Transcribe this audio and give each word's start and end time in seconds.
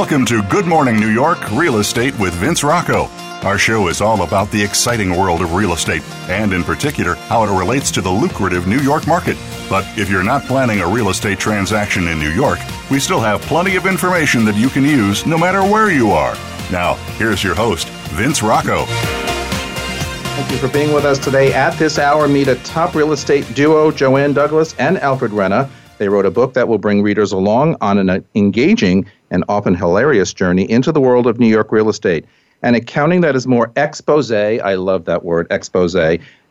Welcome 0.00 0.24
to 0.26 0.40
Good 0.44 0.64
Morning 0.66 0.98
New 0.98 1.10
York 1.10 1.50
Real 1.52 1.76
Estate 1.76 2.18
with 2.18 2.32
Vince 2.32 2.64
Rocco. 2.64 3.04
Our 3.46 3.58
show 3.58 3.88
is 3.88 4.00
all 4.00 4.22
about 4.22 4.50
the 4.50 4.60
exciting 4.60 5.14
world 5.14 5.42
of 5.42 5.52
real 5.52 5.74
estate 5.74 6.00
and, 6.26 6.54
in 6.54 6.64
particular, 6.64 7.16
how 7.28 7.44
it 7.44 7.48
relates 7.54 7.90
to 7.92 8.00
the 8.00 8.10
lucrative 8.10 8.66
New 8.66 8.78
York 8.78 9.06
market. 9.06 9.36
But 9.68 9.84
if 9.98 10.08
you're 10.08 10.22
not 10.24 10.44
planning 10.46 10.80
a 10.80 10.88
real 10.88 11.10
estate 11.10 11.38
transaction 11.38 12.08
in 12.08 12.18
New 12.18 12.30
York, 12.30 12.58
we 12.90 12.98
still 12.98 13.20
have 13.20 13.42
plenty 13.42 13.76
of 13.76 13.84
information 13.84 14.46
that 14.46 14.56
you 14.56 14.70
can 14.70 14.84
use 14.84 15.26
no 15.26 15.36
matter 15.36 15.60
where 15.64 15.90
you 15.90 16.12
are. 16.12 16.32
Now, 16.72 16.94
here's 17.18 17.44
your 17.44 17.54
host, 17.54 17.86
Vince 18.16 18.42
Rocco. 18.42 18.86
Thank 18.86 20.50
you 20.50 20.56
for 20.56 20.68
being 20.72 20.94
with 20.94 21.04
us 21.04 21.18
today. 21.18 21.52
At 21.52 21.74
this 21.78 21.98
hour, 21.98 22.26
meet 22.26 22.48
a 22.48 22.54
top 22.64 22.94
real 22.94 23.12
estate 23.12 23.54
duo, 23.54 23.90
Joanne 23.90 24.32
Douglas 24.32 24.74
and 24.78 24.96
Alfred 24.98 25.32
Renna 25.32 25.68
they 26.00 26.08
wrote 26.08 26.24
a 26.24 26.30
book 26.30 26.54
that 26.54 26.66
will 26.66 26.78
bring 26.78 27.02
readers 27.02 27.30
along 27.30 27.76
on 27.82 27.98
an 27.98 28.24
engaging 28.34 29.04
and 29.30 29.44
often 29.50 29.74
hilarious 29.74 30.32
journey 30.32 30.68
into 30.70 30.90
the 30.92 31.00
world 31.00 31.26
of 31.26 31.38
New 31.38 31.46
York 31.46 31.70
real 31.70 31.90
estate. 31.90 32.24
An 32.62 32.74
accounting 32.74 33.20
that 33.20 33.36
is 33.36 33.46
more 33.46 33.70
expose, 33.76 34.32
I 34.32 34.74
love 34.76 35.04
that 35.04 35.26
word, 35.26 35.46
expose, 35.50 35.94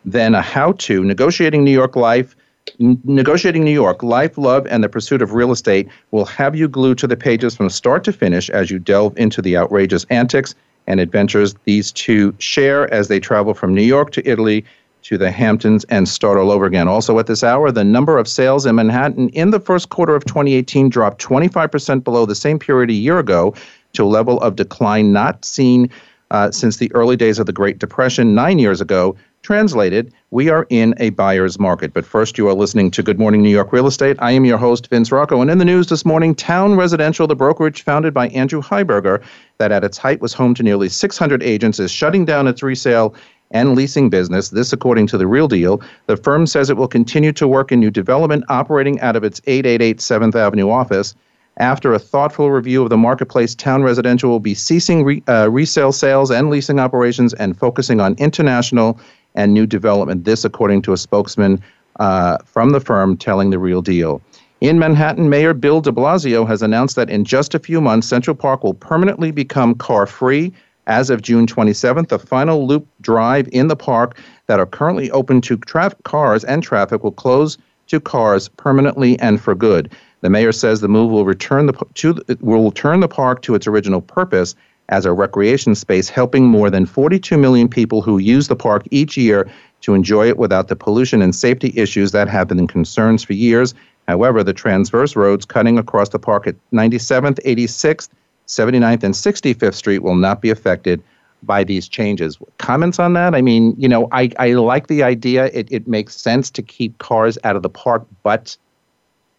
than 0.06 0.36
a 0.36 0.42
how 0.44 0.74
to 0.74 1.04
negotiating 1.04 1.64
New 1.64 1.72
York 1.72 1.96
life. 1.96 2.36
Negotiating 2.78 3.64
New 3.64 3.74
York, 3.74 4.04
Life, 4.04 4.38
Love, 4.38 4.68
and 4.70 4.84
the 4.84 4.90
Pursuit 4.90 5.24
of 5.24 5.34
Real 5.34 5.52
Estate 5.52 5.88
will 6.12 6.26
have 6.26 6.56
you 6.56 6.68
glued 6.68 7.00
to 7.00 7.08
the 7.08 7.18
pages 7.18 7.56
from 7.56 7.72
start 7.72 8.04
to 8.04 8.14
finish 8.14 8.52
as 8.52 8.70
you 8.70 8.78
delve 8.78 9.18
into 9.18 9.42
the 9.42 9.58
outrageous 9.58 10.06
antics 10.12 10.54
and 10.86 11.00
adventures 11.00 11.56
these 11.64 11.92
two 11.92 12.36
share 12.38 12.92
as 12.94 13.08
they 13.08 13.20
travel 13.20 13.56
from 13.56 13.74
New 13.74 13.82
York 13.82 14.12
to 14.12 14.30
Italy 14.30 14.64
to 15.04 15.18
the 15.18 15.32
Hamptons 15.32 15.84
and 15.86 16.08
start 16.08 16.38
all 16.38 16.52
over 16.52 16.66
again. 16.66 16.88
Also, 16.88 17.18
at 17.20 17.28
this 17.28 17.44
hour, 17.44 17.72
the 17.72 17.84
number 17.84 18.18
of 18.18 18.28
sales 18.28 18.66
in 18.66 18.76
Manhattan 18.76 19.30
in 19.30 19.52
the 19.52 19.60
first 19.60 19.90
quarter 19.90 20.16
of 20.16 20.26
2018 20.26 20.90
dropped 20.90 21.22
25% 21.24 22.04
below 22.04 22.26
the 22.26 22.36
same 22.36 22.60
period 22.60 22.90
a 22.90 22.94
year 22.94 23.20
ago 23.20 23.56
to 23.94 24.04
a 24.04 24.06
level 24.08 24.40
of 24.42 24.56
decline 24.56 25.12
not 25.14 25.44
seen 25.46 25.90
uh, 26.32 26.52
since 26.52 26.78
the 26.78 26.94
early 26.94 27.16
days 27.16 27.40
of 27.40 27.46
the 27.48 27.54
Great 27.54 27.80
Depression 27.80 28.36
nine 28.36 28.60
years 28.60 28.82
ago. 28.82 29.16
Translated, 29.42 30.14
we 30.32 30.50
are 30.50 30.68
in 30.70 30.94
a 30.98 31.12
buyer's 31.12 31.58
market. 31.58 31.94
But 31.94 32.06
first, 32.06 32.38
you 32.38 32.50
are 32.50 32.54
listening 32.54 32.92
to 32.92 33.02
Good 33.02 33.18
Morning 33.18 33.42
New 33.42 33.50
York 33.50 33.72
Real 33.72 33.88
Estate. 33.88 34.18
I 34.20 34.32
am 34.32 34.44
your 34.44 34.58
host, 34.58 34.90
Vince 34.90 35.14
Rocco. 35.14 35.40
And 35.42 35.50
in 35.50 35.60
the 35.60 35.66
news 35.66 35.88
this 35.88 36.04
morning, 36.04 36.36
Town 36.36 36.76
Residential, 36.76 37.26
the 37.26 37.38
brokerage 37.38 37.82
founded 37.84 38.14
by 38.14 38.28
Andrew 38.30 38.62
Heiberger, 38.62 39.24
that 39.58 39.72
at 39.72 39.86
its 39.86 39.98
height 39.98 40.20
was 40.20 40.34
home 40.34 40.54
to 40.56 40.62
nearly 40.62 40.90
600 40.90 41.42
agents, 41.42 41.80
is 41.80 41.90
shutting 41.90 42.26
down 42.26 42.48
its 42.50 42.62
resale 42.62 43.16
and 43.52 43.76
leasing 43.76 44.10
business. 44.10 44.50
This, 44.50 44.74
according 44.74 45.08
to 45.08 45.18
The 45.18 45.28
Real 45.28 45.48
Deal. 45.48 45.82
The 46.06 46.18
firm 46.18 46.46
says 46.48 46.70
it 46.70 46.78
will 46.78 46.88
continue 46.88 47.32
to 47.34 47.48
work 47.48 47.72
in 47.72 47.80
new 47.80 47.92
development 47.92 48.44
operating 48.50 49.00
out 49.02 49.16
of 49.16 49.24
its 49.24 49.42
888 49.48 49.98
7th 49.98 50.36
Avenue 50.36 50.70
office. 50.70 51.16
After 51.58 51.94
a 51.94 52.00
thoughtful 52.00 52.52
review 52.52 52.84
of 52.84 52.90
the 52.90 52.96
marketplace, 52.98 53.54
Town 53.54 53.84
Residential 53.84 54.30
will 54.30 54.40
be 54.40 54.54
ceasing 54.54 55.04
re, 55.04 55.24
uh, 55.28 55.50
resale 55.52 55.92
sales 55.92 56.30
and 56.32 56.50
leasing 56.50 56.80
operations 56.80 57.34
and 57.34 57.58
focusing 57.58 58.00
on 58.00 58.14
international 58.16 59.00
and 59.36 59.54
new 59.54 59.66
development. 59.66 60.24
This, 60.24 60.46
according 60.46 60.84
to 60.84 60.94
a 60.94 60.98
spokesman 60.98 61.62
uh, 62.00 62.38
from 62.46 62.70
the 62.70 62.80
firm 62.80 63.18
telling 63.18 63.50
The 63.50 63.60
Real 63.60 63.82
Deal. 63.82 64.22
In 64.62 64.78
Manhattan, 64.80 65.30
Mayor 65.30 65.54
Bill 65.54 65.80
de 65.82 65.92
Blasio 65.92 66.46
has 66.48 66.62
announced 66.62 66.96
that 66.98 67.10
in 67.10 67.24
just 67.26 67.56
a 67.56 67.60
few 67.60 67.82
months, 67.82 68.08
Central 68.08 68.36
Park 68.36 68.64
will 68.64 68.74
permanently 68.74 69.32
become 69.32 69.74
car 69.76 70.06
free 70.06 70.54
as 70.90 71.12
of 71.12 71.22
June 71.22 71.46
27th, 71.46 72.08
the 72.08 72.18
final 72.18 72.66
loop 72.66 72.88
drive 73.02 73.48
in 73.52 73.68
the 73.68 73.76
park 73.76 74.18
that 74.48 74.60
are 74.60 74.66
currently 74.66 75.12
open 75.12 75.40
to 75.42 75.56
cars 75.58 76.44
and 76.46 76.64
traffic 76.64 77.04
will 77.04 77.12
close 77.12 77.60
to 77.88 78.00
cars 78.00 78.48
permanently 78.50 79.18
and 79.20 79.40
for 79.40 79.54
good. 79.54 79.92
The 80.22 80.32
mayor 80.32 80.52
says 80.52 80.82
the 80.82 80.88
move 80.88 81.12
will 81.12 81.26
return 81.26 81.68
the 81.68 81.74
to 81.94 82.20
will 82.42 82.66
return 82.66 83.02
the 83.02 83.08
park 83.08 83.44
to 83.44 83.54
its 83.54 83.68
original 83.68 84.02
purpose 84.02 84.56
as 84.90 85.06
a 85.06 85.14
recreation 85.14 85.76
space, 85.76 86.10
helping 86.10 86.48
more 86.48 86.72
than 86.72 86.88
42 86.88 87.38
million 87.38 87.68
people 87.70 88.02
who 88.02 88.18
use 88.18 88.48
the 88.48 88.56
park 88.56 88.82
each 88.90 89.16
year 89.16 89.48
to 89.82 89.94
enjoy 89.94 90.28
it 90.28 90.40
without 90.40 90.70
the 90.70 90.76
pollution 90.76 91.22
and 91.22 91.36
safety 91.36 91.72
issues 91.76 92.14
that 92.14 92.28
have 92.28 92.48
been 92.48 92.66
concerns 92.66 93.22
for 93.24 93.34
years. 93.34 93.76
However, 94.08 94.44
the 94.44 94.54
transverse 94.54 95.16
roads 95.16 95.46
cutting 95.46 95.78
across 95.78 96.10
the 96.10 96.18
park 96.18 96.48
at 96.48 96.56
97th, 96.74 97.38
86th, 97.46 98.10
79th 98.50 99.04
and 99.04 99.14
65th 99.14 99.76
Street 99.76 100.00
will 100.00 100.16
not 100.16 100.42
be 100.42 100.50
affected 100.50 101.02
by 101.44 101.64
these 101.64 101.88
changes. 101.88 102.38
Comments 102.58 102.98
on 103.00 103.14
that? 103.14 103.34
I 103.36 103.42
mean, 103.42 103.74
you 103.78 103.88
know, 103.88 104.10
I, 104.12 104.32
I 104.40 104.54
like 104.54 104.88
the 104.88 105.04
idea. 105.04 105.46
It, 105.54 105.72
it 105.72 105.88
makes 105.88 106.18
sense 106.20 106.50
to 106.52 106.62
keep 106.62 106.98
cars 106.98 107.38
out 107.44 107.56
of 107.56 107.62
the 107.62 107.70
park, 107.70 108.06
but 108.24 108.58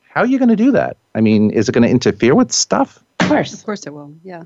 how 0.08 0.20
are 0.22 0.26
you 0.26 0.38
going 0.38 0.48
to 0.48 0.56
do 0.56 0.70
that? 0.72 0.96
I 1.14 1.20
mean, 1.20 1.50
is 1.50 1.68
it 1.68 1.72
going 1.72 1.82
to 1.82 1.90
interfere 1.90 2.34
with 2.34 2.52
stuff? 2.52 3.00
Of 3.18 3.28
course. 3.28 3.52
Of 3.52 3.64
course 3.64 3.86
it 3.86 3.92
will, 3.92 4.14
yeah. 4.24 4.44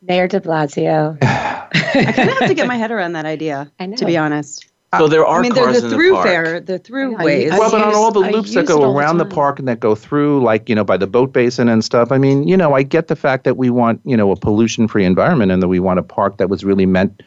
Mayor 0.00 0.28
de 0.28 0.40
Blasio. 0.40 1.18
I 1.22 1.68
kind 1.92 2.30
of 2.30 2.38
have 2.38 2.48
to 2.48 2.54
get 2.54 2.66
my 2.68 2.76
head 2.76 2.90
around 2.92 3.12
that 3.12 3.26
idea, 3.26 3.70
I 3.80 3.86
know. 3.86 3.96
to 3.96 4.06
be 4.06 4.16
honest. 4.16 4.66
So 4.98 5.06
uh, 5.06 5.08
there 5.08 5.24
are 5.24 5.38
I 5.38 5.42
mean, 5.42 5.52
cars 5.52 5.80
the 5.80 5.86
in 5.88 5.94
through 5.94 6.10
the 6.10 6.14
park. 6.16 6.66
the 6.66 6.78
throughways. 6.78 7.46
Yeah, 7.46 7.58
well, 7.58 7.70
but 7.70 7.80
on 7.80 7.94
all 7.94 8.12
the 8.12 8.20
loops 8.20 8.52
that 8.54 8.66
go 8.66 8.94
around 8.94 9.16
the, 9.16 9.24
the, 9.24 9.34
park 9.34 9.58
and 9.58 9.66
that 9.66 9.80
go 9.80 9.94
through, 9.94 10.42
like 10.42 10.68
you 10.68 10.74
know, 10.74 10.84
by 10.84 10.98
the 10.98 11.06
boat 11.06 11.32
basin 11.32 11.70
and 11.70 11.82
stuff. 11.82 12.12
I 12.12 12.18
mean, 12.18 12.46
you 12.46 12.58
know, 12.58 12.74
I 12.74 12.82
get 12.82 13.08
the 13.08 13.16
fact 13.16 13.44
that 13.44 13.56
we 13.56 13.70
want 13.70 14.02
you 14.04 14.16
know 14.18 14.30
a 14.32 14.36
pollution-free 14.36 15.04
environment 15.04 15.50
and 15.50 15.62
that 15.62 15.68
we 15.68 15.80
want 15.80 15.98
a 15.98 16.02
park 16.02 16.36
that 16.36 16.50
was 16.50 16.62
really 16.62 16.84
meant 16.84 17.22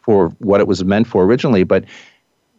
for 0.00 0.28
what 0.38 0.62
it 0.62 0.66
was 0.66 0.82
meant 0.84 1.06
for 1.06 1.24
originally. 1.24 1.64
But 1.64 1.84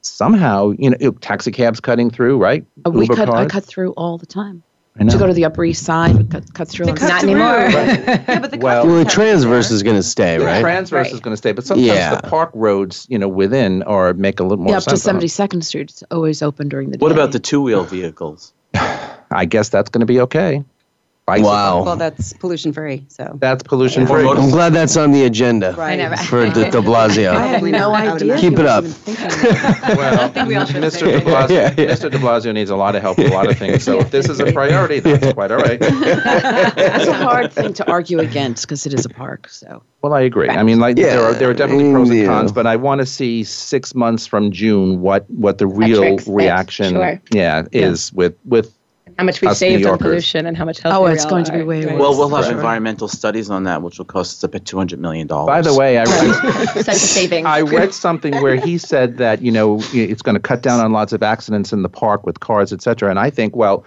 somehow, 0.02 0.70
you 0.78 0.92
know, 0.92 1.12
taxi 1.14 1.52
cabs 1.52 1.80
cutting 1.80 2.12
through, 2.12 2.38
right? 2.38 2.64
Uh, 2.86 2.92
we 2.92 3.02
Uber 3.06 3.16
cut, 3.16 3.30
cars. 3.30 3.46
I 3.48 3.50
cut 3.50 3.64
through 3.66 3.94
all 3.94 4.20
the 4.20 4.28
time 4.28 4.62
to 5.00 5.18
go 5.18 5.28
to 5.28 5.34
the 5.34 5.46
Upper 5.46 5.66
East 5.66 5.86
Side, 5.86 6.30
cut, 6.30 6.54
cuts 6.54 6.74
through. 6.74 6.86
Not 6.88 6.98
through. 7.00 7.30
anymore. 7.30 7.46
Right. 7.48 8.04
yeah, 8.08 8.40
but 8.40 8.52
the 8.52 8.58
well, 8.58 8.86
well, 8.86 9.04
the 9.04 9.10
transverse 9.10 9.72
is 9.72 9.84
going 9.84 9.96
to 9.96 10.04
stay, 10.04 10.38
right? 10.38 10.56
The 10.58 10.62
transverse 10.62 11.08
right. 11.08 11.14
is 11.14 11.20
going 11.20 11.34
to 11.34 11.38
stay, 11.38 11.52
but 11.52 11.66
sometimes 11.66 11.88
yeah. 11.88 12.16
the 12.16 12.28
park 12.28 12.52
roads, 12.54 13.08
you 13.10 13.18
know, 13.18 13.28
within 13.28 13.84
or 13.84 14.14
make 14.14 14.40
a 14.40 14.44
little 14.44 14.64
more. 14.64 14.72
Yeah, 14.72 14.78
up 14.78 14.84
to 14.86 14.98
Seventy 14.98 15.28
Second 15.28 15.64
Street, 15.66 15.90
it's 15.92 16.04
always 16.12 16.42
open 16.42 16.70
during 16.70 16.92
the 16.92 16.98
day. 16.98 17.02
What 17.04 17.12
about 17.12 17.32
the 17.32 17.40
two 17.40 17.62
wheel 17.62 17.84
vehicles? 17.84 18.54
I 18.76 19.46
guess 19.50 19.70
that's 19.70 19.90
going 19.90 20.02
to 20.02 20.06
be 20.06 20.20
okay 20.22 20.64
bicycle. 21.26 21.50
Wow. 21.50 21.84
Well, 21.84 21.96
that's 21.96 22.34
pollution 22.34 22.74
free. 22.74 23.06
So 23.08 23.38
that's 23.40 23.64
pollution 23.64 24.06
free. 24.08 24.28
I'm 24.28 24.50
glad 24.50 24.74
that's 24.74 24.98
on 24.98 25.12
the 25.12 25.24
agenda 25.24 25.74
right. 25.78 26.18
for 26.20 26.46
De, 26.50 26.72
de 26.72 26.78
Blasio. 26.82 27.30
I 27.34 27.48
have 27.48 27.64
no 27.64 27.94
idea. 27.96 28.38
Keep 28.40 28.60
it 28.60 28.66
up. 28.66 28.84
well, 29.98 30.30
we 30.48 30.56
Mr. 30.56 31.12
De 31.12 31.22
Blasio, 31.22 31.50
yeah, 31.50 31.74
yeah. 31.78 31.92
Mr. 31.94 32.12
De 32.12 32.18
Blasio 32.18 32.54
needs 32.54 32.70
a 32.70 32.76
lot 32.76 32.96
of 32.96 33.02
help 33.02 33.18
with 33.18 33.32
a 33.32 33.34
lot 33.34 33.50
of 33.50 33.58
things. 33.58 33.84
So 33.84 34.00
if 34.00 34.12
this 34.12 34.28
is 34.30 34.40
a 34.40 34.52
priority, 34.54 35.00
that's 35.00 35.34
quite 35.34 35.52
all 35.52 35.58
right. 35.58 35.80
that's 35.80 37.08
a 37.08 37.14
hard 37.14 37.52
thing 37.52 37.74
to 37.74 37.90
argue 37.90 38.20
against 38.20 38.68
because 38.68 38.86
it 38.86 38.94
is 38.94 39.06
a 39.06 39.10
park. 39.10 39.50
So. 39.50 39.82
Well, 40.02 40.14
I 40.14 40.22
agree. 40.22 40.50
I 40.50 40.64
mean, 40.64 40.80
like 40.80 40.98
yeah. 40.98 41.16
there 41.16 41.22
are 41.24 41.34
there 41.34 41.50
are 41.50 41.54
definitely 41.54 41.92
pros 41.94 42.10
and 42.10 42.26
cons, 42.28 42.52
but 42.52 42.68
I 42.68 42.76
want 42.76 43.00
to 43.00 43.06
see 43.06 43.44
six 43.46 43.96
months 43.96 44.28
from 44.28 44.52
June 44.52 45.00
what 45.00 45.30
what 45.30 45.58
the 45.60 45.68
real 45.68 46.18
reaction, 46.28 46.92
sure. 46.96 47.22
yeah, 47.32 47.64
is 47.72 48.12
with 48.12 48.36
with 48.44 48.78
how 49.18 49.26
much 49.26 49.42
we 49.42 49.48
Us 49.48 49.60
saved 49.60 49.86
on 49.86 49.98
pollution 49.98 50.46
and 50.46 50.58
how 50.58 50.66
much 50.66 50.80
health. 50.80 50.96
Oh, 50.96 51.06
it's 51.06 51.26
going 51.26 51.46
to 51.46 51.52
be 51.52 51.64
way 51.64 51.86
worse. 51.86 52.00
Well, 52.00 52.18
we'll 52.18 52.30
have 52.30 52.52
environmental 52.52 53.08
studies 53.08 53.50
on 53.50 53.64
that, 53.64 53.82
which 53.82 53.98
will 53.98 54.06
cost 54.06 54.44
us 54.44 54.44
up 54.56 54.64
two 54.64 54.78
hundred 54.78 55.00
million 55.00 55.28
dollars. 55.28 55.48
By 55.48 55.62
the 55.62 55.74
way, 55.78 55.98
I 55.98 56.04
read, 56.06 56.84
savings. 56.96 57.46
I 57.46 57.62
read 57.62 57.94
something 57.94 58.42
where 58.42 58.56
he 58.56 58.78
said 58.78 59.18
that 59.18 59.42
you 59.42 59.52
know 59.52 59.80
it's 59.94 60.22
going 60.22 60.36
to 60.36 60.42
cut 60.42 60.62
down 60.62 60.80
on 60.80 60.92
lots 60.92 61.14
of 61.14 61.22
accidents 61.24 61.72
in 61.74 61.82
the 61.84 61.90
park 61.90 62.26
with 62.26 62.40
cars, 62.40 62.74
etc. 62.74 63.10
And 63.10 63.20
I 63.20 63.30
think 63.30 63.56
well 63.56 63.86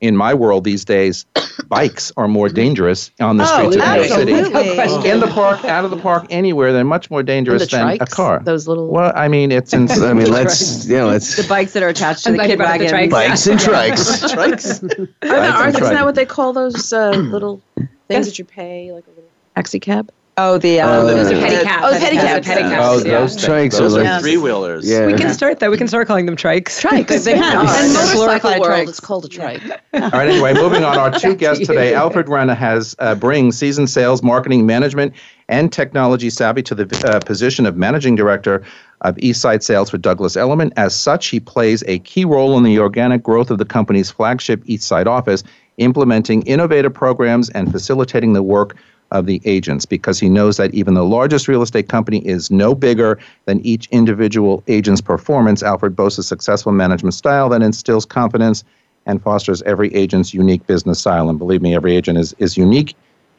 in 0.00 0.16
my 0.16 0.34
world 0.34 0.64
these 0.64 0.84
days, 0.84 1.24
bikes 1.68 2.12
are 2.16 2.28
more 2.28 2.48
dangerous 2.48 3.10
on 3.20 3.36
the 3.36 3.44
oh, 3.44 3.70
streets 3.70 3.76
of 3.76 3.88
New 3.88 3.94
York 3.94 4.08
City. 4.46 5.08
in 5.10 5.20
the 5.20 5.26
park, 5.32 5.64
out 5.64 5.84
of 5.84 5.90
the 5.90 5.96
park, 5.96 6.26
anywhere, 6.30 6.72
they're 6.72 6.84
much 6.84 7.10
more 7.10 7.22
dangerous 7.22 7.68
than 7.70 7.86
trikes, 7.86 8.00
a 8.02 8.06
car. 8.06 8.40
Those 8.40 8.68
little. 8.68 8.88
Well, 8.88 9.12
I 9.14 9.28
mean, 9.28 9.50
it's. 9.52 9.72
Ins- 9.72 10.00
I 10.02 10.12
mean, 10.12 10.30
let's. 10.30 10.86
You 10.88 10.96
know, 10.96 11.10
it's. 11.10 11.36
The 11.36 11.46
bikes 11.48 11.72
that 11.72 11.82
are 11.82 11.88
attached 11.88 12.24
to 12.24 12.32
the 12.32 12.38
kid 12.38 12.58
wagon. 12.58 12.86
The 12.86 13.08
bikes 13.08 13.46
and 13.46 13.58
trikes. 13.58 14.22
trikes. 14.34 14.98
Aren't, 15.22 15.54
aren't, 15.54 15.78
isn't 15.80 15.94
that 15.94 16.04
what 16.04 16.14
they 16.14 16.24
call 16.26 16.52
those 16.52 16.92
uh, 16.92 17.10
little 17.10 17.60
things 18.06 18.26
that 18.26 18.38
you 18.38 18.44
pay, 18.44 18.92
like 18.92 19.06
a 19.06 19.10
little 19.10 19.24
taxi 19.54 19.80
cab? 19.80 20.10
Oh, 20.40 20.56
the 20.56 20.80
uh, 20.80 21.00
oh, 21.02 21.06
those 21.06 21.32
are 21.32 21.34
pedicabs. 21.34 21.80
Oh, 21.82 21.94
pedicabs. 21.98 22.44
pedicabs. 22.44 22.78
Oh, 22.80 23.00
those 23.00 23.42
yeah. 23.42 23.48
trikes 23.48 23.76
those 23.78 23.96
are 23.96 24.04
like 24.04 24.20
three 24.20 24.36
wheelers. 24.36 24.88
Yeah. 24.88 25.04
We 25.06 25.14
can 25.14 25.34
start 25.34 25.58
that. 25.58 25.68
We 25.68 25.76
can 25.76 25.88
start 25.88 26.06
calling 26.06 26.26
them 26.26 26.36
trikes. 26.36 26.80
Trikes. 26.80 27.24
they 27.24 27.34
can. 27.34 27.66
And 27.66 27.92
motorcycle 27.92 28.60
world, 28.60 28.62
trikes. 28.62 28.88
it's 28.88 29.00
called 29.00 29.24
a 29.24 29.28
trike. 29.28 29.60
All 29.94 30.10
right. 30.10 30.28
Anyway, 30.28 30.54
moving 30.54 30.84
on. 30.84 30.96
Our 30.96 31.10
two 31.10 31.34
guests 31.34 31.66
today, 31.66 31.92
Alfred 31.92 32.26
Renna 32.28 32.56
has 32.56 32.94
uh, 33.00 33.16
brings 33.16 33.58
seasoned 33.58 33.90
sales, 33.90 34.22
marketing, 34.22 34.64
management, 34.64 35.12
and 35.48 35.72
technology 35.72 36.30
savvy 36.30 36.62
to 36.62 36.74
the 36.76 37.10
uh, 37.12 37.18
position 37.26 37.66
of 37.66 37.76
managing 37.76 38.14
director 38.14 38.62
of 39.00 39.16
Eastside 39.16 39.64
Sales 39.64 39.90
for 39.90 39.98
Douglas 39.98 40.36
Elliman. 40.36 40.72
As 40.76 40.94
such, 40.94 41.26
he 41.26 41.40
plays 41.40 41.82
a 41.88 41.98
key 42.00 42.24
role 42.24 42.56
in 42.56 42.62
the 42.62 42.78
organic 42.78 43.24
growth 43.24 43.50
of 43.50 43.58
the 43.58 43.64
company's 43.64 44.08
flagship 44.12 44.62
Eastside 44.64 45.06
office, 45.08 45.42
implementing 45.78 46.42
innovative 46.42 46.94
programs 46.94 47.50
and 47.50 47.72
facilitating 47.72 48.34
the 48.34 48.42
work 48.44 48.76
of 49.10 49.26
the 49.26 49.40
agents 49.44 49.86
because 49.86 50.18
he 50.20 50.28
knows 50.28 50.56
that 50.58 50.72
even 50.74 50.94
the 50.94 51.04
largest 51.04 51.48
real 51.48 51.62
estate 51.62 51.88
company 51.88 52.18
is 52.26 52.50
no 52.50 52.74
bigger 52.74 53.18
than 53.46 53.64
each 53.64 53.86
individual 53.90 54.62
agent's 54.68 55.00
performance. 55.00 55.62
Alfred 55.62 55.96
boasts 55.96 56.18
a 56.18 56.22
successful 56.22 56.72
management 56.72 57.14
style 57.14 57.48
that 57.48 57.62
instills 57.62 58.04
confidence 58.04 58.64
and 59.06 59.22
fosters 59.22 59.62
every 59.62 59.92
agent's 59.94 60.34
unique 60.34 60.66
business 60.66 60.98
style. 61.00 61.30
And 61.30 61.38
believe 61.38 61.62
me, 61.62 61.74
every 61.74 61.96
agent 61.96 62.18
is, 62.18 62.34
is 62.38 62.56
unique 62.56 62.94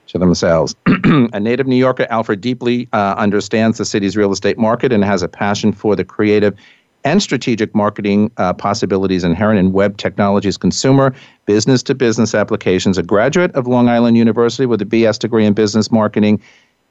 to 0.07 0.17
themselves. 0.17 0.75
a 1.33 1.39
native 1.39 1.67
New 1.67 1.75
Yorker, 1.75 2.07
Alfred 2.09 2.41
deeply 2.41 2.87
uh, 2.93 3.13
understands 3.17 3.77
the 3.77 3.85
city's 3.85 4.17
real 4.17 4.31
estate 4.31 4.57
market 4.57 4.91
and 4.91 5.03
has 5.05 5.21
a 5.21 5.27
passion 5.27 5.71
for 5.71 5.95
the 5.95 6.03
creative 6.03 6.57
and 7.03 7.21
strategic 7.21 7.73
marketing 7.73 8.31
uh, 8.37 8.53
possibilities 8.53 9.23
inherent 9.23 9.59
in 9.59 9.71
web 9.71 9.97
technologies, 9.97 10.57
consumer, 10.57 11.13
business 11.45 11.81
to 11.83 11.95
business 11.95 12.35
applications. 12.35 12.97
A 12.97 13.03
graduate 13.03 13.51
of 13.55 13.67
Long 13.67 13.87
Island 13.89 14.17
University 14.17 14.65
with 14.65 14.81
a 14.81 14.85
BS 14.85 15.19
degree 15.19 15.45
in 15.45 15.53
business 15.53 15.91
marketing. 15.91 16.41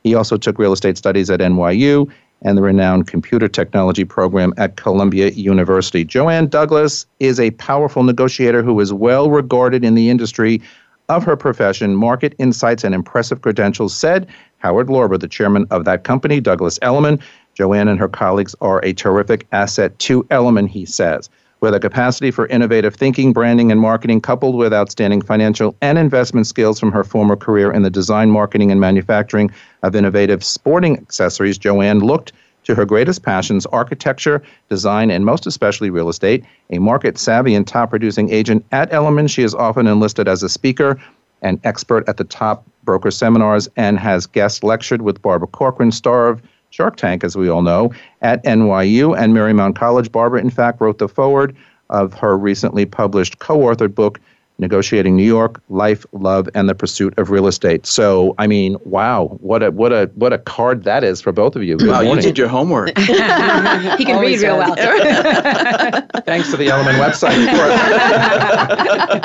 He 0.05 0.15
also 0.15 0.37
took 0.37 0.59
real 0.59 0.73
estate 0.73 0.97
studies 0.97 1.29
at 1.31 1.41
NYU 1.41 2.11
and 2.43 2.57
the 2.57 2.63
renowned 2.63 3.09
computer 3.09 3.49
technology 3.49 4.05
program 4.05 4.55
at 4.57 4.77
Columbia 4.77 5.31
University. 5.33 6.05
Joanne 6.05 6.47
Douglas 6.47 7.05
is 7.19 7.41
a 7.41 7.51
powerful 7.53 8.05
negotiator 8.05 8.63
who 8.63 8.79
is 8.79 8.93
well 8.93 9.29
regarded 9.29 9.85
in 9.85 9.95
the 9.95 10.09
industry 10.09 10.63
of 11.09 11.25
her 11.25 11.37
profession, 11.37 11.97
market 11.97 12.35
insights, 12.39 12.85
and 12.85 12.95
impressive 12.95 13.41
credentials, 13.41 13.97
said 13.97 14.29
Howard 14.59 14.87
Lorber, 14.87 15.19
the 15.19 15.27
chairman 15.27 15.67
of 15.71 15.85
that 15.87 16.05
company, 16.05 16.39
Douglas 16.39 16.79
Elliman, 16.83 17.19
Joanne 17.59 17.89
and 17.89 17.99
her 17.99 18.07
colleagues 18.09 18.55
are 18.61 18.79
a 18.85 18.93
terrific 18.93 19.45
asset 19.51 19.99
to 19.99 20.25
Elliman, 20.31 20.69
he 20.69 20.87
says. 20.87 21.29
With 21.61 21.75
a 21.75 21.81
capacity 21.81 22.31
for 22.31 22.47
innovative 22.47 22.95
thinking, 22.95 23.33
branding, 23.33 23.73
and 23.73 23.81
marketing, 23.81 24.21
coupled 24.21 24.55
with 24.55 24.73
outstanding 24.73 25.23
financial 25.23 25.75
and 25.83 25.99
investment 25.99 26.47
skills 26.47 26.79
from 26.79 26.93
her 26.93 27.03
former 27.03 27.35
career 27.35 27.73
in 27.73 27.83
the 27.83 27.91
design, 27.91 28.31
marketing, 28.31 28.71
and 28.71 28.81
manufacturing 28.81 29.51
of 29.83 29.97
innovative 29.97 30.45
sporting 30.45 30.99
accessories, 30.99 31.59
Joanne 31.59 31.99
looked 31.99 32.31
to 32.63 32.77
her 32.77 32.85
greatest 32.85 33.25
passions 33.25 33.67
architecture, 33.67 34.41
design, 34.69 35.11
and 35.11 35.25
most 35.27 35.45
especially 35.45 35.91
real 35.91 36.09
estate. 36.11 36.45
A 36.71 36.79
market 36.79 37.19
savvy 37.19 37.57
and 37.57 37.67
top 37.67 37.91
producing 37.91 38.31
agent 38.31 38.65
at 38.71 38.93
Elliman, 38.93 39.27
she 39.27 39.43
is 39.43 39.53
often 39.53 39.89
enlisted 39.89 40.29
as 40.29 40.45
a 40.45 40.49
speaker 40.49 40.97
and 41.43 41.59
expert 41.65 42.09
at 42.09 42.19
the 42.19 42.25
top 42.25 42.63
broker 42.85 43.11
seminars 43.11 43.69
and 43.77 43.99
has 43.99 44.27
guest 44.27 44.63
lectured 44.63 45.03
with 45.03 45.21
Barbara 45.21 45.49
Corcoran, 45.49 45.91
star 45.91 46.29
of 46.29 46.41
Shark 46.71 46.97
Tank, 46.97 47.25
as 47.25 47.37
we 47.37 47.49
all 47.49 47.63
know, 47.63 47.93
at 48.21 48.45
NYU 48.45 49.17
and 49.19 49.35
Marymount 49.35 49.77
College. 49.77 50.13
Barbara, 50.13 50.41
in 50.41 50.51
fact, 50.51 50.81
wrote 50.81 50.99
the 50.99 51.09
foreword 51.09 51.57
of 51.91 52.13
her 52.15 52.37
recently 52.37 52.85
published 52.85 53.39
co 53.39 53.59
authored 53.59 53.95
book, 53.95 54.21
Negotiating 54.61 55.15
New 55.17 55.23
York, 55.23 55.63
Life, 55.69 56.05
Love, 56.11 56.49
and 56.53 56.69
the 56.69 56.75
Pursuit 56.75 57.17
of 57.17 57.31
Real 57.31 57.47
Estate. 57.47 57.87
So, 57.87 58.35
I 58.39 58.49
mean, 58.49 58.77
wow, 58.85 59.27
what 59.41 59.63
a 59.63 59.71
what 59.71 59.93
a 59.93 60.11
what 60.17 60.33
a 60.33 60.39
card 60.39 60.83
that 60.83 61.05
is 61.05 61.21
for 61.21 61.31
both 61.31 61.55
of 61.55 61.63
you. 61.63 61.77
Good 61.77 61.87
wow, 61.87 62.03
morning. 62.03 62.17
you 62.17 62.23
did 62.23 62.37
your 62.39 62.49
homework. 62.49 62.89
he 62.99 63.05
can 63.07 64.17
Always 64.17 64.43
read 64.43 64.49
real 64.49 64.57
well. 64.59 64.75
Thanks 66.27 66.51
to 66.51 66.57
the 66.57 66.71
Elliman 66.71 66.97
website, 66.97 67.41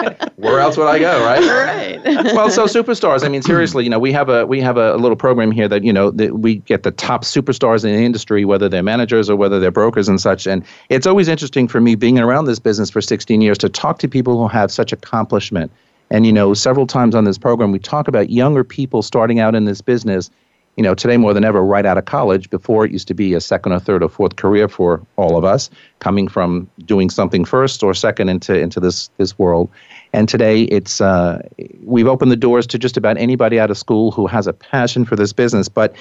of 0.03 0.19
course. 0.19 0.29
Where 0.37 0.59
else 0.59 0.77
would 0.77 0.85
I 0.85 0.99
go, 0.99 1.23
right? 1.25 1.41
Right. 1.41 1.99
well, 2.35 2.51
so 2.51 2.65
superstars. 2.65 3.23
I 3.23 3.27
mean, 3.27 3.41
seriously, 3.41 3.85
you 3.85 3.89
know, 3.89 3.97
we 3.97 4.11
have 4.13 4.29
a 4.29 4.45
we 4.45 4.61
have 4.61 4.77
a 4.77 4.97
little 4.97 5.17
program 5.17 5.49
here 5.49 5.67
that 5.67 5.83
you 5.83 5.91
know 5.93 6.11
that 6.11 6.41
we 6.41 6.57
get 6.57 6.83
the 6.83 6.91
top 6.91 7.23
superstars 7.23 7.83
in 7.83 7.91
the 7.95 8.03
industry, 8.05 8.45
whether 8.45 8.69
they're 8.69 8.83
managers 8.83 9.31
or 9.31 9.35
whether 9.35 9.59
they're 9.59 9.71
brokers 9.71 10.07
and 10.07 10.21
such. 10.21 10.45
And 10.45 10.63
it's 10.89 11.07
always 11.07 11.27
interesting 11.27 11.67
for 11.67 11.81
me 11.81 11.95
being 11.95 12.19
around 12.19 12.45
this 12.45 12.59
business 12.59 12.91
for 12.91 13.01
16 13.01 13.41
years 13.41 13.57
to 13.57 13.67
talk 13.67 13.97
to 13.97 14.07
people 14.07 14.37
who 14.37 14.47
have 14.47 14.69
such 14.71 14.93
a 14.93 14.95
common 14.95 15.22
accomplishment. 15.23 15.71
And, 16.09 16.25
you 16.25 16.31
know, 16.33 16.53
several 16.53 16.85
times 16.85 17.15
on 17.15 17.23
this 17.23 17.37
program, 17.37 17.71
we 17.71 17.79
talk 17.79 18.07
about 18.07 18.29
younger 18.29 18.63
people 18.63 19.01
starting 19.01 19.39
out 19.39 19.55
in 19.55 19.65
this 19.65 19.81
business, 19.81 20.29
you 20.77 20.83
know, 20.83 20.93
today 20.93 21.17
more 21.17 21.33
than 21.33 21.43
ever, 21.45 21.63
right 21.63 21.85
out 21.85 21.97
of 21.97 22.05
college. 22.05 22.49
Before 22.49 22.85
it 22.85 22.91
used 22.91 23.07
to 23.07 23.13
be 23.13 23.33
a 23.33 23.41
second 23.41 23.71
or 23.71 23.79
third 23.79 24.03
or 24.03 24.09
fourth 24.09 24.35
career 24.35 24.67
for 24.67 25.01
all 25.15 25.37
of 25.37 25.43
us, 25.45 25.69
coming 25.99 26.27
from 26.27 26.69
doing 26.85 27.09
something 27.09 27.45
first 27.45 27.81
or 27.81 27.93
second 27.93 28.29
into, 28.29 28.53
into 28.59 28.79
this, 28.79 29.09
this 29.17 29.37
world. 29.39 29.69
And 30.11 30.29
today 30.29 30.63
it's, 30.63 31.01
uh, 31.01 31.41
we've 31.83 32.07
opened 32.07 32.31
the 32.31 32.35
doors 32.47 32.67
to 32.67 32.77
just 32.77 32.97
about 32.97 33.17
anybody 33.17 33.59
out 33.59 33.71
of 33.71 33.77
school 33.77 34.11
who 34.11 34.27
has 34.27 34.45
a 34.45 34.53
passion 34.53 35.05
for 35.05 35.15
this 35.15 35.33
business. 35.33 35.67
But 35.69 35.95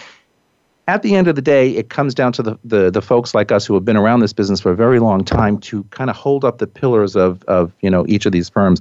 at 0.88 1.02
the 1.02 1.14
end 1.14 1.28
of 1.28 1.36
the 1.36 1.42
day, 1.42 1.74
it 1.76 1.88
comes 1.88 2.12
down 2.12 2.32
to 2.32 2.42
the, 2.42 2.58
the, 2.64 2.90
the 2.90 3.00
folks 3.00 3.34
like 3.34 3.52
us 3.52 3.64
who 3.64 3.72
have 3.74 3.84
been 3.84 3.96
around 3.96 4.20
this 4.20 4.32
business 4.34 4.60
for 4.60 4.72
a 4.72 4.76
very 4.76 4.98
long 4.98 5.24
time 5.24 5.58
to 5.60 5.84
kind 5.84 6.10
of 6.10 6.16
hold 6.16 6.44
up 6.44 6.58
the 6.58 6.66
pillars 6.66 7.16
of, 7.16 7.42
of, 7.44 7.72
you 7.80 7.88
know, 7.88 8.04
each 8.08 8.26
of 8.26 8.32
these 8.32 8.48
firms 8.48 8.80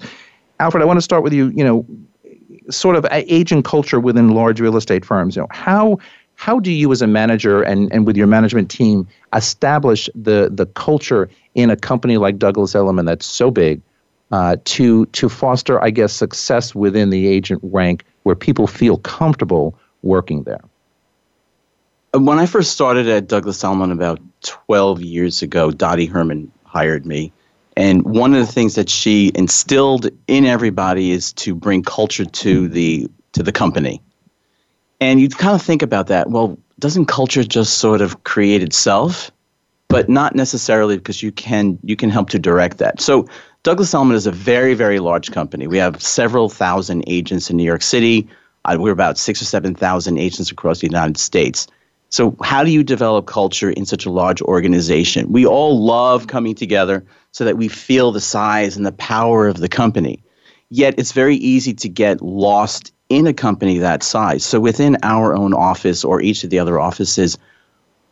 Alfred, 0.61 0.83
I 0.83 0.85
want 0.85 0.97
to 0.97 1.01
start 1.01 1.23
with 1.23 1.33
you. 1.33 1.47
You 1.55 1.63
know, 1.63 1.85
sort 2.69 2.95
of 2.95 3.05
agent 3.11 3.65
culture 3.65 3.99
within 3.99 4.29
large 4.29 4.61
real 4.61 4.77
estate 4.77 5.03
firms. 5.03 5.35
You 5.35 5.41
know, 5.41 5.47
how 5.49 5.97
how 6.35 6.59
do 6.59 6.71
you 6.71 6.91
as 6.91 7.01
a 7.01 7.07
manager 7.07 7.63
and, 7.63 7.91
and 7.91 8.05
with 8.05 8.15
your 8.15 8.27
management 8.27 8.69
team 8.69 9.07
establish 9.33 10.07
the 10.13 10.49
the 10.53 10.67
culture 10.67 11.29
in 11.55 11.71
a 11.71 11.75
company 11.75 12.17
like 12.17 12.37
Douglas 12.37 12.75
Elliman 12.75 13.05
that's 13.05 13.25
so 13.25 13.49
big 13.49 13.81
uh, 14.31 14.57
to 14.65 15.07
to 15.07 15.29
foster, 15.29 15.83
I 15.83 15.89
guess, 15.89 16.13
success 16.13 16.75
within 16.75 17.09
the 17.09 17.25
agent 17.25 17.61
rank 17.63 18.03
where 18.21 18.35
people 18.35 18.67
feel 18.67 18.97
comfortable 18.99 19.75
working 20.03 20.43
there? 20.43 20.61
When 22.13 22.37
I 22.37 22.45
first 22.45 22.71
started 22.71 23.07
at 23.07 23.27
Douglas 23.27 23.63
Elliman 23.63 23.91
about 23.91 24.19
12 24.41 25.01
years 25.01 25.41
ago, 25.41 25.71
Dottie 25.71 26.05
Herman 26.05 26.51
hired 26.65 27.03
me 27.05 27.31
and 27.77 28.03
one 28.03 28.33
of 28.33 28.45
the 28.45 28.51
things 28.51 28.75
that 28.75 28.89
she 28.89 29.31
instilled 29.35 30.09
in 30.27 30.45
everybody 30.45 31.11
is 31.11 31.31
to 31.33 31.55
bring 31.55 31.83
culture 31.83 32.25
to 32.25 32.67
the 32.67 33.07
to 33.33 33.43
the 33.43 33.51
company. 33.51 34.01
And 34.99 35.21
you 35.21 35.29
kind 35.29 35.55
of 35.55 35.61
think 35.61 35.81
about 35.81 36.07
that. 36.07 36.29
Well, 36.29 36.57
doesn't 36.79 37.05
culture 37.05 37.43
just 37.43 37.75
sort 37.77 38.01
of 38.01 38.23
create 38.23 38.61
itself? 38.61 39.31
But 39.87 40.07
not 40.07 40.35
necessarily 40.35 40.97
because 40.97 41.23
you 41.23 41.31
can 41.31 41.77
you 41.83 41.95
can 41.95 42.09
help 42.09 42.29
to 42.29 42.39
direct 42.39 42.77
that. 42.79 43.01
So 43.01 43.25
Douglas 43.63 43.93
Elliman 43.93 44.15
is 44.15 44.25
a 44.25 44.31
very, 44.31 44.73
very 44.73 44.99
large 44.99 45.31
company. 45.31 45.67
We 45.67 45.77
have 45.77 46.01
several 46.01 46.49
thousand 46.49 47.03
agents 47.07 47.49
in 47.49 47.57
New 47.57 47.63
York 47.65 47.81
City. 47.81 48.27
Uh, 48.65 48.77
we're 48.79 48.91
about 48.91 49.17
six 49.17 49.41
or 49.41 49.45
seven 49.45 49.75
thousand 49.75 50.17
agents 50.17 50.51
across 50.51 50.79
the 50.79 50.87
United 50.87 51.17
States. 51.17 51.67
So, 52.09 52.35
how 52.43 52.63
do 52.63 52.71
you 52.71 52.83
develop 52.83 53.25
culture 53.25 53.69
in 53.71 53.85
such 53.85 54.05
a 54.05 54.09
large 54.09 54.41
organization? 54.41 55.31
We 55.31 55.45
all 55.45 55.81
love 55.83 56.27
coming 56.27 56.55
together 56.55 57.03
so 57.31 57.45
that 57.45 57.57
we 57.57 57.67
feel 57.67 58.11
the 58.11 58.19
size 58.21 58.77
and 58.77 58.85
the 58.85 58.91
power 58.93 59.47
of 59.47 59.57
the 59.57 59.69
company. 59.69 60.21
Yet 60.69 60.95
it's 60.97 61.11
very 61.11 61.35
easy 61.37 61.73
to 61.73 61.89
get 61.89 62.21
lost 62.21 62.93
in 63.09 63.27
a 63.27 63.33
company 63.33 63.77
that 63.77 64.03
size. 64.03 64.45
So 64.45 64.59
within 64.59 64.97
our 65.03 65.35
own 65.35 65.53
office 65.53 66.03
or 66.03 66.21
each 66.21 66.43
of 66.43 66.49
the 66.49 66.59
other 66.59 66.79
offices, 66.79 67.37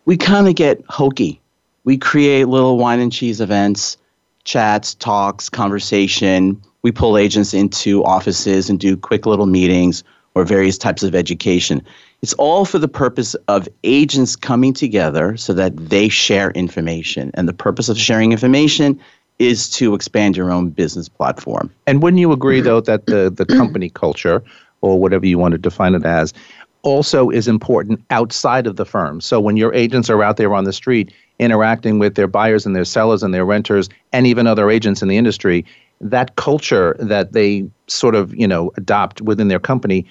we 0.06 0.18
kind 0.18 0.48
of 0.48 0.56
get 0.56 0.84
hokey. 0.90 1.42
We 1.84 1.98
create 1.98 2.46
little 2.48 2.78
wine 2.78 3.00
and 3.00 3.12
cheese 3.12 3.40
events, 3.40 3.98
chats, 4.44 4.96
talks, 4.96 5.50
conversation. 5.50 6.62
We 6.82 6.92
pull 6.92 7.18
agents 7.18 7.54
into 7.54 8.04
offices 8.04 8.70
and 8.70 8.80
do 8.80 8.98
quick 8.98 9.26
little 9.26 9.46
meetings 9.46 10.04
or 10.36 10.44
various 10.44 10.78
types 10.78 11.04
of 11.04 11.16
education. 11.16 11.82
It's 12.22 12.34
all 12.34 12.66
for 12.66 12.80
the 12.80 12.88
purpose 12.90 13.34
of 13.48 13.68
agents 13.84 14.36
coming 14.36 14.74
together 14.74 15.38
so 15.38 15.54
that 15.54 15.76
they 15.78 16.10
share 16.10 16.52
information. 16.52 17.32
And 17.36 17.48
the 17.48 17.54
purpose 17.54 17.88
of 17.88 17.98
sharing 17.98 18.32
information 18.34 19.00
is 19.38 19.70
to 19.72 19.94
expand 19.96 20.36
your 20.36 20.52
own 20.52 20.70
business 20.70 21.08
platform. 21.08 21.70
And 21.88 22.04
wouldn't 22.04 22.20
you 22.20 22.34
agree, 22.34 22.58
mm-hmm. 22.60 22.66
though, 22.68 22.82
that 22.82 23.06
the, 23.06 23.30
the 23.34 23.46
mm-hmm. 23.46 23.58
company 23.58 23.90
culture, 23.90 24.44
or 24.82 25.00
whatever 25.00 25.26
you 25.26 25.38
want 25.38 25.54
to 25.54 25.58
define 25.58 25.96
it 25.96 26.06
as, 26.06 26.34
also 26.82 27.30
is 27.30 27.48
important 27.48 28.02
outside 28.10 28.68
of 28.68 28.76
the 28.76 28.86
firm. 28.86 29.22
So 29.22 29.40
when 29.40 29.56
your 29.56 29.74
agents 29.74 30.10
are 30.10 30.22
out 30.22 30.36
there 30.38 30.54
on 30.54 30.66
the 30.66 30.74
street 30.74 31.14
interacting 31.38 32.00
with 32.00 32.16
their 32.16 32.28
buyers 32.28 32.66
and 32.66 32.76
their 32.76 32.86
sellers 32.86 33.24
and 33.24 33.34
their 33.34 33.46
renters 33.46 33.88
and 34.12 34.28
even 34.28 34.46
other 34.46 34.70
agents 34.70 35.02
in 35.02 35.08
the 35.08 35.16
industry, 35.16 35.66
that 36.02 36.36
culture 36.36 36.96
that 37.00 37.32
they 37.32 37.70
sort 37.88 38.16
of, 38.16 38.34
you 38.36 38.48
know, 38.48 38.72
adopt 38.78 39.20
within 39.22 39.48
their 39.48 39.60
company 39.60 40.06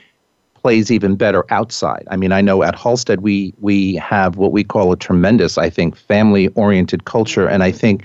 plays 0.61 0.91
even 0.91 1.17
better 1.17 1.45
outside. 1.50 2.05
I 2.11 2.17
mean, 2.17 2.33
I 2.33 2.41
know 2.41 2.62
at 2.62 2.75
Halstead 2.77 3.21
we 3.21 3.55
we 3.61 3.95
have 3.97 4.37
what 4.37 4.53
we 4.53 4.65
call 4.65 4.93
a 4.93 4.97
tremendous, 4.97 5.57
I 5.59 5.71
think, 5.71 5.97
family-oriented 5.97 7.05
culture, 7.05 7.47
and 7.49 7.62
I 7.62 7.73
think 7.73 8.05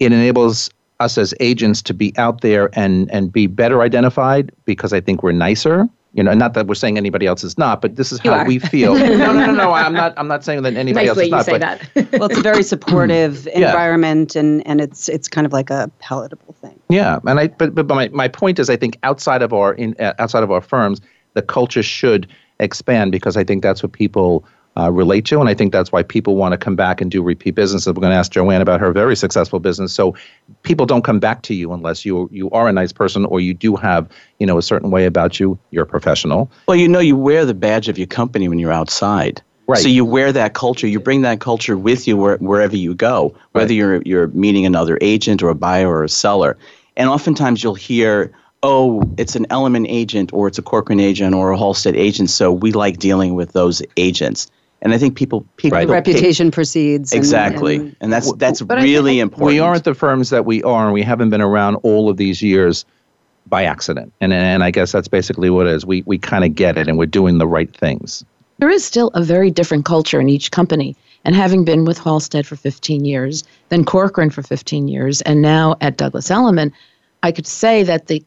it 0.00 0.12
enables 0.12 0.70
us 1.00 1.18
as 1.18 1.34
agents 1.40 1.82
to 1.82 1.92
be 1.94 2.12
out 2.16 2.40
there 2.40 2.70
and 2.74 3.10
and 3.12 3.32
be 3.32 3.46
better 3.46 3.82
identified 3.82 4.50
because 4.64 4.92
I 4.92 5.00
think 5.00 5.22
we're 5.22 5.32
nicer. 5.32 5.86
You 6.16 6.22
know, 6.22 6.32
not 6.32 6.54
that 6.54 6.68
we're 6.68 6.76
saying 6.76 6.96
anybody 6.96 7.26
else 7.26 7.42
is 7.42 7.58
not, 7.58 7.82
but 7.82 7.96
this 7.96 8.12
is 8.12 8.20
how 8.20 8.44
we 8.44 8.60
feel. 8.60 8.94
no, 8.94 9.04
no, 9.16 9.32
no, 9.46 9.50
no. 9.50 9.72
I'm 9.72 9.92
not. 9.92 10.14
I'm 10.16 10.28
not 10.28 10.44
saying 10.44 10.62
that 10.62 10.76
anybody 10.76 11.06
Nicely 11.08 11.32
else 11.32 11.48
is 11.48 11.48
you 11.52 11.58
not. 11.58 11.78
Say 11.80 11.88
but, 11.94 12.08
that. 12.12 12.20
well, 12.20 12.28
it's 12.30 12.38
a 12.38 12.42
very 12.42 12.62
supportive 12.62 13.46
yeah. 13.48 13.66
environment, 13.70 14.36
and 14.36 14.64
and 14.64 14.80
it's 14.80 15.08
it's 15.08 15.26
kind 15.26 15.44
of 15.44 15.52
like 15.52 15.70
a 15.70 15.90
palatable 15.98 16.52
thing. 16.62 16.78
Yeah, 16.88 17.18
and 17.26 17.40
I 17.40 17.48
but 17.48 17.74
but 17.74 17.88
my, 17.88 18.06
my 18.10 18.28
point 18.28 18.60
is, 18.60 18.70
I 18.70 18.76
think 18.76 18.96
outside 19.02 19.42
of 19.42 19.52
our 19.52 19.74
in 19.74 19.96
uh, 19.98 20.12
outside 20.20 20.44
of 20.44 20.52
our 20.52 20.60
firms, 20.60 21.00
the 21.34 21.42
culture 21.42 21.82
should 21.82 22.26
expand 22.58 23.12
because 23.12 23.36
I 23.36 23.44
think 23.44 23.62
that's 23.62 23.82
what 23.82 23.92
people 23.92 24.44
uh, 24.76 24.90
relate 24.90 25.24
to. 25.26 25.38
And 25.40 25.48
I 25.48 25.54
think 25.54 25.72
that's 25.72 25.92
why 25.92 26.02
people 26.02 26.34
want 26.34 26.52
to 26.52 26.58
come 26.58 26.74
back 26.74 27.00
and 27.00 27.08
do 27.10 27.22
repeat 27.22 27.54
business. 27.54 27.86
we're 27.86 27.92
going 27.92 28.10
to 28.10 28.16
ask 28.16 28.32
Joanne 28.32 28.60
about 28.60 28.80
her 28.80 28.90
very 28.92 29.14
successful 29.14 29.60
business. 29.60 29.92
So 29.92 30.16
people 30.64 30.84
don't 30.86 31.04
come 31.04 31.20
back 31.20 31.42
to 31.42 31.54
you 31.54 31.72
unless 31.72 32.04
you 32.04 32.28
you 32.32 32.50
are 32.50 32.66
a 32.68 32.72
nice 32.72 32.92
person 32.92 33.24
or 33.26 33.40
you 33.40 33.54
do 33.54 33.76
have 33.76 34.08
you 34.38 34.46
know 34.46 34.58
a 34.58 34.62
certain 34.62 34.90
way 34.90 35.04
about 35.04 35.38
you. 35.38 35.58
You're 35.70 35.84
a 35.84 35.86
professional. 35.86 36.50
Well, 36.66 36.76
you 36.76 36.88
know, 36.88 36.98
you 37.00 37.16
wear 37.16 37.44
the 37.44 37.54
badge 37.54 37.88
of 37.88 37.98
your 37.98 38.08
company 38.08 38.48
when 38.48 38.58
you're 38.58 38.72
outside. 38.72 39.42
Right. 39.66 39.80
So 39.80 39.88
you 39.88 40.04
wear 40.04 40.30
that 40.32 40.54
culture. 40.54 40.86
You 40.86 41.00
bring 41.00 41.22
that 41.22 41.40
culture 41.40 41.78
with 41.78 42.06
you 42.06 42.18
where, 42.18 42.36
wherever 42.36 42.76
you 42.76 42.94
go, 42.94 43.34
whether 43.52 43.66
right. 43.68 43.74
you're 43.76 44.02
you're 44.02 44.26
meeting 44.28 44.66
another 44.66 44.98
agent 45.00 45.42
or 45.42 45.50
a 45.50 45.54
buyer 45.54 45.88
or 45.88 46.04
a 46.04 46.08
seller. 46.08 46.56
And 46.96 47.08
oftentimes 47.08 47.62
you'll 47.62 47.74
hear 47.74 48.32
oh, 48.64 49.02
it's 49.18 49.36
an 49.36 49.46
Elliman 49.50 49.86
agent 49.86 50.32
or 50.32 50.48
it's 50.48 50.58
a 50.58 50.62
Corcoran 50.62 50.98
agent 50.98 51.34
or 51.34 51.50
a 51.50 51.58
Halstead 51.58 51.94
agent, 51.96 52.30
so 52.30 52.50
we 52.50 52.72
like 52.72 52.98
dealing 52.98 53.34
with 53.34 53.52
those 53.52 53.82
agents. 53.98 54.50
And 54.80 54.94
I 54.94 54.98
think 54.98 55.16
people, 55.16 55.46
people 55.58 55.76
right. 55.78 55.86
reputation 55.88 56.46
pick, 56.48 56.54
precedes 56.54 57.12
exactly, 57.12 57.76
and, 57.76 57.84
and, 57.88 57.96
and 58.00 58.12
that's 58.12 58.32
that's 58.34 58.62
really 58.62 59.20
important. 59.20 59.46
We 59.54 59.60
aren't 59.60 59.84
the 59.84 59.94
firms 59.94 60.30
that 60.30 60.44
we 60.44 60.62
are, 60.62 60.84
and 60.84 60.92
we 60.92 61.02
haven't 61.02 61.30
been 61.30 61.40
around 61.40 61.76
all 61.76 62.10
of 62.10 62.16
these 62.18 62.42
years 62.42 62.84
by 63.46 63.64
accident. 63.64 64.12
And 64.20 64.32
and 64.34 64.62
I 64.62 64.70
guess 64.70 64.92
that's 64.92 65.08
basically 65.08 65.48
what 65.48 65.66
it 65.66 65.72
is. 65.72 65.86
We 65.86 66.02
we 66.02 66.18
kind 66.18 66.44
of 66.44 66.54
get 66.54 66.76
it, 66.76 66.86
and 66.88 66.98
we're 66.98 67.06
doing 67.06 67.38
the 67.38 67.46
right 67.46 67.74
things. 67.74 68.24
There 68.58 68.68
is 68.68 68.84
still 68.84 69.08
a 69.14 69.22
very 69.22 69.50
different 69.50 69.86
culture 69.86 70.20
in 70.20 70.28
each 70.28 70.50
company. 70.50 70.96
And 71.26 71.34
having 71.34 71.64
been 71.64 71.86
with 71.86 71.96
Halstead 71.96 72.46
for 72.46 72.54
15 72.54 73.06
years, 73.06 73.42
then 73.70 73.86
Corcoran 73.86 74.28
for 74.28 74.42
15 74.42 74.86
years, 74.88 75.22
and 75.22 75.40
now 75.40 75.74
at 75.80 75.96
Douglas 75.96 76.30
Elliman, 76.30 76.70
I 77.24 77.32
could 77.32 77.46
say 77.46 77.82
that 77.84 78.06
the 78.08 78.22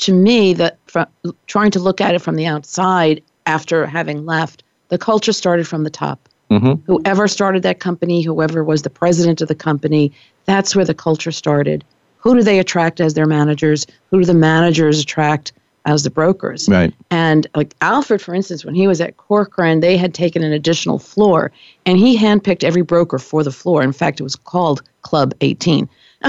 to 0.00 0.12
me 0.12 0.52
that 0.54 0.76
from, 0.88 1.06
trying 1.46 1.70
to 1.70 1.78
look 1.78 2.00
at 2.00 2.16
it 2.16 2.18
from 2.18 2.34
the 2.34 2.46
outside 2.46 3.22
after 3.46 3.86
having 3.86 4.26
left, 4.26 4.64
the 4.88 4.98
culture 4.98 5.32
started 5.32 5.68
from 5.68 5.84
the 5.84 5.90
top. 5.90 6.28
Mm-hmm. 6.50 6.84
Whoever 6.92 7.28
started 7.28 7.62
that 7.62 7.78
company, 7.78 8.22
whoever 8.22 8.64
was 8.64 8.82
the 8.82 8.90
president 8.90 9.40
of 9.40 9.46
the 9.46 9.54
company, 9.54 10.10
that's 10.46 10.74
where 10.74 10.84
the 10.84 10.94
culture 10.94 11.30
started. 11.30 11.84
Who 12.18 12.34
do 12.34 12.42
they 12.42 12.58
attract 12.58 13.00
as 13.00 13.14
their 13.14 13.24
managers? 13.24 13.86
Who 14.10 14.18
do 14.18 14.24
the 14.26 14.34
managers 14.34 14.98
attract 15.00 15.52
as 15.86 16.02
the 16.02 16.10
brokers? 16.10 16.68
Right. 16.68 16.92
And 17.12 17.46
like 17.54 17.76
Alfred, 17.82 18.20
for 18.20 18.34
instance, 18.34 18.64
when 18.64 18.74
he 18.74 18.88
was 18.88 19.00
at 19.00 19.16
Corcoran, 19.16 19.78
they 19.78 19.96
had 19.96 20.12
taken 20.12 20.42
an 20.42 20.52
additional 20.52 20.98
floor, 20.98 21.52
and 21.86 21.98
he 21.98 22.18
handpicked 22.18 22.64
every 22.64 22.82
broker 22.82 23.20
for 23.20 23.44
the 23.44 23.52
floor. 23.52 23.80
In 23.84 23.92
fact, 23.92 24.18
it 24.18 24.24
was 24.24 24.34
called 24.34 24.82
Club 25.02 25.34
18 25.40 25.88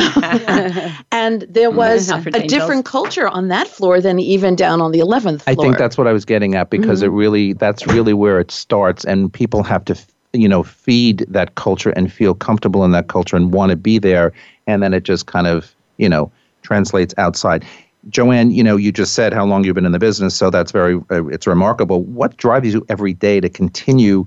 and 1.12 1.42
there 1.50 1.70
mm. 1.70 1.76
was 1.76 2.10
a 2.12 2.48
different 2.48 2.86
culture 2.86 3.28
on 3.28 3.50
that 3.50 3.68
floor 3.68 4.00
than 4.00 4.20
even 4.20 4.56
down 4.56 4.80
on 4.80 4.92
the 4.94 5.00
11th 5.00 5.42
floor. 5.42 5.42
I 5.48 5.56
think 5.56 5.78
that's 5.78 5.98
what 5.98 6.08
I 6.08 6.14
was 6.14 6.24
getting 6.24 6.56
at 6.56 6.70
because 6.70 7.00
mm-hmm. 7.00 7.14
it 7.14 7.18
really 7.18 7.54
that's 7.54 7.86
really 7.88 8.14
where 8.14 8.40
it 8.40 8.52
starts 8.52 9.04
and 9.04 9.32
people 9.34 9.64
have 9.64 9.84
to 9.86 9.96
you 10.32 10.48
know 10.48 10.64
feed 10.64 11.26
that 11.28 11.56
culture 11.56 11.90
and 11.90 12.12
feel 12.14 12.34
comfortable 12.34 12.86
in 12.86 12.92
that 12.92 13.10
culture 13.10 13.36
and 13.36 13.52
want 13.52 13.72
to 13.72 13.76
be 13.76 13.98
there 14.00 14.32
and 14.66 14.82
then 14.82 14.94
it 14.94 15.04
just 15.04 15.26
kind 15.26 15.46
of, 15.48 15.76
you 15.98 16.08
know, 16.08 16.32
translates 16.62 17.14
outside. 17.18 17.66
Joanne, 18.10 18.52
you 18.52 18.64
know, 18.64 18.78
you 18.78 18.94
just 18.94 19.12
said 19.14 19.34
how 19.34 19.46
long 19.46 19.66
you've 19.66 19.76
been 19.76 19.86
in 19.86 19.92
the 19.92 20.00
business, 20.00 20.34
so 20.36 20.50
that's 20.50 20.72
very 20.72 21.02
uh, 21.12 21.26
it's 21.28 21.46
remarkable. 21.48 22.04
What 22.04 22.38
drives 22.38 22.74
you 22.74 22.86
every 22.88 23.14
day 23.14 23.42
to 23.42 23.50
continue 23.50 24.26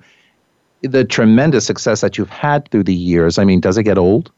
the 0.83 1.07
tremendous 1.07 1.65
success 1.65 2.03
that 2.03 2.19
you've 2.19 2.29
had 2.29 2.71
through 2.71 2.83
the 2.83 2.95
years? 2.95 3.39
I 3.39 3.45
mean, 3.45 3.61
does 3.61 3.79
it 3.79 3.85
get 3.85 3.97
old? 3.97 4.31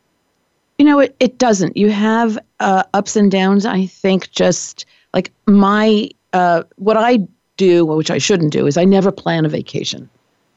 You 0.78 0.85
know, 0.85 0.99
it, 0.99 1.16
it 1.21 1.38
doesn't. 1.38 1.76
You 1.76 1.90
have 1.90 2.38
uh, 2.61 2.83
ups 2.92 3.16
and 3.16 3.30
downs. 3.30 3.64
I 3.64 3.87
think 3.87 4.30
just 4.30 4.85
like 5.14 5.33
my, 5.47 6.11
uh, 6.35 6.64
what 6.76 6.99
I 6.99 7.21
do, 7.56 7.85
which 7.87 8.11
I 8.11 8.18
shouldn't 8.18 8.52
do, 8.52 8.66
is 8.66 8.76
I 8.76 8.85
never 8.85 9.11
plan 9.11 9.47
a 9.47 9.49
vacation. 9.49 10.11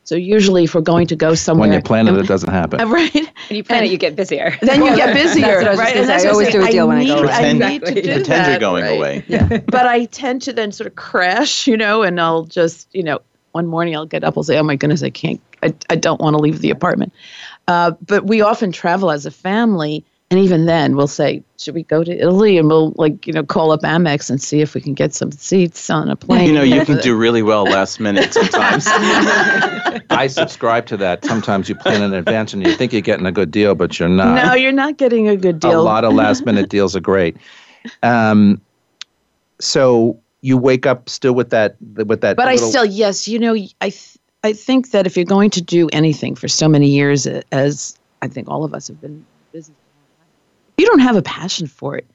So 0.03 0.15
usually, 0.15 0.63
if 0.65 0.73
we're 0.75 0.81
going 0.81 1.05
to 1.07 1.15
go 1.15 1.35
somewhere, 1.35 1.69
when 1.69 1.77
you 1.77 1.83
plan 1.83 2.07
it, 2.07 2.15
it 2.17 2.25
doesn't 2.27 2.49
happen. 2.51 2.89
Right. 2.89 3.13
When 3.13 3.29
you 3.57 3.63
plan 3.63 3.79
and 3.83 3.87
it, 3.87 3.91
you 3.91 3.97
get 3.97 4.15
busier. 4.17 4.57
Then 4.61 4.83
you 4.83 4.93
get 4.95 5.13
busier. 5.13 5.61
I 5.61 5.75
right. 5.75 5.95
And 5.95 6.11
I 6.11 6.27
always 6.27 6.49
do 6.49 6.65
a 6.65 6.71
deal 6.71 6.85
I 6.85 6.87
when 6.87 6.97
need, 6.99 7.11
I 7.11 7.15
go. 7.15 7.21
Pretend, 7.21 7.63
I 7.63 7.69
need 7.69 7.85
to 7.85 7.93
do 7.93 8.01
pretend 8.01 8.25
that, 8.27 8.49
you're 8.51 8.59
going 8.59 8.83
right. 8.83 8.97
away. 8.97 9.25
Yeah. 9.27 9.57
but 9.67 9.87
I 9.87 10.05
tend 10.05 10.41
to 10.43 10.53
then 10.53 10.71
sort 10.71 10.87
of 10.87 10.95
crash, 10.95 11.65
you 11.67 11.77
know, 11.77 12.01
and 12.01 12.19
I'll 12.19 12.43
just, 12.43 12.87
you 12.93 13.03
know, 13.03 13.19
one 13.51 13.67
morning 13.67 13.95
I'll 13.95 14.05
get 14.07 14.23
up, 14.23 14.35
I'll 14.37 14.43
say, 14.43 14.57
"Oh 14.57 14.63
my 14.63 14.75
goodness, 14.75 15.01
I 15.03 15.09
can't, 15.11 15.39
I, 15.63 15.73
I 15.89 15.95
don't 15.95 16.19
want 16.19 16.33
to 16.35 16.41
leave 16.41 16.59
the 16.59 16.69
apartment." 16.71 17.13
Uh, 17.67 17.91
but 18.05 18.25
we 18.25 18.41
often 18.41 18.71
travel 18.71 19.11
as 19.11 19.25
a 19.27 19.31
family, 19.31 20.03
and 20.31 20.39
even 20.39 20.65
then 20.65 20.95
we'll 20.95 21.07
say 21.07 21.43
should 21.57 21.73
we 21.75 21.83
go 21.83 22.03
to 22.03 22.11
italy 22.11 22.57
and 22.57 22.67
we'll 22.67 22.93
like 22.97 23.25
you 23.25 23.33
know 23.33 23.43
call 23.43 23.71
up 23.71 23.81
amex 23.81 24.29
and 24.29 24.41
see 24.41 24.61
if 24.61 24.73
we 24.73 24.81
can 24.81 24.93
get 24.93 25.13
some 25.13 25.31
seats 25.31 25.89
on 25.89 26.09
a 26.09 26.15
plane 26.15 26.47
you 26.47 26.53
know 26.53 26.63
you 26.63 26.83
can 26.85 26.97
do 26.99 27.15
really 27.17 27.41
well 27.41 27.63
last 27.63 27.99
minute 27.99 28.33
sometimes 28.33 28.83
i 30.11 30.27
subscribe 30.27 30.85
to 30.85 30.97
that 30.97 31.23
sometimes 31.25 31.67
you 31.69 31.75
plan 31.75 32.01
in 32.03 32.13
advance 32.13 32.53
and 32.53 32.65
you 32.65 32.73
think 32.75 32.93
you're 32.93 33.01
getting 33.01 33.25
a 33.25 33.31
good 33.31 33.51
deal 33.51 33.75
but 33.75 33.99
you're 33.99 34.09
not 34.09 34.35
no 34.45 34.53
you're 34.53 34.71
not 34.71 34.97
getting 34.97 35.27
a 35.27 35.35
good 35.35 35.59
deal 35.59 35.79
a 35.79 35.81
lot 35.81 36.03
of 36.03 36.13
last 36.13 36.45
minute 36.45 36.69
deals 36.69 36.95
are 36.95 37.01
great 37.01 37.35
um, 38.03 38.59
so 39.61 40.19
you 40.41 40.57
wake 40.57 40.85
up 40.85 41.07
still 41.07 41.33
with 41.33 41.49
that 41.49 41.75
with 42.05 42.21
that 42.21 42.35
but 42.35 42.47
little- 42.47 42.67
i 42.67 42.69
still 42.69 42.85
yes 42.85 43.27
you 43.27 43.39
know 43.39 43.53
i 43.81 43.89
th- 43.89 44.17
i 44.43 44.53
think 44.53 44.91
that 44.91 45.05
if 45.07 45.15
you're 45.17 45.25
going 45.25 45.49
to 45.49 45.61
do 45.61 45.89
anything 45.91 46.35
for 46.35 46.47
so 46.47 46.67
many 46.69 46.87
years 46.87 47.25
as 47.51 47.97
i 48.21 48.27
think 48.27 48.47
all 48.47 48.63
of 48.63 48.73
us 48.73 48.87
have 48.87 49.01
been 49.01 49.25
business 49.51 49.75
you 50.79 50.85
don't 50.85 50.99
have 50.99 51.15
a 51.15 51.21
passion 51.21 51.67
for 51.67 51.95
it, 51.97 52.07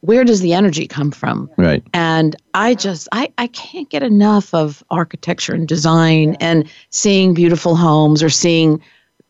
where 0.00 0.24
does 0.24 0.40
the 0.40 0.52
energy 0.54 0.86
come 0.86 1.10
from? 1.10 1.50
Right. 1.56 1.82
And 1.92 2.34
I 2.54 2.74
just 2.74 3.08
I, 3.12 3.32
I 3.38 3.48
can't 3.48 3.88
get 3.88 4.02
enough 4.02 4.52
of 4.54 4.82
architecture 4.90 5.54
and 5.54 5.66
design 5.68 6.36
and 6.40 6.68
seeing 6.90 7.34
beautiful 7.34 7.76
homes 7.76 8.22
or 8.22 8.30
seeing 8.30 8.80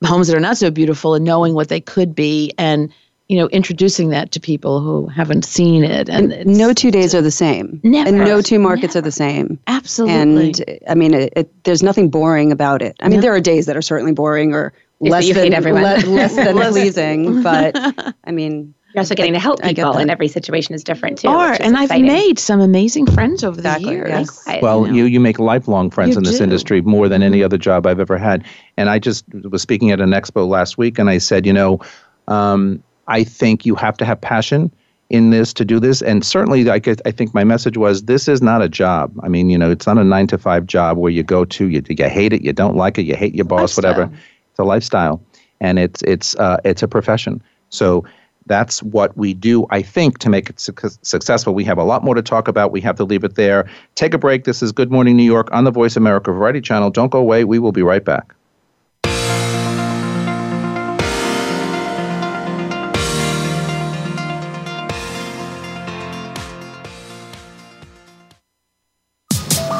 homes 0.04 0.28
that 0.28 0.36
are 0.36 0.40
not 0.40 0.56
so 0.56 0.70
beautiful 0.70 1.14
and 1.14 1.24
knowing 1.24 1.54
what 1.54 1.68
they 1.68 1.80
could 1.80 2.14
be 2.14 2.52
and 2.58 2.92
you 3.28 3.38
know 3.38 3.46
introducing 3.48 4.08
that 4.10 4.30
to 4.32 4.40
people 4.40 4.80
who 4.80 5.06
haven't 5.06 5.44
seen 5.44 5.84
it 5.84 6.08
and, 6.10 6.32
and 6.32 6.56
no 6.56 6.72
two 6.72 6.90
days 6.90 7.14
are 7.14 7.22
the 7.22 7.30
same 7.30 7.80
never, 7.84 8.08
and 8.08 8.18
no 8.18 8.42
two 8.42 8.58
markets 8.58 8.94
never. 8.94 8.98
are 8.98 9.02
the 9.06 9.12
same 9.12 9.58
absolutely 9.68 10.52
and 10.66 10.80
i 10.88 10.94
mean 10.96 11.14
it, 11.14 11.32
it, 11.36 11.64
there's 11.64 11.84
nothing 11.84 12.10
boring 12.10 12.50
about 12.50 12.82
it 12.82 12.96
i 13.00 13.04
mean 13.08 13.18
no. 13.18 13.22
there 13.22 13.32
are 13.32 13.40
days 13.40 13.64
that 13.66 13.76
are 13.76 13.80
certainly 13.80 14.12
boring 14.12 14.52
or 14.52 14.72
less 14.98 15.32
than, 15.32 15.50
le, 15.52 15.70
less 15.70 16.04
than, 16.04 16.14
less 16.14 16.34
than 16.36 16.56
pleasing 16.56 17.42
but 17.44 17.72
i 18.24 18.32
mean 18.32 18.74
you're 18.94 19.00
also 19.00 19.14
getting 19.14 19.32
to 19.32 19.38
help 19.38 19.62
people, 19.62 19.92
and 19.96 20.10
every 20.10 20.28
situation 20.28 20.74
is 20.74 20.84
different 20.84 21.18
too. 21.18 21.28
Are 21.28 21.52
and 21.52 21.72
exciting. 21.74 21.76
I've 21.76 22.00
made 22.02 22.38
some 22.38 22.60
amazing 22.60 23.06
friends 23.06 23.42
over 23.42 23.58
the 23.60 23.80
years. 23.80 24.08
Yes. 24.10 24.62
well, 24.62 24.86
you, 24.86 25.04
you 25.06 25.18
make 25.18 25.38
lifelong 25.38 25.90
friends 25.90 26.10
you 26.10 26.18
in 26.18 26.24
this 26.24 26.38
do. 26.38 26.44
industry 26.44 26.82
more 26.82 27.08
than 27.08 27.22
any 27.22 27.38
mm-hmm. 27.38 27.46
other 27.46 27.56
job 27.58 27.86
I've 27.86 28.00
ever 28.00 28.18
had. 28.18 28.44
And 28.76 28.90
I 28.90 28.98
just 28.98 29.24
was 29.50 29.62
speaking 29.62 29.90
at 29.92 30.00
an 30.00 30.10
expo 30.10 30.46
last 30.46 30.76
week, 30.76 30.98
and 30.98 31.08
I 31.08 31.18
said, 31.18 31.46
you 31.46 31.54
know, 31.54 31.80
um, 32.28 32.82
I 33.08 33.24
think 33.24 33.64
you 33.64 33.74
have 33.76 33.96
to 33.96 34.04
have 34.04 34.20
passion 34.20 34.70
in 35.08 35.30
this 35.30 35.54
to 35.54 35.64
do 35.64 35.80
this. 35.80 36.02
And 36.02 36.22
certainly, 36.22 36.68
I, 36.68 36.74
I 37.06 37.10
think 37.12 37.32
my 37.32 37.44
message 37.44 37.78
was 37.78 38.02
this 38.02 38.28
is 38.28 38.42
not 38.42 38.60
a 38.60 38.68
job. 38.68 39.18
I 39.22 39.28
mean, 39.28 39.48
you 39.48 39.56
know, 39.56 39.70
it's 39.70 39.86
not 39.86 39.96
a 39.96 40.04
nine 40.04 40.26
to 40.28 40.36
five 40.38 40.66
job 40.66 40.98
where 40.98 41.10
you 41.10 41.22
go 41.22 41.46
to, 41.46 41.68
you, 41.68 41.82
you 41.88 42.08
hate 42.10 42.34
it, 42.34 42.42
you 42.42 42.52
don't 42.52 42.76
like 42.76 42.98
it, 42.98 43.02
you 43.04 43.16
hate 43.16 43.34
your 43.34 43.46
boss, 43.46 43.74
lifestyle. 43.78 43.90
whatever. 43.94 44.12
It's 44.50 44.58
a 44.58 44.64
lifestyle, 44.64 45.22
and 45.60 45.78
it's 45.78 46.02
it's 46.02 46.36
uh, 46.36 46.58
it's 46.66 46.82
a 46.82 46.88
profession. 46.88 47.42
So 47.70 48.04
that's 48.46 48.82
what 48.82 49.16
we 49.16 49.34
do, 49.34 49.66
I 49.70 49.82
think, 49.82 50.18
to 50.18 50.28
make 50.28 50.50
it 50.50 50.60
su- 50.60 50.72
successful. 51.02 51.54
We 51.54 51.64
have 51.64 51.78
a 51.78 51.84
lot 51.84 52.02
more 52.04 52.14
to 52.14 52.22
talk 52.22 52.48
about. 52.48 52.72
We 52.72 52.80
have 52.80 52.96
to 52.96 53.04
leave 53.04 53.24
it 53.24 53.36
there. 53.36 53.68
Take 53.94 54.14
a 54.14 54.18
break. 54.18 54.44
This 54.44 54.62
is 54.62 54.72
Good 54.72 54.90
Morning 54.90 55.16
New 55.16 55.22
York 55.22 55.48
on 55.52 55.64
the 55.64 55.70
Voice 55.70 55.96
America 55.96 56.32
Variety 56.32 56.60
Channel. 56.60 56.90
Don't 56.90 57.08
go 57.10 57.18
away. 57.18 57.44
We 57.44 57.58
will 57.58 57.72
be 57.72 57.82
right 57.82 58.04
back. 58.04 58.34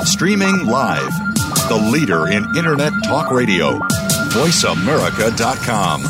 Streaming 0.04 0.66
live, 0.66 1.11
the 1.69 1.88
leader 1.92 2.28
in 2.28 2.45
Internet 2.57 2.92
Talk 3.04 3.33
Radio, 3.33 3.78
voiceamerica.com. 4.28 6.04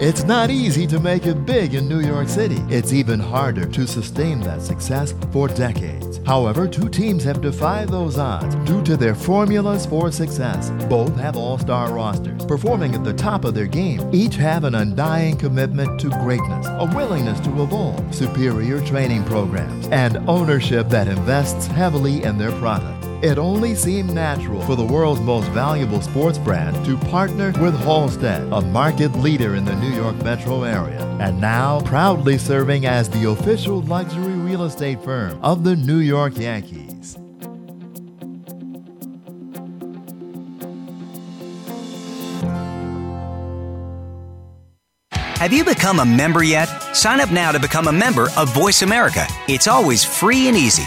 It's 0.00 0.22
not 0.22 0.48
easy 0.48 0.86
to 0.86 1.00
make 1.00 1.26
it 1.26 1.44
big 1.44 1.74
in 1.74 1.88
New 1.88 1.98
York 1.98 2.28
City. 2.28 2.62
It's 2.70 2.92
even 2.92 3.18
harder 3.18 3.66
to 3.66 3.84
sustain 3.84 4.38
that 4.42 4.62
success 4.62 5.12
for 5.32 5.48
decades. 5.48 6.20
However, 6.24 6.68
two 6.68 6.88
teams 6.88 7.24
have 7.24 7.40
defied 7.40 7.88
those 7.88 8.16
odds 8.16 8.54
due 8.64 8.80
to 8.84 8.96
their 8.96 9.16
formulas 9.16 9.86
for 9.86 10.12
success. 10.12 10.70
Both 10.88 11.16
have 11.16 11.36
all 11.36 11.58
star 11.58 11.92
rosters, 11.92 12.46
performing 12.46 12.94
at 12.94 13.02
the 13.02 13.12
top 13.12 13.44
of 13.44 13.54
their 13.54 13.66
game. 13.66 14.08
Each 14.14 14.36
have 14.36 14.62
an 14.62 14.76
undying 14.76 15.36
commitment 15.36 15.98
to 16.00 16.10
greatness, 16.10 16.68
a 16.68 16.88
willingness 16.94 17.40
to 17.40 17.60
evolve, 17.62 18.14
superior 18.14 18.80
training 18.86 19.24
programs, 19.24 19.88
and 19.88 20.18
ownership 20.30 20.88
that 20.90 21.08
invests 21.08 21.66
heavily 21.66 22.22
in 22.22 22.38
their 22.38 22.52
product. 22.60 22.97
It 23.20 23.36
only 23.36 23.74
seemed 23.74 24.14
natural 24.14 24.62
for 24.62 24.76
the 24.76 24.84
world's 24.84 25.20
most 25.20 25.48
valuable 25.50 26.00
sports 26.00 26.38
brand 26.38 26.84
to 26.86 26.96
partner 27.10 27.46
with 27.60 27.74
Halstead, 27.80 28.42
a 28.52 28.60
market 28.60 29.10
leader 29.16 29.56
in 29.56 29.64
the 29.64 29.74
New 29.74 29.90
York 29.90 30.14
metro 30.22 30.62
area, 30.62 31.04
and 31.20 31.40
now 31.40 31.80
proudly 31.80 32.38
serving 32.38 32.86
as 32.86 33.10
the 33.10 33.28
official 33.30 33.80
luxury 33.80 34.34
real 34.34 34.62
estate 34.62 35.02
firm 35.02 35.36
of 35.42 35.64
the 35.64 35.74
New 35.74 35.98
York 35.98 36.36
Yankees. 36.38 37.16
Have 45.40 45.52
you 45.52 45.64
become 45.64 45.98
a 45.98 46.04
member 46.04 46.44
yet? 46.44 46.66
Sign 46.94 47.18
up 47.20 47.32
now 47.32 47.50
to 47.50 47.58
become 47.58 47.88
a 47.88 47.92
member 47.92 48.28
of 48.36 48.52
Voice 48.54 48.82
America. 48.82 49.26
It's 49.48 49.66
always 49.66 50.04
free 50.04 50.46
and 50.46 50.56
easy. 50.56 50.86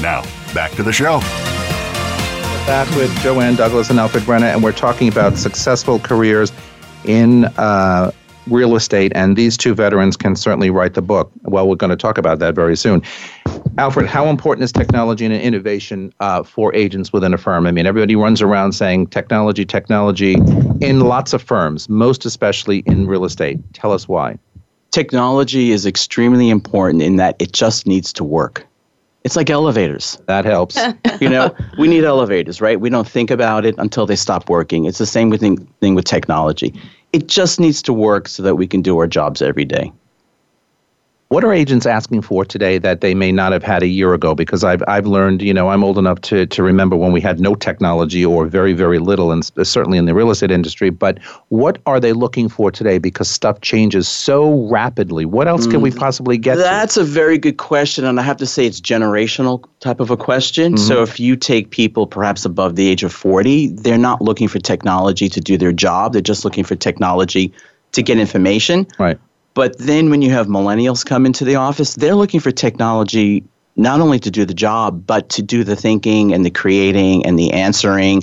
Now, 0.00 0.22
back 0.54 0.70
to 0.72 0.82
the 0.82 0.92
show. 0.92 1.20
Back 2.66 2.88
with 2.96 3.14
Joanne 3.22 3.54
Douglas 3.56 3.90
and 3.90 3.98
Alfred 3.98 4.24
Renna, 4.24 4.52
and 4.54 4.62
we're 4.62 4.72
talking 4.72 5.08
about 5.08 5.36
successful 5.36 5.98
careers 5.98 6.52
in 7.04 7.44
uh, 7.58 8.10
real 8.46 8.76
estate. 8.76 9.12
And 9.14 9.36
these 9.36 9.58
two 9.58 9.74
veterans 9.74 10.16
can 10.16 10.36
certainly 10.36 10.70
write 10.70 10.94
the 10.94 11.02
book. 11.02 11.30
Well, 11.42 11.68
we're 11.68 11.76
going 11.76 11.90
to 11.90 11.96
talk 11.96 12.16
about 12.16 12.38
that 12.38 12.54
very 12.54 12.76
soon. 12.76 13.02
Alfred, 13.76 14.06
how 14.06 14.26
important 14.28 14.64
is 14.64 14.72
technology 14.72 15.26
and 15.26 15.34
innovation 15.34 16.12
uh, 16.20 16.42
for 16.44 16.74
agents 16.74 17.12
within 17.12 17.34
a 17.34 17.38
firm? 17.38 17.66
I 17.66 17.70
mean, 17.70 17.84
everybody 17.86 18.16
runs 18.16 18.40
around 18.40 18.72
saying 18.72 19.08
technology, 19.08 19.66
technology 19.66 20.34
in 20.80 21.00
lots 21.00 21.32
of 21.34 21.42
firms, 21.42 21.88
most 21.90 22.24
especially 22.24 22.78
in 22.86 23.06
real 23.06 23.24
estate. 23.26 23.58
Tell 23.74 23.92
us 23.92 24.08
why. 24.08 24.38
Technology 24.92 25.72
is 25.72 25.84
extremely 25.84 26.48
important 26.48 27.02
in 27.02 27.16
that 27.16 27.36
it 27.38 27.52
just 27.52 27.86
needs 27.86 28.12
to 28.14 28.24
work. 28.24 28.66
It's 29.22 29.36
like 29.36 29.50
elevators. 29.50 30.18
That 30.26 30.44
helps. 30.44 30.76
you 31.20 31.28
know, 31.28 31.54
we 31.78 31.88
need 31.88 32.04
elevators, 32.04 32.60
right? 32.60 32.80
We 32.80 32.90
don't 32.90 33.08
think 33.08 33.30
about 33.30 33.64
it 33.66 33.74
until 33.78 34.06
they 34.06 34.16
stop 34.16 34.48
working. 34.48 34.84
It's 34.84 34.98
the 34.98 35.06
same 35.06 35.30
thing, 35.36 35.58
thing 35.80 35.94
with 35.94 36.04
technology. 36.06 36.74
It 37.12 37.26
just 37.28 37.58
needs 37.60 37.82
to 37.82 37.92
work 37.92 38.28
so 38.28 38.42
that 38.42 38.56
we 38.56 38.66
can 38.66 38.82
do 38.82 38.98
our 38.98 39.06
jobs 39.06 39.42
every 39.42 39.64
day. 39.64 39.92
What 41.30 41.44
are 41.44 41.52
agents 41.52 41.86
asking 41.86 42.22
for 42.22 42.44
today 42.44 42.76
that 42.78 43.02
they 43.02 43.14
may 43.14 43.30
not 43.30 43.52
have 43.52 43.62
had 43.62 43.84
a 43.84 43.86
year 43.86 44.14
ago? 44.14 44.34
Because 44.34 44.64
I've, 44.64 44.82
I've 44.88 45.06
learned, 45.06 45.42
you 45.42 45.54
know, 45.54 45.68
I'm 45.68 45.84
old 45.84 45.96
enough 45.96 46.20
to, 46.22 46.44
to 46.46 46.62
remember 46.64 46.96
when 46.96 47.12
we 47.12 47.20
had 47.20 47.38
no 47.38 47.54
technology 47.54 48.24
or 48.24 48.46
very, 48.48 48.72
very 48.72 48.98
little, 48.98 49.30
and 49.30 49.48
certainly 49.64 49.96
in 49.96 50.06
the 50.06 50.14
real 50.14 50.32
estate 50.32 50.50
industry. 50.50 50.90
But 50.90 51.18
what 51.50 51.78
are 51.86 52.00
they 52.00 52.12
looking 52.12 52.48
for 52.48 52.72
today? 52.72 52.98
Because 52.98 53.28
stuff 53.30 53.60
changes 53.60 54.08
so 54.08 54.66
rapidly. 54.68 55.24
What 55.24 55.46
else 55.46 55.68
mm, 55.68 55.70
can 55.70 55.82
we 55.82 55.90
mm-hmm. 55.90 56.00
possibly 56.00 56.36
get? 56.36 56.56
That's 56.56 56.94
to? 56.94 57.02
a 57.02 57.04
very 57.04 57.38
good 57.38 57.58
question. 57.58 58.04
And 58.04 58.18
I 58.18 58.24
have 58.24 58.38
to 58.38 58.46
say, 58.46 58.66
it's 58.66 58.80
generational 58.80 59.62
type 59.78 60.00
of 60.00 60.10
a 60.10 60.16
question. 60.16 60.74
Mm-hmm. 60.74 60.84
So 60.88 61.00
if 61.04 61.20
you 61.20 61.36
take 61.36 61.70
people 61.70 62.08
perhaps 62.08 62.44
above 62.44 62.74
the 62.74 62.88
age 62.88 63.04
of 63.04 63.12
40, 63.12 63.68
they're 63.68 63.96
not 63.98 64.20
looking 64.20 64.48
for 64.48 64.58
technology 64.58 65.28
to 65.28 65.40
do 65.40 65.56
their 65.56 65.70
job, 65.72 66.12
they're 66.12 66.22
just 66.22 66.44
looking 66.44 66.64
for 66.64 66.74
technology 66.74 67.52
to 67.92 68.02
get 68.02 68.18
information. 68.18 68.84
Right. 68.98 69.16
But 69.54 69.76
then 69.78 70.10
when 70.10 70.22
you 70.22 70.30
have 70.30 70.46
millennials 70.46 71.04
come 71.04 71.26
into 71.26 71.44
the 71.44 71.56
office, 71.56 71.94
they're 71.94 72.14
looking 72.14 72.40
for 72.40 72.50
technology 72.50 73.42
not 73.76 74.00
only 74.00 74.18
to 74.20 74.30
do 74.30 74.44
the 74.44 74.54
job, 74.54 75.02
but 75.06 75.28
to 75.30 75.42
do 75.42 75.64
the 75.64 75.76
thinking 75.76 76.32
and 76.32 76.44
the 76.44 76.50
creating 76.50 77.24
and 77.26 77.38
the 77.38 77.50
answering. 77.52 78.22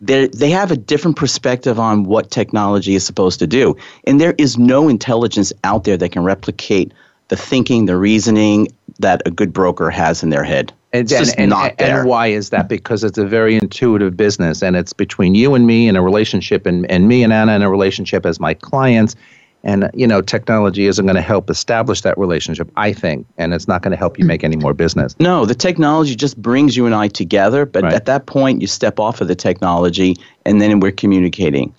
they 0.00 0.28
they 0.28 0.50
have 0.50 0.70
a 0.70 0.76
different 0.76 1.16
perspective 1.16 1.78
on 1.78 2.04
what 2.04 2.30
technology 2.30 2.94
is 2.94 3.04
supposed 3.04 3.38
to 3.38 3.46
do. 3.46 3.76
And 4.04 4.20
there 4.20 4.34
is 4.38 4.58
no 4.58 4.88
intelligence 4.88 5.52
out 5.64 5.84
there 5.84 5.96
that 5.96 6.10
can 6.10 6.22
replicate 6.22 6.92
the 7.28 7.36
thinking, 7.36 7.86
the 7.86 7.96
reasoning 7.96 8.68
that 8.98 9.22
a 9.24 9.30
good 9.30 9.52
broker 9.52 9.88
has 9.90 10.22
in 10.22 10.30
their 10.30 10.44
head. 10.44 10.72
And, 10.92 11.10
and, 11.12 11.32
and, 11.38 11.52
and, 11.78 12.08
why 12.08 12.26
is 12.26 12.50
that? 12.50 12.68
Because 12.68 13.04
it's 13.04 13.16
a 13.16 13.24
very 13.24 13.56
intuitive 13.56 14.16
business 14.16 14.60
and 14.60 14.74
it's 14.74 14.92
between 14.92 15.36
you 15.36 15.54
and 15.54 15.64
me 15.64 15.86
in 15.86 15.94
a 15.94 16.02
relationship 16.02 16.66
and, 16.66 16.90
and 16.90 17.06
me 17.06 17.22
and 17.22 17.32
Anna 17.32 17.54
in 17.54 17.62
a 17.62 17.70
relationship 17.70 18.26
as 18.26 18.40
my 18.40 18.54
clients 18.54 19.14
and 19.62 19.90
you 19.92 20.06
know, 20.06 20.22
technology 20.22 20.86
isn't 20.86 21.04
going 21.04 21.16
to 21.16 21.20
help 21.22 21.50
establish 21.50 22.00
that 22.00 22.16
relationship, 22.16 22.70
I 22.76 22.92
think, 22.94 23.26
and 23.36 23.52
it's 23.52 23.68
not 23.68 23.82
going 23.82 23.90
to 23.90 23.96
help 23.96 24.18
you 24.18 24.24
hmm. 24.24 24.28
make 24.28 24.44
any 24.44 24.56
more 24.56 24.72
business. 24.72 25.14
No, 25.20 25.44
the 25.44 25.54
technology 25.54 26.14
just 26.14 26.40
brings 26.40 26.76
you 26.76 26.86
and 26.86 26.94
I 26.94 27.08
together, 27.08 27.66
but 27.66 27.84
right. 27.84 27.92
at 27.92 28.06
that 28.06 28.26
point 28.26 28.60
you 28.60 28.66
step 28.66 28.98
off 28.98 29.20
of 29.20 29.28
the 29.28 29.34
technology 29.34 30.16
and 30.46 30.60
then 30.60 30.80
we're 30.80 30.92
communicating. 30.92 31.74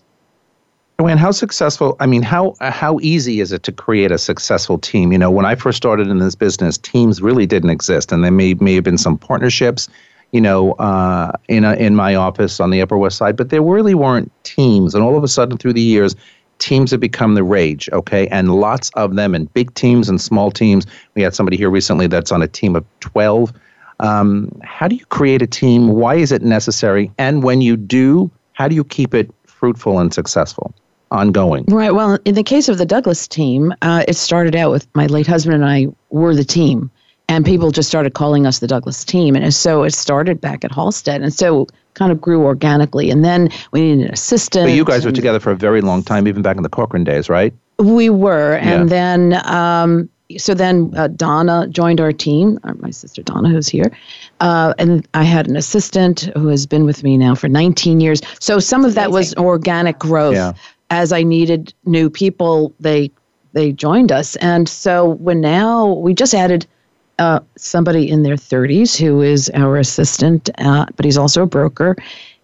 And 0.99 1.19
how 1.19 1.31
successful? 1.31 1.97
I 1.99 2.05
mean, 2.05 2.21
how 2.21 2.53
uh, 2.59 2.69
how 2.69 2.99
easy 3.01 3.39
is 3.39 3.51
it 3.51 3.63
to 3.63 3.71
create 3.71 4.11
a 4.11 4.19
successful 4.19 4.77
team? 4.77 5.11
You 5.11 5.17
know, 5.17 5.31
when 5.31 5.47
I 5.47 5.55
first 5.55 5.77
started 5.77 6.07
in 6.09 6.19
this 6.19 6.35
business, 6.35 6.77
teams 6.77 7.23
really 7.23 7.47
didn't 7.47 7.71
exist, 7.71 8.11
and 8.11 8.23
there 8.23 8.29
may 8.29 8.53
may 8.53 8.75
have 8.75 8.83
been 8.83 8.99
some 8.99 9.17
partnerships, 9.17 9.89
you 10.31 10.39
know, 10.39 10.73
uh, 10.73 11.31
in 11.47 11.63
a, 11.63 11.73
in 11.73 11.95
my 11.95 12.13
office 12.13 12.59
on 12.59 12.69
the 12.69 12.83
Upper 12.83 12.99
West 12.99 13.17
Side, 13.17 13.35
but 13.35 13.49
there 13.49 13.63
really 13.63 13.95
weren't 13.95 14.31
teams. 14.43 14.93
And 14.93 15.03
all 15.03 15.17
of 15.17 15.23
a 15.23 15.27
sudden, 15.27 15.57
through 15.57 15.73
the 15.73 15.81
years, 15.81 16.15
teams 16.61 16.91
have 16.91 16.99
become 17.01 17.33
the 17.33 17.43
rage, 17.43 17.89
okay? 17.91 18.27
And 18.27 18.53
lots 18.55 18.89
of 18.93 19.15
them 19.15 19.35
in 19.35 19.45
big 19.45 19.73
teams 19.73 20.07
and 20.07 20.21
small 20.21 20.51
teams. 20.51 20.85
We 21.15 21.23
had 21.23 21.35
somebody 21.35 21.57
here 21.57 21.69
recently 21.69 22.07
that's 22.07 22.31
on 22.31 22.41
a 22.41 22.47
team 22.47 22.75
of 22.77 22.85
12. 23.01 23.51
Um, 23.99 24.57
how 24.63 24.87
do 24.87 24.95
you 24.95 25.05
create 25.07 25.41
a 25.41 25.47
team? 25.47 25.89
Why 25.89 26.15
is 26.15 26.31
it 26.31 26.41
necessary? 26.41 27.11
And 27.17 27.43
when 27.43 27.59
you 27.61 27.75
do, 27.75 28.31
how 28.53 28.67
do 28.69 28.75
you 28.75 28.83
keep 28.85 29.13
it 29.13 29.29
fruitful 29.45 29.99
and 29.99 30.13
successful? 30.13 30.73
Ongoing. 31.11 31.65
Right. 31.65 31.91
Well, 31.91 32.17
in 32.23 32.35
the 32.35 32.43
case 32.43 32.69
of 32.69 32.77
the 32.77 32.85
Douglas 32.85 33.27
team, 33.27 33.73
uh, 33.81 34.05
it 34.07 34.15
started 34.15 34.55
out 34.55 34.71
with 34.71 34.87
my 34.95 35.07
late 35.07 35.27
husband 35.27 35.55
and 35.55 35.65
I 35.65 35.87
were 36.09 36.33
the 36.33 36.45
team 36.45 36.89
and 37.27 37.43
people 37.45 37.69
just 37.69 37.89
started 37.89 38.13
calling 38.13 38.47
us 38.47 38.59
the 38.59 38.67
Douglas 38.67 39.03
team. 39.03 39.35
And 39.35 39.53
so 39.53 39.83
it 39.83 39.93
started 39.93 40.39
back 40.39 40.63
at 40.63 40.71
Halstead. 40.71 41.21
And 41.21 41.33
so 41.33 41.67
kind 42.01 42.11
of 42.11 42.19
grew 42.19 42.43
organically. 42.45 43.11
And 43.11 43.23
then 43.23 43.49
we 43.71 43.81
needed 43.81 44.07
an 44.07 44.11
assistant. 44.13 44.65
But 44.65 44.73
you 44.73 44.83
guys 44.83 45.05
were 45.05 45.11
together 45.11 45.39
for 45.39 45.51
a 45.51 45.55
very 45.55 45.81
long 45.81 46.01
time, 46.01 46.27
even 46.27 46.41
back 46.41 46.57
in 46.57 46.63
the 46.63 46.69
Corcoran 46.69 47.03
days, 47.03 47.29
right? 47.29 47.53
We 47.77 48.09
were. 48.09 48.55
And 48.55 48.89
then, 48.89 49.39
um, 49.45 50.09
so 50.35 50.55
then 50.55 50.91
uh, 50.97 51.09
Donna 51.09 51.67
joined 51.67 52.01
our 52.01 52.11
team, 52.11 52.57
uh, 52.63 52.73
my 52.79 52.89
sister 52.89 53.21
Donna, 53.21 53.49
who's 53.49 53.69
here. 53.69 53.95
Uh, 54.39 54.73
and 54.79 55.07
I 55.13 55.21
had 55.23 55.47
an 55.47 55.55
assistant 55.55 56.21
who 56.35 56.47
has 56.47 56.65
been 56.65 56.85
with 56.85 57.03
me 57.03 57.19
now 57.19 57.35
for 57.35 57.47
19 57.47 57.99
years. 57.99 58.21
So 58.39 58.57
some 58.57 58.83
of 58.83 58.95
that 58.95 59.11
was 59.11 59.35
organic 59.35 59.99
growth. 59.99 60.35
Yeah. 60.35 60.53
As 60.89 61.13
I 61.13 61.21
needed 61.23 61.71
new 61.85 62.09
people, 62.09 62.73
they 62.79 63.11
they 63.53 63.71
joined 63.71 64.11
us. 64.11 64.35
And 64.37 64.67
so 64.67 65.11
when 65.21 65.39
now 65.41 65.91
we 65.93 66.15
just 66.15 66.33
added– 66.33 66.65
uh, 67.21 67.39
somebody 67.55 68.09
in 68.09 68.23
their 68.23 68.35
30s 68.35 68.99
who 68.99 69.21
is 69.21 69.49
our 69.53 69.77
assistant, 69.77 70.49
uh, 70.57 70.87
but 70.95 71.05
he's 71.05 71.19
also 71.19 71.43
a 71.43 71.45
broker. 71.45 71.95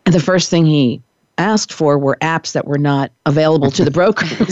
And 0.06 0.14
the 0.14 0.20
first 0.20 0.52
thing 0.52 0.68
he 0.68 1.02
asked 1.38 1.72
for 1.74 1.98
were 2.00 2.18
apps 2.22 2.54
that 2.54 2.66
were 2.66 2.78
not 2.78 3.12
available 3.26 3.72
to 3.72 3.84
the 3.84 3.92
brokers. 3.92 4.32
oh, 4.40 4.46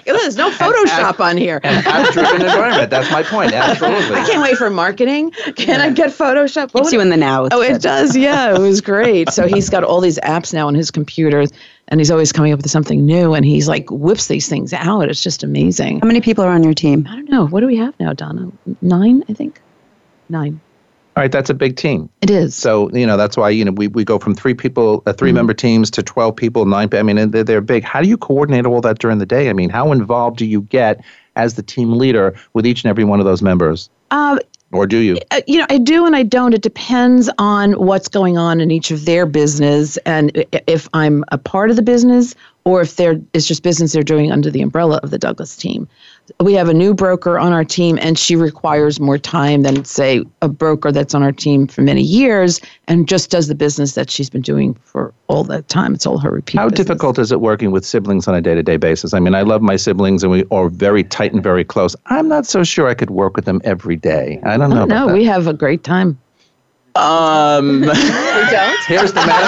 There's 0.00 0.36
no 0.36 0.50
Photoshop 0.50 0.90
app, 0.98 1.20
on 1.20 1.36
here. 1.36 1.60
app-driven 1.64 2.40
environment. 2.42 2.90
That's 2.90 3.10
my 3.10 3.22
point. 3.22 3.52
Absolutely. 3.52 4.16
I 4.16 4.26
can't 4.26 4.42
wait 4.42 4.56
for 4.56 4.68
marketing. 4.70 5.30
Can 5.56 5.80
yeah. 5.80 5.86
I 5.86 5.90
get 5.90 6.10
Photoshop? 6.10 6.72
Keeps 6.72 6.92
you 6.92 7.00
in 7.00 7.08
the 7.10 7.16
now. 7.16 7.48
Oh, 7.50 7.60
it 7.62 7.80
does. 7.82 8.16
Yeah, 8.16 8.54
it 8.54 8.58
was 8.60 8.80
great. 8.80 9.30
So 9.32 9.46
he's 9.46 9.70
got 9.70 9.84
all 9.84 10.00
these 10.00 10.18
apps 10.20 10.52
now 10.52 10.66
on 10.66 10.74
his 10.74 10.90
computer, 10.90 11.44
and 11.88 12.00
he's 12.00 12.10
always 12.10 12.32
coming 12.32 12.52
up 12.52 12.58
with 12.58 12.70
something 12.70 13.04
new. 13.04 13.34
And 13.34 13.44
he's 13.44 13.68
like 13.68 13.90
whips 13.90 14.26
these 14.26 14.48
things 14.48 14.72
out. 14.72 15.08
It's 15.08 15.22
just 15.22 15.42
amazing. 15.42 16.00
How 16.00 16.06
many 16.06 16.20
people 16.20 16.44
are 16.44 16.50
on 16.52 16.62
your 16.62 16.74
team? 16.74 17.06
I 17.10 17.14
don't 17.16 17.30
know. 17.30 17.46
What 17.46 17.60
do 17.60 17.66
we 17.66 17.76
have 17.76 17.98
now, 17.98 18.12
Donna? 18.12 18.50
Nine, 18.82 19.24
I 19.28 19.32
think. 19.34 19.60
Nine. 20.28 20.60
All 21.14 21.22
right, 21.22 21.30
that's 21.30 21.50
a 21.50 21.54
big 21.54 21.76
team. 21.76 22.08
It 22.22 22.30
is. 22.30 22.54
So 22.54 22.88
you 22.92 23.06
know 23.06 23.18
that's 23.18 23.36
why 23.36 23.50
you 23.50 23.66
know 23.66 23.72
we, 23.72 23.88
we 23.88 24.02
go 24.02 24.18
from 24.18 24.34
three 24.34 24.54
people, 24.54 25.02
uh, 25.04 25.12
3 25.12 25.28
mm-hmm. 25.28 25.36
member 25.36 25.52
teams 25.54 25.90
to 25.90 26.02
twelve 26.02 26.36
people, 26.36 26.64
nine. 26.64 26.88
I 26.92 27.02
mean, 27.02 27.30
they're, 27.30 27.44
they're 27.44 27.60
big. 27.60 27.84
How 27.84 28.00
do 28.00 28.08
you 28.08 28.16
coordinate 28.16 28.64
all 28.64 28.80
that 28.80 28.98
during 28.98 29.18
the 29.18 29.26
day? 29.26 29.50
I 29.50 29.52
mean, 29.52 29.68
how 29.68 29.92
involved 29.92 30.38
do 30.38 30.46
you 30.46 30.62
get 30.62 31.04
as 31.36 31.54
the 31.54 31.62
team 31.62 31.92
leader 31.92 32.34
with 32.54 32.66
each 32.66 32.82
and 32.82 32.88
every 32.88 33.04
one 33.04 33.20
of 33.20 33.26
those 33.26 33.42
members? 33.42 33.90
Um, 34.10 34.38
or 34.72 34.86
do 34.86 34.98
you? 34.98 35.18
Uh, 35.30 35.42
you 35.46 35.58
know, 35.58 35.66
I 35.68 35.76
do 35.76 36.06
and 36.06 36.16
I 36.16 36.22
don't. 36.22 36.54
It 36.54 36.62
depends 36.62 37.28
on 37.36 37.72
what's 37.74 38.08
going 38.08 38.38
on 38.38 38.62
in 38.62 38.70
each 38.70 38.90
of 38.90 39.04
their 39.04 39.26
business 39.26 39.98
and 39.98 40.46
if 40.66 40.88
I'm 40.94 41.24
a 41.28 41.36
part 41.36 41.68
of 41.68 41.76
the 41.76 41.82
business 41.82 42.34
or 42.64 42.80
if 42.80 42.96
there 42.96 43.12
is 43.14 43.20
it's 43.34 43.46
just 43.46 43.62
business 43.62 43.92
they're 43.92 44.02
doing 44.02 44.32
under 44.32 44.50
the 44.50 44.62
umbrella 44.62 44.98
of 45.02 45.10
the 45.10 45.18
Douglas 45.18 45.56
team 45.56 45.88
we 46.40 46.54
have 46.54 46.68
a 46.68 46.74
new 46.74 46.94
broker 46.94 47.38
on 47.38 47.52
our 47.52 47.64
team 47.64 47.98
and 48.00 48.18
she 48.18 48.36
requires 48.36 49.00
more 49.00 49.18
time 49.18 49.62
than 49.62 49.84
say 49.84 50.24
a 50.40 50.48
broker 50.48 50.92
that's 50.92 51.14
on 51.14 51.22
our 51.22 51.32
team 51.32 51.66
for 51.66 51.82
many 51.82 52.02
years 52.02 52.60
and 52.88 53.08
just 53.08 53.30
does 53.30 53.48
the 53.48 53.54
business 53.54 53.94
that 53.94 54.10
she's 54.10 54.30
been 54.30 54.42
doing 54.42 54.74
for 54.74 55.12
all 55.28 55.44
that 55.44 55.68
time 55.68 55.94
it's 55.94 56.06
all 56.06 56.18
her 56.18 56.30
repeat 56.30 56.58
how 56.58 56.68
business. 56.68 56.86
difficult 56.86 57.18
is 57.18 57.32
it 57.32 57.40
working 57.40 57.70
with 57.70 57.84
siblings 57.84 58.26
on 58.28 58.34
a 58.34 58.40
day-to-day 58.40 58.76
basis 58.76 59.12
i 59.14 59.20
mean 59.20 59.34
i 59.34 59.42
love 59.42 59.62
my 59.62 59.76
siblings 59.76 60.22
and 60.22 60.32
we 60.32 60.44
are 60.50 60.68
very 60.68 61.04
tight 61.04 61.32
and 61.32 61.42
very 61.42 61.64
close 61.64 61.94
i'm 62.06 62.28
not 62.28 62.46
so 62.46 62.64
sure 62.64 62.86
i 62.88 62.94
could 62.94 63.10
work 63.10 63.36
with 63.36 63.44
them 63.44 63.60
every 63.64 63.96
day 63.96 64.40
i 64.44 64.56
don't 64.56 64.70
know 64.70 64.84
no 64.84 65.08
we 65.12 65.24
have 65.24 65.46
a 65.46 65.54
great 65.54 65.84
time 65.84 66.18
um, 66.94 67.80
we 67.80 67.86
don't. 67.86 68.84
Here's 68.86 69.14
the 69.14 69.24
matter. 69.24 69.46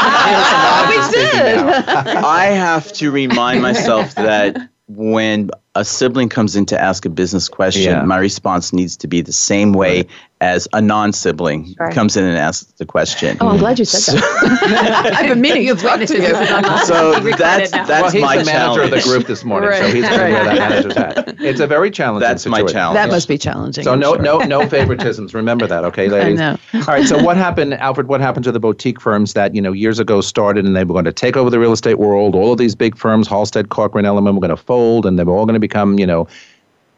we 0.88 1.12
did. 1.14 1.59
I 1.59 2.47
have 2.47 2.90
to 2.94 3.11
remind 3.11 3.61
myself 3.61 4.14
that 4.14 4.57
when 4.88 5.51
a 5.76 5.84
sibling 5.84 6.28
comes 6.28 6.54
in 6.56 6.64
to 6.66 6.80
ask 6.80 7.04
a 7.04 7.10
business 7.10 7.48
question, 7.48 7.92
yeah. 7.92 8.02
my 8.02 8.18
response 8.18 8.72
needs 8.72 8.96
to 8.96 9.08
be 9.08 9.20
the 9.22 9.32
same 9.32 9.72
way 9.72 9.98
right. 9.98 10.10
as 10.40 10.68
a 10.72 10.80
non-sibling 10.80 11.74
comes 11.90 12.16
in 12.16 12.22
and 12.22 12.37
asks 12.38 12.70
the 12.74 12.87
question. 12.87 13.37
Oh, 13.40 13.48
I'm 13.48 13.58
glad 13.58 13.80
you 13.80 13.84
said 13.84 14.00
so, 14.00 14.12
that. 14.20 15.12
I've 15.18 15.28
been 15.30 15.40
meaning 15.40 15.66
to 15.66 15.74
talk 15.82 15.98
to 16.00 16.00
you. 16.00 16.28
so 16.87 17.18
that's 17.37 17.72
that's 17.72 18.14
well, 18.14 18.22
my 18.22 18.38
the 18.38 18.44
manager 18.44 18.44
challenge. 18.52 18.82
of 18.92 19.02
the 19.02 19.02
group 19.02 19.26
this 19.26 19.42
morning, 19.42 19.70
right. 19.70 19.80
so 19.80 19.87
he's 19.92 20.08
going 20.08 20.18
to 20.20 20.26
wear 20.26 20.44
that 20.44 20.56
manager's 20.58 20.94
hat. 20.94 21.34
It's 21.44 21.60
a 21.60 21.66
very 21.66 21.90
challenging. 21.90 22.26
That's 22.28 22.44
situation. 22.44 22.66
my 22.66 22.72
challenge. 22.72 22.96
That 22.96 23.08
must 23.10 23.26
be 23.28 23.37
challenging. 23.37 23.84
So 23.84 23.94
no 23.96 24.12
sure. 24.14 24.22
no 24.22 24.38
no 24.38 24.60
favoritisms. 24.66 25.34
Remember 25.34 25.66
that, 25.66 25.84
okay, 25.84 26.08
ladies. 26.08 26.40
I 26.40 26.52
know. 26.52 26.58
All 26.87 26.94
right. 26.94 27.06
So 27.06 27.22
what 27.22 27.37
happened, 27.37 27.74
Alfred? 27.74 28.06
What 28.08 28.20
happened 28.20 28.44
to 28.44 28.52
the 28.52 28.60
boutique 28.60 29.00
firms 29.00 29.32
that 29.34 29.54
you 29.54 29.60
know 29.60 29.72
years 29.72 29.98
ago 29.98 30.20
started 30.20 30.64
and 30.64 30.74
they 30.76 30.84
were 30.84 30.94
going 30.94 31.04
to 31.04 31.12
take 31.12 31.37
over 31.37 31.50
the 31.50 31.58
real 31.58 31.72
estate 31.72 31.98
world? 31.98 32.34
All 32.37 32.52
of 32.52 32.58
these 32.58 32.74
big 32.76 32.96
firms, 32.96 33.26
Halstead, 33.28 33.68
Corcoran, 33.70 34.04
Elliman, 34.06 34.37
were 34.37 34.40
going 34.40 34.56
to 34.56 34.56
fold, 34.56 35.04
and 35.04 35.18
they 35.18 35.24
were 35.24 35.34
all 35.37 35.44
going 35.44 35.60
to 35.60 35.63
become, 35.68 35.98
you 35.98 36.07
know, 36.07 36.27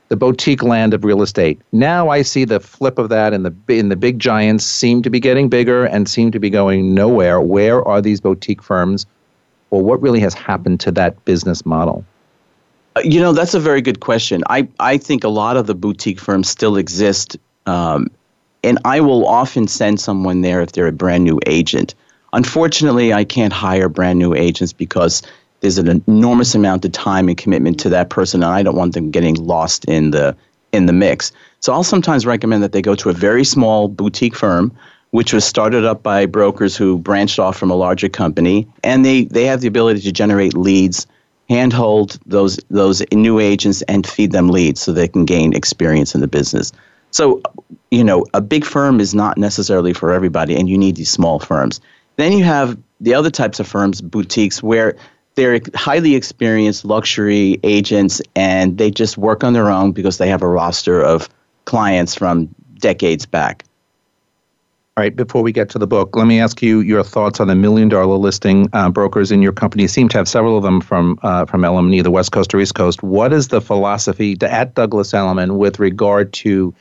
the 0.09 0.16
boutique 0.16 0.62
land 0.62 0.94
of 0.94 1.05
real 1.05 1.22
estate. 1.22 1.61
Now 1.72 2.11
I 2.11 2.22
see 2.22 2.44
the 2.44 2.61
flip 2.61 2.98
of 2.98 3.09
that, 3.11 3.33
and 3.33 3.44
the 3.46 3.55
in 3.79 3.88
the 3.88 3.96
big 4.07 4.18
giants 4.18 4.64
seem 4.64 5.02
to 5.02 5.11
be 5.11 5.20
getting 5.29 5.46
bigger 5.48 5.85
and 5.85 6.09
seem 6.09 6.31
to 6.33 6.38
be 6.38 6.50
going 6.50 6.94
nowhere. 6.94 7.40
Where 7.40 7.83
are 7.88 8.00
these 8.00 8.20
boutique 8.20 8.62
firms, 8.62 9.07
or 9.72 9.83
what 9.83 10.00
really 10.02 10.20
has 10.20 10.35
happened 10.35 10.79
to 10.87 10.92
that 10.92 11.12
business 11.24 11.64
model? 11.74 12.05
Uh, 12.96 13.00
you 13.05 13.20
know, 13.20 13.33
that's 13.33 13.55
a 13.55 13.61
very 13.61 13.83
good 13.88 14.00
question. 14.00 14.42
I 14.48 14.68
I 14.79 14.96
think 14.98 15.24
a 15.24 15.35
lot 15.42 15.57
of 15.57 15.66
the 15.66 15.74
boutique 15.74 16.20
firms 16.20 16.48
still 16.48 16.76
exist, 16.76 17.37
um, 17.66 18.07
and 18.62 18.79
I 18.85 19.00
will 19.00 19.26
often 19.26 19.66
send 19.66 19.98
someone 20.00 20.40
there 20.42 20.61
if 20.62 20.70
they're 20.72 20.92
a 20.96 21.00
brand 21.05 21.24
new 21.24 21.40
agent. 21.46 21.94
Unfortunately, 22.33 23.09
I 23.12 23.24
can't 23.24 23.52
hire 23.52 23.88
brand 23.88 24.18
new 24.20 24.35
agents 24.35 24.72
because 24.72 25.14
there's 25.60 25.78
an 25.78 26.02
enormous 26.06 26.54
amount 26.54 26.84
of 26.84 26.92
time 26.92 27.28
and 27.28 27.36
commitment 27.36 27.80
to 27.80 27.88
that 27.88 28.10
person, 28.10 28.42
and 28.42 28.52
I 28.52 28.62
don't 28.62 28.76
want 28.76 28.94
them 28.94 29.10
getting 29.10 29.34
lost 29.36 29.84
in 29.86 30.10
the 30.10 30.36
in 30.72 30.86
the 30.86 30.92
mix. 30.92 31.32
So 31.60 31.72
I'll 31.72 31.84
sometimes 31.84 32.26
recommend 32.26 32.62
that 32.62 32.72
they 32.72 32.82
go 32.82 32.94
to 32.96 33.08
a 33.08 33.12
very 33.12 33.44
small 33.44 33.88
boutique 33.88 34.34
firm, 34.34 34.76
which 35.10 35.32
was 35.32 35.44
started 35.44 35.84
up 35.84 36.02
by 36.02 36.26
brokers 36.26 36.76
who 36.76 36.98
branched 36.98 37.38
off 37.38 37.56
from 37.56 37.70
a 37.70 37.74
larger 37.74 38.08
company, 38.08 38.66
and 38.84 39.04
they 39.04 39.24
they 39.24 39.44
have 39.46 39.60
the 39.60 39.68
ability 39.68 40.00
to 40.00 40.12
generate 40.12 40.54
leads, 40.54 41.06
handhold 41.48 42.18
those 42.26 42.58
those 42.70 43.02
new 43.12 43.38
agents, 43.40 43.82
and 43.82 44.06
feed 44.06 44.32
them 44.32 44.48
leads 44.50 44.80
so 44.82 44.92
they 44.92 45.08
can 45.08 45.24
gain 45.24 45.54
experience 45.54 46.14
in 46.14 46.20
the 46.20 46.28
business. 46.28 46.72
So, 47.12 47.40
you 47.90 48.04
know, 48.04 48.26
a 48.34 48.42
big 48.42 48.64
firm 48.64 49.00
is 49.00 49.14
not 49.14 49.38
necessarily 49.38 49.94
for 49.94 50.10
everybody, 50.12 50.54
and 50.54 50.68
you 50.68 50.76
need 50.76 50.96
these 50.96 51.10
small 51.10 51.38
firms. 51.38 51.80
Then 52.16 52.32
you 52.32 52.44
have 52.44 52.76
the 53.00 53.14
other 53.14 53.30
types 53.30 53.58
of 53.58 53.66
firms, 53.66 54.02
boutiques, 54.02 54.62
where 54.62 54.96
they're 55.37 55.61
highly 55.75 56.14
experienced 56.16 56.85
luxury 56.85 57.61
agents 57.62 58.20
and 58.35 58.79
they 58.79 58.90
just 58.90 59.16
work 59.18 59.44
on 59.44 59.53
their 59.53 59.70
own 59.70 59.92
because 59.92 60.18
they 60.18 60.29
have 60.29 60.42
a 60.42 60.49
roster 60.49 61.01
of 61.01 61.29
clients 61.66 62.14
from 62.14 62.49
decades 62.79 63.25
back. 63.27 63.62
All 64.96 65.03
right, 65.03 65.14
before 65.14 65.42
we 65.42 65.53
get 65.53 65.68
to 65.70 65.79
the 65.79 65.87
book, 65.87 66.16
let 66.16 66.27
me 66.27 66.40
ask 66.40 66.62
you 66.62 66.81
your 66.81 67.03
thoughts 67.03 67.38
on 67.38 67.49
the 67.49 67.55
million 67.55 67.90
dollar 67.90 68.16
listing 68.16 68.70
uh, 68.72 68.88
brokers 68.88 69.31
in 69.31 69.42
your 69.42 69.53
company. 69.53 69.87
seem 69.87 70.09
to 70.09 70.16
have 70.16 70.27
several 70.27 70.57
of 70.57 70.62
them 70.62 70.81
from 70.81 71.18
uh, 71.22 71.44
from 71.44 71.66
Elliman, 71.66 72.03
the 72.03 72.11
West 72.11 72.33
Coast 72.33 72.55
or 72.55 72.61
East 72.61 72.75
Coast. 72.75 73.03
What 73.03 73.31
is 73.31 73.49
the 73.49 73.61
philosophy 73.61 74.38
at 74.40 74.75
Douglas 74.75 75.12
Elliman 75.12 75.59
with 75.59 75.79
regard 75.79 76.33
to 76.44 76.75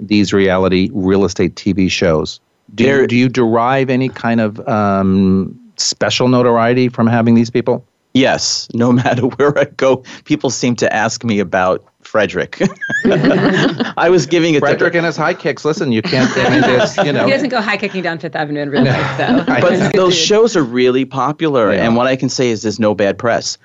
these 0.00 0.32
reality 0.32 0.90
real 0.92 1.24
estate 1.24 1.54
TV 1.54 1.88
shows? 1.88 2.40
Do, 2.74 2.82
you, 2.82 3.06
do 3.06 3.14
you 3.14 3.28
derive 3.28 3.88
any 3.88 4.08
kind 4.08 4.40
of 4.40 4.58
um, 4.68 5.56
special 5.76 6.26
notoriety 6.26 6.88
from 6.88 7.06
having 7.06 7.34
these 7.36 7.50
people? 7.50 7.84
Yes, 8.14 8.68
no 8.74 8.92
matter 8.92 9.22
where 9.22 9.56
I 9.58 9.64
go, 9.64 9.98
people 10.24 10.50
seem 10.50 10.76
to 10.76 10.92
ask 10.92 11.24
me 11.24 11.38
about 11.38 11.84
Fredrik. 12.02 12.60
I 13.96 14.08
was 14.10 14.26
giving 14.26 14.54
it 14.54 14.60
Fredrik 14.62 14.92
to, 14.92 14.98
and 14.98 15.06
his 15.06 15.16
high 15.16 15.34
kicks. 15.34 15.64
Listen, 15.64 15.92
you 15.92 16.02
can't. 16.02 16.28
I 16.38 16.50
mean, 16.50 17.04
you 17.06 17.12
know, 17.12 17.24
he 17.26 17.30
doesn't 17.30 17.50
go 17.50 17.60
high 17.60 17.76
kicking 17.76 18.02
down 18.02 18.18
Fifth 18.18 18.34
Avenue 18.34 18.60
in 18.62 18.70
real 18.70 18.82
no. 18.82 18.90
life, 18.90 19.18
though. 19.18 19.44
But 19.46 19.92
those 19.94 20.16
shows 20.16 20.56
are 20.56 20.64
really 20.64 21.04
popular, 21.04 21.72
yeah. 21.72 21.86
and 21.86 21.94
what 21.96 22.06
I 22.06 22.16
can 22.16 22.28
say 22.28 22.48
is 22.50 22.62
there's 22.62 22.80
no 22.80 22.94
bad 22.94 23.18
press. 23.18 23.58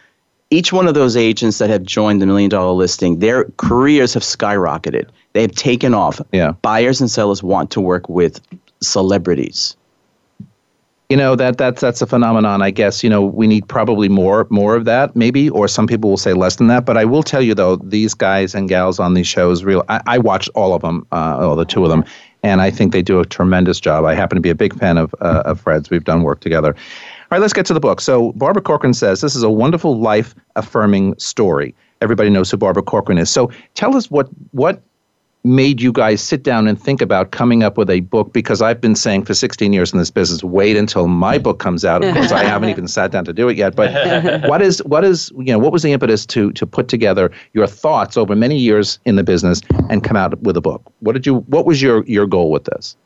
Each 0.52 0.72
one 0.72 0.88
of 0.88 0.94
those 0.94 1.18
agents 1.18 1.58
that 1.58 1.72
have 1.72 1.82
joined 1.84 2.22
the 2.22 2.28
Million 2.28 2.50
Dollar 2.52 2.74
Listing, 2.74 3.18
their 3.20 3.46
careers 3.58 4.14
have 4.14 4.22
skyrocketed. 4.22 5.08
They 5.34 5.42
have 5.42 5.54
taken 5.54 5.94
off. 5.96 6.22
Yeah. 6.32 6.52
Buyers 6.62 7.02
and 7.02 7.10
sellers 7.10 7.42
want 7.42 7.72
to 7.72 7.82
work 7.82 8.08
with 8.10 8.40
celebrities 8.82 9.76
you 11.10 11.18
know 11.18 11.36
that 11.36 11.58
that's 11.58 11.82
that's 11.82 12.02
a 12.02 12.08
phenomenon 12.08 12.62
i 12.64 12.72
guess 12.72 13.04
you 13.04 13.10
know 13.10 13.24
we 13.24 13.46
need 13.48 13.68
probably 13.68 14.10
more 14.10 14.48
more 14.50 14.76
of 14.76 14.86
that 14.86 15.16
maybe 15.16 15.50
or 15.52 15.68
some 15.68 15.86
people 15.88 16.10
will 16.10 16.18
say 16.18 16.34
less 16.34 16.56
than 16.56 16.68
that 16.68 16.84
but 16.86 16.98
i 16.98 17.06
will 17.06 17.22
tell 17.24 17.42
you 17.42 17.54
though 17.54 17.76
these 17.78 18.14
guys 18.14 18.56
and 18.56 18.68
gals 18.70 19.00
on 19.00 19.14
these 19.14 19.28
shows 19.28 19.64
real 19.64 19.84
i, 19.90 20.02
I 20.08 20.18
watched 20.18 20.50
all 20.56 20.74
of 20.74 20.82
them 20.82 21.06
uh, 21.12 21.38
all 21.46 21.56
the 21.56 21.66
two 21.66 21.84
of 21.84 21.90
them 21.90 22.04
and 22.42 22.62
i 22.62 22.72
think 22.72 22.92
they 22.92 23.04
do 23.04 23.20
a 23.20 23.26
tremendous 23.26 23.80
job 23.80 24.04
i 24.06 24.16
happen 24.16 24.36
to 24.36 24.42
be 24.42 24.50
a 24.50 24.56
big 24.56 24.76
fan 24.80 24.98
of, 24.98 25.14
uh, 25.22 25.44
of 25.46 25.62
fred's 25.62 25.90
we've 25.90 26.06
done 26.06 26.24
work 26.24 26.40
together 26.40 26.70
all 26.74 27.28
right 27.32 27.42
let's 27.42 27.54
get 27.54 27.68
to 27.68 27.74
the 27.74 27.80
book 27.80 28.02
so 28.02 28.32
barbara 28.32 28.64
corcoran 28.64 28.94
says 28.94 29.22
this 29.22 29.36
is 29.36 29.44
a 29.44 29.50
wonderful 29.50 30.00
life 30.00 30.34
affirming 30.56 31.16
story 31.20 31.76
everybody 32.02 32.32
knows 32.32 32.50
who 32.50 32.58
barbara 32.58 32.82
corcoran 32.84 33.18
is 33.20 33.30
so 33.30 33.52
tell 33.76 33.96
us 33.96 34.10
what 34.10 34.28
what 34.52 34.82
made 35.46 35.82
you 35.82 35.92
guys 35.92 36.22
sit 36.22 36.42
down 36.44 36.68
and 36.68 36.82
think 36.82 37.02
about 37.02 37.32
coming 37.32 37.62
up 37.64 37.78
with 37.78 37.90
a 37.90 38.02
book? 38.02 38.34
Because 38.34 38.62
I've 38.62 38.82
been 38.82 38.96
saying 38.96 39.24
for 39.26 39.34
16 39.34 39.72
years 39.72 39.94
in 39.94 40.00
this 40.00 40.10
business, 40.12 40.44
wait 40.44 40.76
until 40.76 41.08
my 41.08 41.38
book 41.38 41.60
comes 41.60 41.86
out. 41.86 42.04
Of 42.04 42.14
course, 42.14 42.32
I 42.32 42.44
haven't 42.44 42.70
even 42.70 42.88
sat 42.88 43.12
down 43.12 43.24
to 43.26 43.34
do 43.34 43.48
it 43.48 43.56
yet. 43.56 43.76
But 43.76 44.50
what 44.50 44.62
is 44.62 44.84
what 44.84 45.06
is 45.06 45.32
you 45.38 45.46
know 45.54 45.60
what 45.60 45.72
was 45.72 45.84
the 45.84 45.94
impetus 45.94 46.26
to 46.28 46.52
to 46.54 46.66
put 46.66 46.88
together 46.88 47.32
your 47.54 47.68
thoughts 47.68 48.18
over 48.18 48.36
many 48.36 48.58
years 48.58 48.98
in 49.06 49.16
the 49.16 49.24
business 49.24 49.62
and 49.90 50.04
come 50.04 50.18
out 50.18 50.40
with 50.42 50.58
a 50.58 50.62
book? 50.62 50.82
What 51.00 51.14
did 51.14 51.26
you 51.26 51.36
what 51.42 51.66
was 51.66 51.82
your 51.82 52.04
your 52.06 52.26
goal 52.26 52.52
with 52.52 52.66
this? 52.66 52.98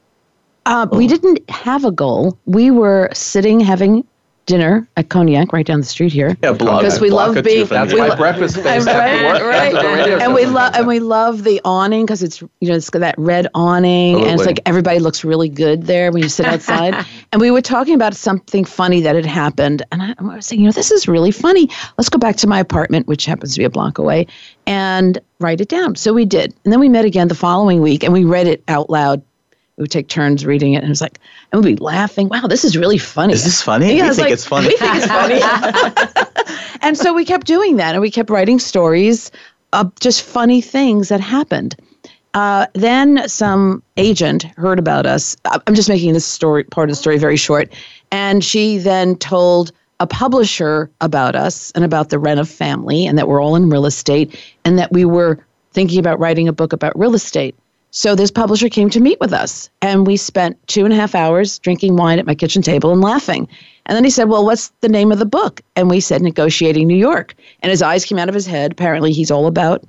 Uh, 0.66 0.88
we 0.92 1.06
oh. 1.06 1.08
didn't 1.08 1.48
have 1.50 1.84
a 1.84 1.92
goal. 1.92 2.38
We 2.46 2.72
were 2.72 3.10
sitting 3.14 3.60
having 3.60 4.06
dinner 4.50 4.86
at 4.98 5.08
Cognac 5.10 5.54
right 5.54 5.66
down 5.66 5.80
the 5.80 5.86
street 5.86 6.12
here. 6.12 6.36
Yeah, 6.44 6.54
block, 6.54 6.82
because 6.82 7.00
we 7.00 7.12
block 7.12 7.36
love 7.36 7.46
being. 7.46 7.66
That's 7.68 7.94
we 7.94 8.00
my 8.00 8.08
lo- 8.08 8.16
breakfast 8.18 8.58
right, 8.58 8.84
right. 8.86 9.74
and 10.22 10.34
we 10.34 10.46
love 10.48 10.74
and 10.74 10.88
we 10.88 11.00
love 11.00 11.44
the 11.44 11.62
awning 11.64 12.06
because 12.06 12.24
it's 12.24 12.42
you 12.42 12.68
know 12.68 12.74
it's 12.76 12.90
got 12.90 13.00
that 13.00 13.16
red 13.18 13.48
awning 13.54 14.16
Absolutely. 14.16 14.32
and 14.32 14.40
it's 14.40 14.48
like 14.48 14.60
everybody 14.66 15.00
looks 15.00 15.24
really 15.24 15.50
good 15.50 15.84
there 15.84 16.12
when 16.12 16.24
you 16.24 16.30
sit 16.30 16.48
outside. 16.48 17.06
and 17.32 17.40
we 17.40 17.52
were 17.52 17.62
talking 17.62 17.94
about 17.94 18.16
something 18.16 18.66
funny 18.66 19.02
that 19.02 19.16
had 19.16 19.26
happened, 19.28 19.84
and 19.92 20.02
I, 20.02 20.16
I 20.18 20.24
was 20.36 20.48
saying, 20.48 20.60
you 20.62 20.66
know, 20.68 20.72
this 20.74 20.92
is 20.92 21.08
really 21.08 21.32
funny. 21.32 21.70
Let's 21.98 22.10
go 22.10 22.18
back 22.18 22.36
to 22.38 22.48
my 22.48 22.60
apartment, 22.60 23.08
which 23.08 23.26
happens 23.26 23.54
to 23.54 23.60
be 23.60 23.66
a 23.66 23.70
block 23.70 24.00
away, 24.00 24.26
and 24.66 25.20
write 25.40 25.62
it 25.62 25.70
down. 25.70 25.96
So 25.96 26.12
we 26.12 26.26
did, 26.26 26.54
and 26.66 26.74
then 26.74 26.80
we 26.80 26.90
met 26.90 27.06
again 27.06 27.28
the 27.28 27.36
following 27.36 27.82
week, 27.82 28.04
and 28.04 28.12
we 28.12 28.26
read 28.26 28.48
it 28.48 28.64
out 28.68 28.90
loud 28.90 29.22
we 29.80 29.84
would 29.84 29.92
take 29.92 30.10
turns 30.10 30.46
reading 30.46 30.74
it, 30.74 30.78
and 30.80 30.88
it 30.88 30.90
was 30.90 31.00
like, 31.00 31.18
and 31.54 31.64
we'd 31.64 31.78
be 31.78 31.84
laughing. 31.84 32.28
Wow, 32.28 32.42
this 32.48 32.66
is 32.66 32.78
really 32.78 32.98
funny. 32.98 33.32
Is 33.34 33.46
this 33.46 33.62
funny? 33.62 33.96
Yeah, 33.98 34.10
we 34.10 34.10
think 34.10 34.20
like, 34.26 34.34
it's 34.34 34.44
funny. 34.46 34.68
We 34.68 34.78
think 34.78 34.92
it's 34.98 35.06
funny. 35.06 36.30
and 36.82 36.98
so 36.98 37.14
we 37.14 37.24
kept 37.24 37.48
doing 37.48 37.78
that, 37.78 37.96
and 37.96 38.02
we 38.02 38.12
kept 38.12 38.30
writing 38.30 38.60
stories 38.60 39.32
of 39.72 39.98
just 40.02 40.22
funny 40.22 40.60
things 40.60 41.08
that 41.08 41.22
happened. 41.22 41.78
Uh, 42.34 42.66
then 42.74 43.28
some 43.30 43.82
agent 43.96 44.44
heard 44.58 44.78
about 44.80 45.06
us. 45.06 45.38
I'm 45.66 45.74
just 45.76 45.88
making 45.90 46.12
this 46.14 46.26
story 46.26 46.66
part 46.66 46.90
of 46.90 46.96
the 46.98 47.00
story 47.00 47.18
very 47.18 47.38
short, 47.38 47.72
and 48.12 48.44
she 48.44 48.78
then 48.80 49.16
told 49.16 49.72
a 50.02 50.08
publisher 50.08 50.90
about 51.02 51.36
us 51.36 51.72
and 51.72 51.86
about 51.86 52.10
the 52.10 52.18
Renna 52.18 52.46
family, 52.50 53.06
and 53.06 53.18
that 53.18 53.30
we're 53.30 53.42
all 53.42 53.56
in 53.56 53.70
real 53.70 53.86
estate, 53.86 54.38
and 54.66 54.78
that 54.78 54.92
we 54.92 55.06
were 55.06 55.40
thinking 55.72 56.00
about 56.02 56.20
writing 56.20 56.50
a 56.50 56.54
book 56.54 56.74
about 56.74 57.00
real 57.00 57.16
estate. 57.16 57.56
So 57.92 58.14
this 58.14 58.30
publisher 58.30 58.70
came 58.70 58.90
to 58.92 59.00
meet 59.00 59.20
with 59.20 59.34
us, 59.34 59.68
and 59.82 60.06
we 60.06 60.16
spent 60.16 60.58
two 60.68 60.84
and 60.86 60.94
a 60.94 60.96
half 60.96 61.16
hours 61.16 61.58
drinking 61.60 61.96
wine 61.96 62.20
at 62.20 62.28
my 62.28 62.36
kitchen 62.36 62.62
table 62.62 62.92
and 62.92 63.02
laughing. 63.02 63.48
And 63.88 63.96
then 63.96 64.04
he 64.04 64.12
said, 64.12 64.26
Well, 64.30 64.46
what's 64.46 64.70
the 64.82 64.90
name 64.90 65.12
of 65.12 65.18
the 65.18 65.26
book? 65.26 65.62
And 65.76 65.90
we 65.90 66.00
said, 66.00 66.22
Negotiating 66.22 66.88
New 66.88 66.98
York. 66.98 67.34
And 67.64 67.72
his 67.72 67.82
eyes 67.82 68.06
came 68.06 68.20
out 68.20 68.30
of 68.30 68.36
his 68.36 68.46
head. 68.46 68.74
Apparently, 68.74 69.12
he's 69.12 69.32
all 69.32 69.48
about 69.48 69.84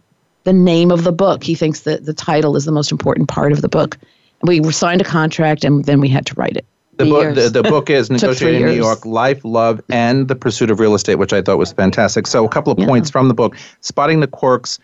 the 0.45 0.53
name 0.55 0.91
of 0.91 1.05
the 1.05 1.13
book. 1.13 1.45
He 1.45 1.55
thinks 1.55 1.81
that 1.81 2.07
the 2.07 2.15
title 2.15 2.57
is 2.57 2.65
the 2.65 2.73
most 2.73 2.91
important 2.91 3.29
part 3.29 3.53
of 3.53 3.61
the 3.61 3.69
book. 3.69 3.99
We 4.43 4.63
signed 4.73 5.03
a 5.03 5.05
contract, 5.05 5.63
and 5.65 5.85
then 5.85 6.01
we 6.01 6.09
had 6.09 6.25
to 6.25 6.35
write 6.37 6.57
it. 6.57 6.65
The, 6.97 7.05
bo- 7.05 7.33
the, 7.35 7.51
the, 7.51 7.63
book 7.63 7.91
is 7.91 8.11
Negotiating 8.11 8.65
New 8.65 8.73
York 8.73 9.05
Life, 9.05 9.43
Love, 9.45 9.83
and 9.91 10.29
the 10.29 10.35
Pursuit 10.35 10.71
of 10.71 10.81
Real 10.81 10.95
Estate, 10.95 11.17
which 11.17 11.35
I 11.35 11.43
thought 11.43 11.59
was 11.59 11.73
fantastic. 11.73 12.27
So, 12.27 12.47
a 12.47 12.49
couple 12.49 12.73
of 12.73 12.79
yeah. 12.79 12.87
points 12.87 13.11
from 13.11 13.29
the 13.29 13.35
book 13.35 13.57
Spotting 13.83 14.21
the 14.21 14.27
Quirks 14.27 14.79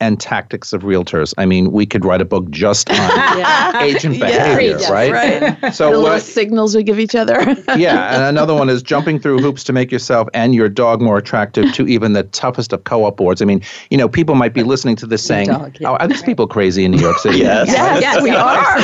and 0.00 0.20
tactics 0.20 0.72
of 0.72 0.82
realtors. 0.82 1.34
I 1.38 1.46
mean, 1.46 1.72
we 1.72 1.84
could 1.84 2.04
write 2.04 2.20
a 2.20 2.24
book 2.24 2.48
just 2.50 2.88
on 2.88 2.96
yeah. 2.96 3.82
agent 3.82 4.20
behavior, 4.20 4.78
yeah. 4.80 4.90
right? 4.92 5.12
right? 5.60 5.74
So 5.74 6.02
the 6.02 6.20
signals 6.20 6.76
we 6.76 6.84
give 6.84 7.00
each 7.00 7.16
other. 7.16 7.34
yeah, 7.76 8.14
and 8.14 8.22
another 8.24 8.54
one 8.54 8.68
is 8.68 8.80
jumping 8.82 9.18
through 9.18 9.40
hoops 9.40 9.64
to 9.64 9.72
make 9.72 9.90
yourself 9.90 10.28
and 10.32 10.54
your 10.54 10.68
dog 10.68 11.00
more 11.02 11.18
attractive 11.18 11.72
to 11.74 11.88
even 11.88 12.12
the 12.12 12.22
toughest 12.24 12.72
of 12.72 12.84
co-op 12.84 13.16
boards. 13.16 13.42
I 13.42 13.44
mean, 13.44 13.60
you 13.90 13.98
know, 13.98 14.08
people 14.08 14.36
might 14.36 14.52
be 14.54 14.62
listening 14.62 14.94
to 14.96 15.06
this 15.06 15.24
saying, 15.24 15.48
dog, 15.48 15.74
yeah. 15.80 15.88
"Oh, 15.90 15.94
are 15.96 16.06
these 16.06 16.22
people 16.22 16.46
crazy 16.46 16.84
in 16.84 16.92
New 16.92 17.00
York 17.00 17.18
City?" 17.18 17.38
yes. 17.38 17.66
yes, 17.66 18.00
yes, 18.00 18.22
we 18.22 18.30
are. 18.30 18.78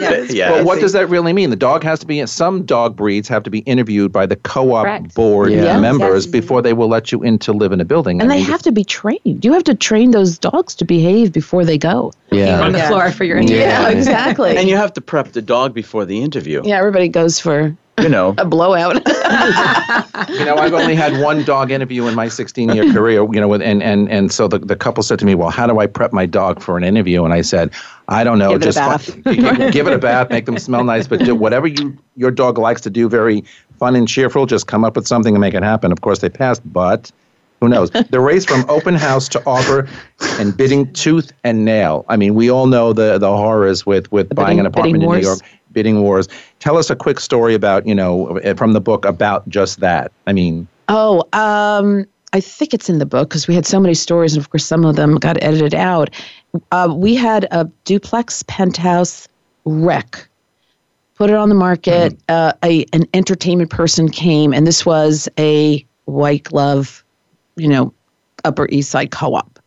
yes. 0.00 0.30
But 0.52 0.64
what 0.64 0.78
does 0.80 0.92
that 0.92 1.08
really 1.08 1.32
mean? 1.32 1.50
The 1.50 1.56
dog 1.56 1.82
has 1.82 1.98
to 2.00 2.06
be 2.06 2.24
some 2.26 2.64
dog 2.64 2.94
breeds 2.94 3.28
have 3.28 3.42
to 3.42 3.50
be 3.50 3.60
interviewed 3.60 4.12
by 4.12 4.26
the 4.26 4.36
co-op 4.36 4.84
Correct. 4.84 5.14
board 5.14 5.50
members 5.50 6.26
before 6.26 6.62
they 6.62 6.74
will 6.74 6.88
let 6.88 7.10
you 7.10 7.22
in 7.22 7.38
to 7.40 7.52
live 7.52 7.72
in 7.72 7.80
a 7.80 7.84
building. 7.84 8.20
And 8.20 8.30
I 8.30 8.36
mean, 8.36 8.44
they 8.44 8.50
have 8.50 8.62
to 8.62 8.72
be 8.72 8.84
trained. 8.84 9.20
You 9.44 9.52
have 9.52 9.64
to 9.64 9.74
train 9.74 10.12
those 10.12 10.38
dogs 10.38 10.59
to 10.68 10.84
behave 10.84 11.32
before 11.32 11.64
they 11.64 11.78
go 11.78 12.12
yeah. 12.30 12.60
on 12.60 12.72
the 12.72 12.78
yeah. 12.78 12.88
floor 12.88 13.10
for 13.10 13.24
your 13.24 13.38
interview. 13.38 13.60
Yeah, 13.62 13.88
exactly. 13.88 14.56
and 14.56 14.68
you 14.68 14.76
have 14.76 14.92
to 14.94 15.00
prep 15.00 15.32
the 15.32 15.42
dog 15.42 15.74
before 15.74 16.04
the 16.04 16.22
interview. 16.22 16.62
Yeah, 16.64 16.78
everybody 16.78 17.08
goes 17.08 17.38
for 17.38 17.74
you 18.00 18.08
know 18.08 18.34
a 18.38 18.44
blowout. 18.44 18.94
you 20.28 20.44
know, 20.44 20.56
I've 20.56 20.74
only 20.74 20.94
had 20.94 21.20
one 21.22 21.44
dog 21.44 21.70
interview 21.70 22.06
in 22.06 22.14
my 22.14 22.28
16 22.28 22.70
year 22.70 22.92
career. 22.92 23.22
You 23.24 23.40
know, 23.40 23.48
with, 23.48 23.62
and 23.62 23.82
and 23.82 24.10
and 24.10 24.30
so 24.32 24.48
the, 24.48 24.58
the 24.58 24.76
couple 24.76 25.02
said 25.02 25.18
to 25.20 25.24
me, 25.24 25.34
"Well, 25.34 25.50
how 25.50 25.66
do 25.66 25.78
I 25.80 25.86
prep 25.86 26.12
my 26.12 26.26
dog 26.26 26.60
for 26.62 26.76
an 26.76 26.84
interview?" 26.84 27.24
And 27.24 27.32
I 27.32 27.40
said, 27.42 27.70
"I 28.08 28.22
don't 28.24 28.38
know. 28.38 28.50
Give 28.58 28.72
just 28.74 29.08
it 29.16 29.24
give, 29.24 29.72
give 29.72 29.86
it 29.86 29.92
a 29.92 29.98
bath, 29.98 30.30
make 30.30 30.46
them 30.46 30.58
smell 30.58 30.84
nice, 30.84 31.06
but 31.08 31.20
do 31.20 31.34
whatever 31.34 31.66
you 31.66 31.96
your 32.16 32.30
dog 32.30 32.58
likes 32.58 32.80
to 32.82 32.90
do, 32.90 33.08
very 33.08 33.44
fun 33.78 33.96
and 33.96 34.06
cheerful. 34.06 34.46
Just 34.46 34.66
come 34.66 34.84
up 34.84 34.96
with 34.96 35.06
something 35.06 35.34
and 35.34 35.40
make 35.40 35.54
it 35.54 35.62
happen. 35.62 35.90
Of 35.92 36.02
course, 36.02 36.18
they 36.20 36.28
passed, 36.28 36.60
but." 36.72 37.10
Who 37.60 37.68
knows? 37.68 37.90
the 38.10 38.20
race 38.20 38.44
from 38.44 38.64
open 38.70 38.94
house 38.94 39.28
to 39.30 39.42
offer 39.46 39.86
and 40.38 40.56
bidding 40.56 40.90
tooth 40.94 41.32
and 41.44 41.64
nail. 41.64 42.04
I 42.08 42.16
mean, 42.16 42.34
we 42.34 42.50
all 42.50 42.66
know 42.66 42.92
the, 42.92 43.18
the 43.18 43.36
horrors 43.36 43.84
with, 43.84 44.10
with 44.10 44.30
the 44.30 44.34
buying 44.34 44.56
bidding, 44.56 44.60
an 44.60 44.66
apartment 44.66 45.02
in 45.02 45.06
wars. 45.08 45.20
New 45.22 45.26
York, 45.28 45.40
bidding 45.72 46.02
wars. 46.02 46.28
Tell 46.58 46.78
us 46.78 46.88
a 46.90 46.96
quick 46.96 47.20
story 47.20 47.54
about, 47.54 47.86
you 47.86 47.94
know, 47.94 48.38
eh, 48.38 48.54
from 48.54 48.72
the 48.72 48.80
book 48.80 49.04
about 49.04 49.46
just 49.48 49.80
that. 49.80 50.10
I 50.26 50.32
mean, 50.32 50.66
oh, 50.88 51.22
um, 51.34 52.06
I 52.32 52.40
think 52.40 52.72
it's 52.72 52.88
in 52.88 52.98
the 52.98 53.06
book 53.06 53.28
because 53.28 53.46
we 53.46 53.54
had 53.54 53.66
so 53.66 53.78
many 53.78 53.94
stories, 53.94 54.34
and 54.34 54.40
of 54.42 54.48
course, 54.50 54.64
some 54.64 54.84
of 54.86 54.96
them 54.96 55.16
got 55.16 55.36
edited 55.42 55.74
out. 55.74 56.08
Uh, 56.72 56.90
we 56.94 57.14
had 57.14 57.46
a 57.50 57.64
duplex 57.84 58.42
penthouse 58.44 59.28
wreck, 59.66 60.26
put 61.16 61.28
it 61.28 61.36
on 61.36 61.48
the 61.50 61.54
market. 61.54 62.12
Mm-hmm. 62.12 62.16
Uh, 62.30 62.52
a, 62.64 62.86
an 62.94 63.04
entertainment 63.12 63.68
person 63.70 64.08
came, 64.08 64.54
and 64.54 64.66
this 64.66 64.86
was 64.86 65.28
a 65.38 65.84
white 66.06 66.44
glove 66.44 66.99
you 67.60 67.68
know, 67.68 67.92
Upper 68.44 68.66
East 68.70 68.90
Side 68.90 69.10
co 69.10 69.34
op. 69.34 69.58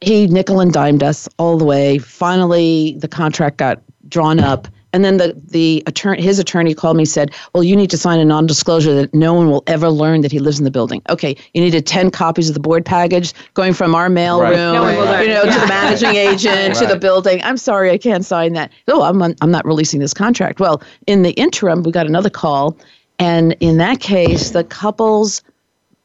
He 0.00 0.26
nickel 0.26 0.60
and 0.60 0.72
dimed 0.72 1.02
us 1.02 1.28
all 1.38 1.58
the 1.58 1.64
way. 1.64 1.98
Finally, 1.98 2.96
the 2.98 3.08
contract 3.08 3.56
got 3.56 3.80
drawn 4.08 4.38
up. 4.38 4.68
And 4.94 5.04
then 5.04 5.18
the, 5.18 5.34
the 5.48 5.82
attorney, 5.86 6.22
his 6.22 6.38
attorney 6.38 6.72
called 6.74 6.96
me 6.96 7.02
and 7.02 7.08
said, 7.08 7.32
Well, 7.54 7.62
you 7.62 7.76
need 7.76 7.90
to 7.90 7.98
sign 7.98 8.20
a 8.20 8.24
non 8.24 8.46
disclosure 8.46 8.94
that 8.94 9.12
no 9.12 9.34
one 9.34 9.50
will 9.50 9.62
ever 9.66 9.90
learn 9.90 10.22
that 10.22 10.32
he 10.32 10.38
lives 10.38 10.58
in 10.58 10.64
the 10.64 10.70
building. 10.70 11.02
Okay, 11.10 11.36
you 11.52 11.60
needed 11.60 11.86
10 11.86 12.10
copies 12.10 12.48
of 12.48 12.54
the 12.54 12.60
board 12.60 12.86
package 12.86 13.32
going 13.54 13.74
from 13.74 13.94
our 13.94 14.08
mail 14.08 14.40
right. 14.40 14.50
room 14.50 14.74
no 14.76 14.88
you 15.20 15.28
know, 15.28 15.42
yeah. 15.44 15.52
to 15.52 15.60
the 15.60 15.66
managing 15.66 16.14
agent, 16.14 16.74
right. 16.74 16.76
to 16.76 16.86
the 16.86 16.98
building. 16.98 17.40
I'm 17.44 17.58
sorry, 17.58 17.90
I 17.90 17.98
can't 17.98 18.24
sign 18.24 18.54
that. 18.54 18.70
Oh, 18.88 19.02
I'm, 19.02 19.22
I'm 19.22 19.50
not 19.50 19.66
releasing 19.66 20.00
this 20.00 20.14
contract. 20.14 20.58
Well, 20.58 20.82
in 21.06 21.22
the 21.22 21.30
interim, 21.32 21.82
we 21.82 21.92
got 21.92 22.06
another 22.06 22.30
call. 22.30 22.76
And 23.18 23.56
in 23.60 23.76
that 23.78 24.00
case, 24.00 24.50
the 24.50 24.64
couple's 24.64 25.42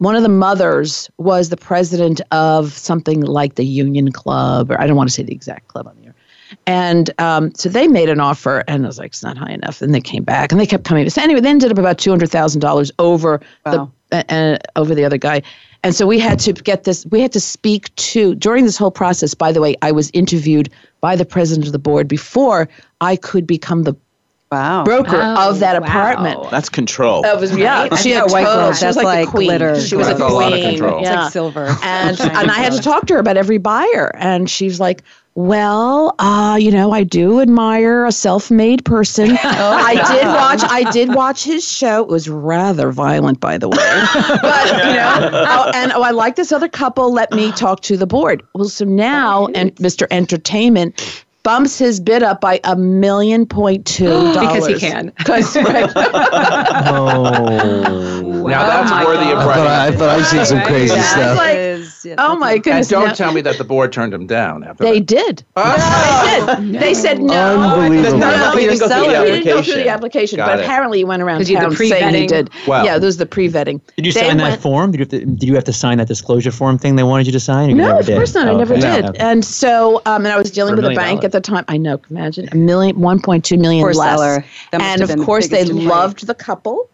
one 0.03 0.15
of 0.17 0.23
the 0.23 0.29
mothers 0.29 1.09
was 1.17 1.49
the 1.49 1.55
president 1.57 2.19
of 2.31 2.73
something 2.73 3.21
like 3.21 3.55
the 3.55 3.65
Union 3.65 4.11
Club, 4.11 4.69
or 4.69 4.79
I 4.79 4.85
don't 4.85 4.97
want 4.97 5.09
to 5.09 5.13
say 5.13 5.23
the 5.23 5.31
exact 5.33 5.69
club 5.69 5.87
on 5.87 5.95
the 5.97 6.07
air. 6.07 6.15
And 6.67 7.09
um, 7.19 7.53
so 7.55 7.69
they 7.69 7.87
made 7.87 8.09
an 8.09 8.19
offer, 8.19 8.63
and 8.67 8.83
I 8.83 8.87
was 8.87 8.99
like, 8.99 9.07
it's 9.07 9.23
not 9.23 9.37
high 9.37 9.51
enough. 9.53 9.81
And 9.81 9.93
they 9.95 10.01
came 10.01 10.23
back, 10.23 10.51
and 10.51 10.59
they 10.59 10.67
kept 10.67 10.83
coming. 10.83 11.09
So 11.09 11.21
anyway, 11.21 11.39
they 11.39 11.49
ended 11.49 11.71
up 11.71 11.77
about 11.79 11.97
two 11.97 12.09
hundred 12.11 12.29
thousand 12.29 12.59
dollars 12.61 12.91
over 12.99 13.41
wow. 13.65 13.91
the 14.11 14.17
uh, 14.17 14.23
uh, 14.29 14.57
over 14.79 14.93
the 14.93 15.03
other 15.05 15.17
guy. 15.17 15.41
And 15.85 15.95
so 15.95 16.05
we 16.05 16.19
had 16.19 16.37
to 16.41 16.53
get 16.53 16.83
this. 16.83 17.05
We 17.07 17.21
had 17.21 17.31
to 17.33 17.39
speak 17.39 17.93
to 17.95 18.35
during 18.35 18.65
this 18.65 18.77
whole 18.77 18.91
process. 18.91 19.33
By 19.33 19.51
the 19.51 19.61
way, 19.61 19.75
I 19.81 19.91
was 19.91 20.11
interviewed 20.13 20.69
by 21.01 21.15
the 21.15 21.25
president 21.25 21.65
of 21.67 21.71
the 21.73 21.79
board 21.79 22.07
before 22.07 22.67
I 23.01 23.15
could 23.15 23.47
become 23.47 23.83
the 23.83 23.95
wow. 24.53 24.83
broker 24.83 25.19
oh, 25.35 25.49
of 25.49 25.59
that 25.59 25.79
wow. 25.81 25.87
apartment. 25.87 26.49
That's 26.51 26.69
control. 26.69 27.21
That 27.23 27.39
was 27.39 27.55
yeah. 27.55 27.87
Right? 27.87 27.95
She 27.97 28.11
had 28.11 28.31
white 28.31 28.45
girl. 28.45 28.67
That's 28.67 28.79
she 28.79 28.85
was 28.85 28.95
like, 28.95 29.05
like 29.05 29.27
queen. 29.29 29.47
glitter. 29.47 29.79
She 29.81 29.95
was 29.95 30.07
That's 30.07 30.19
a, 30.19 30.23
queen. 30.23 30.31
a 30.31 30.35
lot 30.39 30.53
of 30.53 30.59
control. 30.61 30.99
It's 31.01 31.09
like 31.09 31.31
silver. 31.31 31.65
And 31.83 32.19
and 32.19 32.51
I 32.51 32.55
had 32.57 32.73
to 32.73 32.79
talk 32.81 33.07
to 33.07 33.15
her 33.15 33.19
about 33.19 33.37
every 33.37 33.57
buyer, 33.57 34.11
and 34.17 34.49
she's 34.49 34.79
like. 34.79 35.03
Well, 35.35 36.13
uh, 36.19 36.57
you 36.61 36.69
know, 36.69 36.91
I 36.91 37.01
do 37.03 37.41
admire 37.41 38.05
a 38.05 38.11
self-made 38.11 38.85
person. 38.85 39.31
oh, 39.31 39.37
I 39.43 39.95
God. 39.95 40.11
did 40.13 40.27
watch 40.27 40.71
I 40.71 40.91
did 40.91 41.15
watch 41.15 41.43
his 41.43 41.67
show. 41.67 42.03
It 42.03 42.07
was 42.09 42.29
rather 42.29 42.91
violent, 42.91 43.39
by 43.39 43.57
the 43.57 43.67
way. 43.67 43.77
but 44.19 44.67
you 44.67 44.93
know, 44.93 45.29
oh, 45.47 45.71
and 45.73 45.91
oh, 45.93 46.03
I 46.03 46.11
like 46.11 46.35
this 46.35 46.51
other 46.51 46.69
couple. 46.69 47.11
Let 47.11 47.31
me 47.31 47.51
talk 47.53 47.81
to 47.81 47.97
the 47.97 48.05
board. 48.05 48.43
Well, 48.53 48.65
so 48.69 48.85
now 48.85 49.47
and 49.55 49.75
Mr. 49.77 50.05
Entertainment 50.11 51.22
bumps 51.43 51.77
his 51.77 51.99
bid 51.99 52.23
up 52.23 52.41
by 52.41 52.59
a 52.63 52.75
million 52.75 53.45
point 53.45 53.85
two 53.85 54.05
dollars 54.05 54.35
because 54.39 54.65
he 54.67 54.73
can. 54.79 55.13
Because 55.17 55.55
right. 55.57 55.91
oh, 55.95 56.11
now 58.47 58.65
that's 58.65 58.89
wow. 58.91 59.03
Oh 59.03 59.05
worthy 59.05 59.31
of. 59.31 59.37
I 59.39 59.43
thought 59.43 59.67
I, 59.67 59.87
I, 59.87 59.91
thought 59.91 60.09
I 60.09 60.21
seen 60.23 60.45
some 60.45 60.61
crazy 60.63 60.95
yeah, 60.95 61.03
stuff. 61.13 61.37
Like, 61.37 61.72
Oh 62.17 62.35
my 62.35 62.57
goodness! 62.57 62.91
And 62.91 62.99
don't 63.01 63.07
no. 63.09 63.13
tell 63.13 63.33
me 63.33 63.41
that 63.41 63.57
the 63.57 63.63
board 63.63 63.91
turned 63.93 64.13
him 64.13 64.27
down 64.27 64.63
after. 64.63 64.83
They 64.83 64.99
did. 64.99 65.43
Oh. 65.55 65.75
No, 66.59 66.61
they 66.61 66.71
did. 66.71 66.81
They 66.81 66.93
said 66.95 67.19
no. 67.21 67.59
Unbelievable. 67.61 68.17
No, 68.17 68.53
didn't 68.55 68.79
go 68.79 68.87
through 68.87 68.87
the 68.95 69.07
application. 69.17 69.19
didn't 69.23 69.45
go 69.45 69.61
through 69.61 69.73
the 69.83 69.89
application, 69.89 70.37
Got 70.37 70.45
but 70.47 70.59
it. 70.59 70.63
apparently 70.65 70.99
you 70.99 71.07
went 71.07 71.21
around 71.21 71.45
town 71.45 71.75
saying 71.75 72.13
he 72.15 72.25
did. 72.25 72.49
Wow. 72.67 72.83
Yeah, 72.83 72.97
there's 72.97 73.17
the 73.17 73.25
pre-vetting. 73.27 73.79
Did 73.95 74.05
you 74.07 74.11
they 74.13 74.21
sign 74.21 74.37
went, 74.37 74.39
that 74.39 74.61
form? 74.61 74.91
Did 74.91 74.99
you, 75.01 75.05
to, 75.19 75.25
did 75.25 75.43
you 75.43 75.53
have 75.55 75.63
to 75.65 75.73
sign 75.73 75.99
that 75.99 76.07
disclosure 76.07 76.51
form 76.51 76.77
thing 76.77 76.95
they 76.95 77.03
wanted 77.03 77.27
you 77.27 77.31
to 77.33 77.39
sign? 77.39 77.75
no, 77.77 77.99
of 77.99 78.07
course 78.07 78.33
not. 78.33 78.47
I 78.47 78.51
oh, 78.51 78.57
never 78.57 78.75
did. 78.75 79.15
And 79.17 79.45
so, 79.45 80.01
um, 80.05 80.25
and 80.25 80.33
I 80.33 80.37
was 80.37 80.51
dealing 80.51 80.75
with 80.75 80.85
a 80.85 80.95
bank 80.95 81.23
at 81.23 81.31
the 81.31 81.39
time. 81.41 81.63
I 81.67 81.77
know. 81.77 82.01
Imagine 82.09 82.49
a 82.51 82.55
million, 82.55 82.97
1.2 82.97 83.59
million 83.59 83.87
less. 83.93 84.43
And 84.73 85.01
of 85.01 85.15
course, 85.19 85.49
they 85.49 85.65
loved 85.65 86.25
the 86.25 86.35
couple 86.35 86.89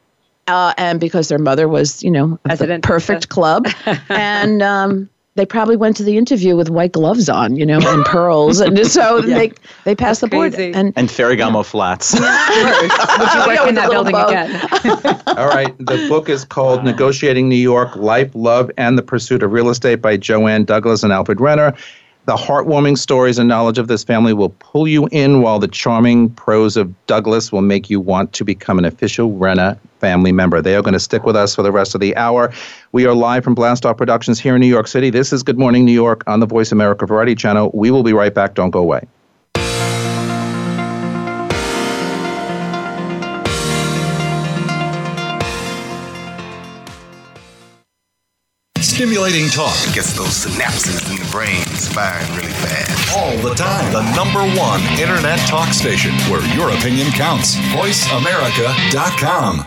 uh, 0.49 0.73
and 0.77 0.99
because 0.99 1.27
their 1.27 1.38
mother 1.39 1.67
was, 1.69 2.01
you 2.03 2.09
know, 2.12 2.39
at 2.49 2.57
the 2.59 2.79
perfect 2.81 3.29
club, 3.29 3.67
and 4.09 4.62
um, 4.63 5.07
they 5.35 5.45
probably 5.45 5.75
went 5.77 5.95
to 5.97 6.03
the 6.03 6.17
interview 6.17 6.55
with 6.55 6.69
white 6.71 6.91
gloves 6.91 7.29
on, 7.29 7.55
you 7.55 7.65
know, 7.67 7.79
and 7.83 8.03
pearls, 8.05 8.59
and 8.59 8.88
so 8.88 9.17
yeah. 9.17 9.38
they 9.38 9.51
they 9.85 9.95
passed 9.95 10.21
That's 10.21 10.31
the 10.31 10.35
board 10.35 10.55
and 10.55 10.91
and 10.95 11.07
Ferragamo 11.09 11.63
flats. 11.63 12.13
Would 12.13 12.21
you 12.23 13.47
work 13.57 13.67
in 13.69 13.75
that 13.75 13.89
building 13.91 14.15
again? 14.15 15.21
All 15.27 15.47
right, 15.47 15.75
the 15.77 16.07
book 16.09 16.29
is 16.29 16.45
called 16.45 16.79
wow. 16.79 16.85
"Negotiating 16.85 17.47
New 17.47 17.55
York: 17.55 17.95
Life, 17.95 18.31
Love, 18.33 18.71
and 18.77 18.97
the 18.97 19.03
Pursuit 19.03 19.43
of 19.43 19.51
Real 19.51 19.69
Estate" 19.69 19.95
by 20.01 20.17
Joanne 20.17 20.63
Douglas 20.65 21.03
and 21.03 21.13
Alfred 21.13 21.38
Renna. 21.38 21.77
The 22.30 22.36
heartwarming 22.36 22.96
stories 22.96 23.39
and 23.39 23.50
knowledge 23.50 23.80
of 23.80 23.88
this 23.88 24.04
family 24.04 24.34
will 24.34 24.50
pull 24.60 24.88
you 24.88 25.08
in, 25.12 25.42
while 25.42 25.58
the 25.58 25.68
charming 25.68 26.30
prose 26.30 26.78
of 26.78 26.94
Douglas 27.08 27.52
will 27.52 27.63
make 27.63 27.89
you 27.89 28.00
want 28.00 28.34
to 28.34 28.46
become 28.46 28.78
an 28.78 28.86
official 28.86 29.32
Renna 29.32 29.80
family 30.00 30.32
member. 30.32 30.62
They 30.62 30.76
are 30.76 30.84
going 30.84 30.94
to 30.94 31.00
stick 31.00 31.26
with 31.26 31.36
us 31.36 31.56
for 31.56 31.63
the 31.63 31.72
rest 31.72 31.96
of 31.96 32.02
the 32.02 32.15
hour. 32.15 32.52
We 32.92 33.08
are 33.08 33.15
live 33.15 33.44
from 33.44 33.56
Blast 33.56 33.84
Off 33.84 33.98
Productions 33.98 34.39
here 34.39 34.54
in 34.54 34.62
New 34.62 34.68
York 34.68 34.88
City. 34.88 35.10
This 35.10 35.34
is 35.34 35.42
Good 35.42 35.58
Morning 35.58 35.84
New 35.86 35.92
York 35.92 36.24
on 36.28 36.39
the 36.39 36.46
Voice 36.46 36.72
America 36.72 37.08
Variety 37.08 37.34
Channel. 37.34 37.72
We 37.74 37.89
will 37.89 38.04
be 38.04 38.13
right 38.13 38.32
back. 38.32 38.54
Don't 38.54 38.70
go 38.70 38.78
away. 38.82 39.06
Stimulating 48.99 49.47
talk 49.47 49.77
it 49.88 49.93
gets 49.95 50.12
those 50.12 50.43
synapses 50.45 51.09
in 51.09 51.15
the 51.23 51.31
brain 51.31 51.63
firing 51.95 52.29
really 52.35 52.51
fast. 52.51 53.17
All 53.17 53.31
the 53.38 53.55
time. 53.55 53.93
The 53.93 54.03
number 54.13 54.41
one 54.59 54.81
internet 54.99 55.39
talk 55.47 55.69
station 55.71 56.12
where 56.29 56.45
your 56.53 56.69
opinion 56.71 57.07
counts. 57.12 57.55
VoiceAmerica.com. 57.71 59.65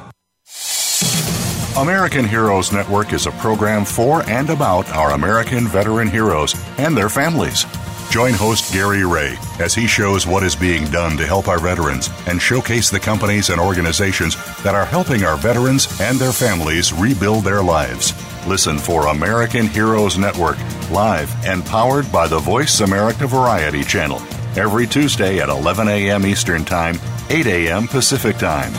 American 1.89 2.27
Heroes 2.27 2.73
Network 2.75 3.15
is 3.15 3.25
a 3.27 3.31
program 3.41 3.87
for 3.87 4.23
and 4.29 4.51
about 4.51 4.87
our 4.91 5.13
American 5.13 5.67
veteran 5.67 6.09
heroes 6.09 6.55
and 6.77 6.95
their 6.95 7.09
families. 7.09 7.65
Join 8.11 8.35
host 8.35 8.71
Gary 8.71 9.07
Ray 9.07 9.39
as 9.61 9.75
he 9.75 9.87
shows 9.87 10.27
what 10.27 10.43
is 10.43 10.55
being 10.55 10.85
done 10.91 11.17
to 11.17 11.25
help 11.25 11.49
our 11.49 11.59
veterans 11.59 12.11
and 12.27 12.39
showcase 12.39 12.91
the 12.91 13.01
companies 13.01 13.49
and 13.49 13.59
organizations 13.59 14.35
that 14.63 14.75
are 14.75 14.85
helping 14.85 15.23
our 15.25 15.39
veterans 15.39 15.89
and 16.03 16.19
their 16.19 16.33
families 16.33 16.93
rebuild 16.93 17.45
their 17.45 17.63
lives. 17.63 18.13
Listen 18.47 18.77
for 18.77 19.07
American 19.09 19.67
Heroes 19.69 20.19
Network, 20.19 20.59
live 20.91 21.33
and 21.45 21.65
powered 21.65 22.11
by 22.11 22.27
the 22.27 22.41
Voice 22.41 22.81
America 22.81 23.25
Variety 23.27 23.85
Channel, 23.85 24.21
every 24.57 24.85
Tuesday 24.87 25.39
at 25.39 25.49
11 25.49 25.87
a.m. 25.89 26.27
Eastern 26.27 26.65
Time, 26.65 26.97
8 27.31 27.47
a.m. 27.47 27.87
Pacific 27.87 28.37
Time. 28.39 28.73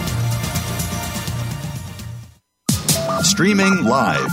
Streaming 3.23 3.85
live, 3.85 4.27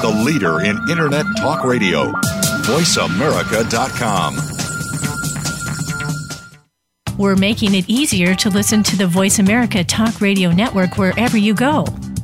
the 0.00 0.22
leader 0.24 0.60
in 0.60 0.78
Internet 0.88 1.26
Talk 1.38 1.64
Radio, 1.64 2.12
VoiceAmerica.com. 2.68 4.36
We're 7.18 7.34
making 7.34 7.74
it 7.74 7.84
easier 7.90 8.36
to 8.36 8.48
listen 8.48 8.84
to 8.84 8.96
the 8.96 9.08
Voice 9.08 9.40
America 9.40 9.82
Talk 9.82 10.20
Radio 10.20 10.52
Network 10.52 10.96
wherever 10.98 11.36
you 11.36 11.52
go. 11.52 11.84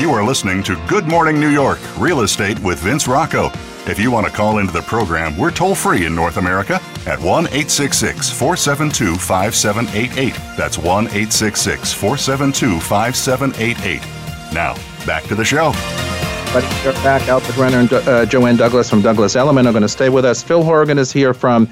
You 0.00 0.10
are 0.12 0.24
listening 0.24 0.62
to 0.62 0.76
Good 0.86 1.06
Morning 1.08 1.38
New 1.38 1.50
York 1.50 1.78
Real 2.00 2.22
Estate 2.22 2.58
with 2.60 2.78
Vince 2.78 3.06
Rocco. 3.06 3.48
If 3.86 3.98
you 3.98 4.10
want 4.10 4.26
to 4.26 4.32
call 4.32 4.56
into 4.56 4.72
the 4.72 4.80
program, 4.80 5.36
we're 5.36 5.50
toll 5.50 5.74
free 5.74 6.06
in 6.06 6.14
North 6.14 6.38
America 6.38 6.80
at 7.06 7.18
1 7.20 7.48
866 7.48 8.30
472 8.30 9.16
5788. 9.16 10.32
That's 10.56 10.78
1 10.78 11.04
866 11.08 11.92
472 11.92 12.80
5788. 12.80 14.00
Now, 14.54 14.74
back 15.04 15.24
to 15.24 15.34
the 15.34 15.44
show. 15.44 15.70
Back, 17.04 17.28
Alfred 17.28 17.58
Renna 17.58 17.80
and 17.80 17.92
uh, 17.92 18.24
Joanne 18.24 18.56
Douglas 18.56 18.88
from 18.88 19.02
Douglas 19.02 19.36
Elliman 19.36 19.66
are 19.66 19.70
going 19.72 19.82
to 19.82 19.86
stay 19.88 20.08
with 20.08 20.24
us. 20.24 20.42
Phil 20.42 20.64
Horgan 20.64 20.96
is 20.96 21.12
here 21.12 21.34
from 21.34 21.68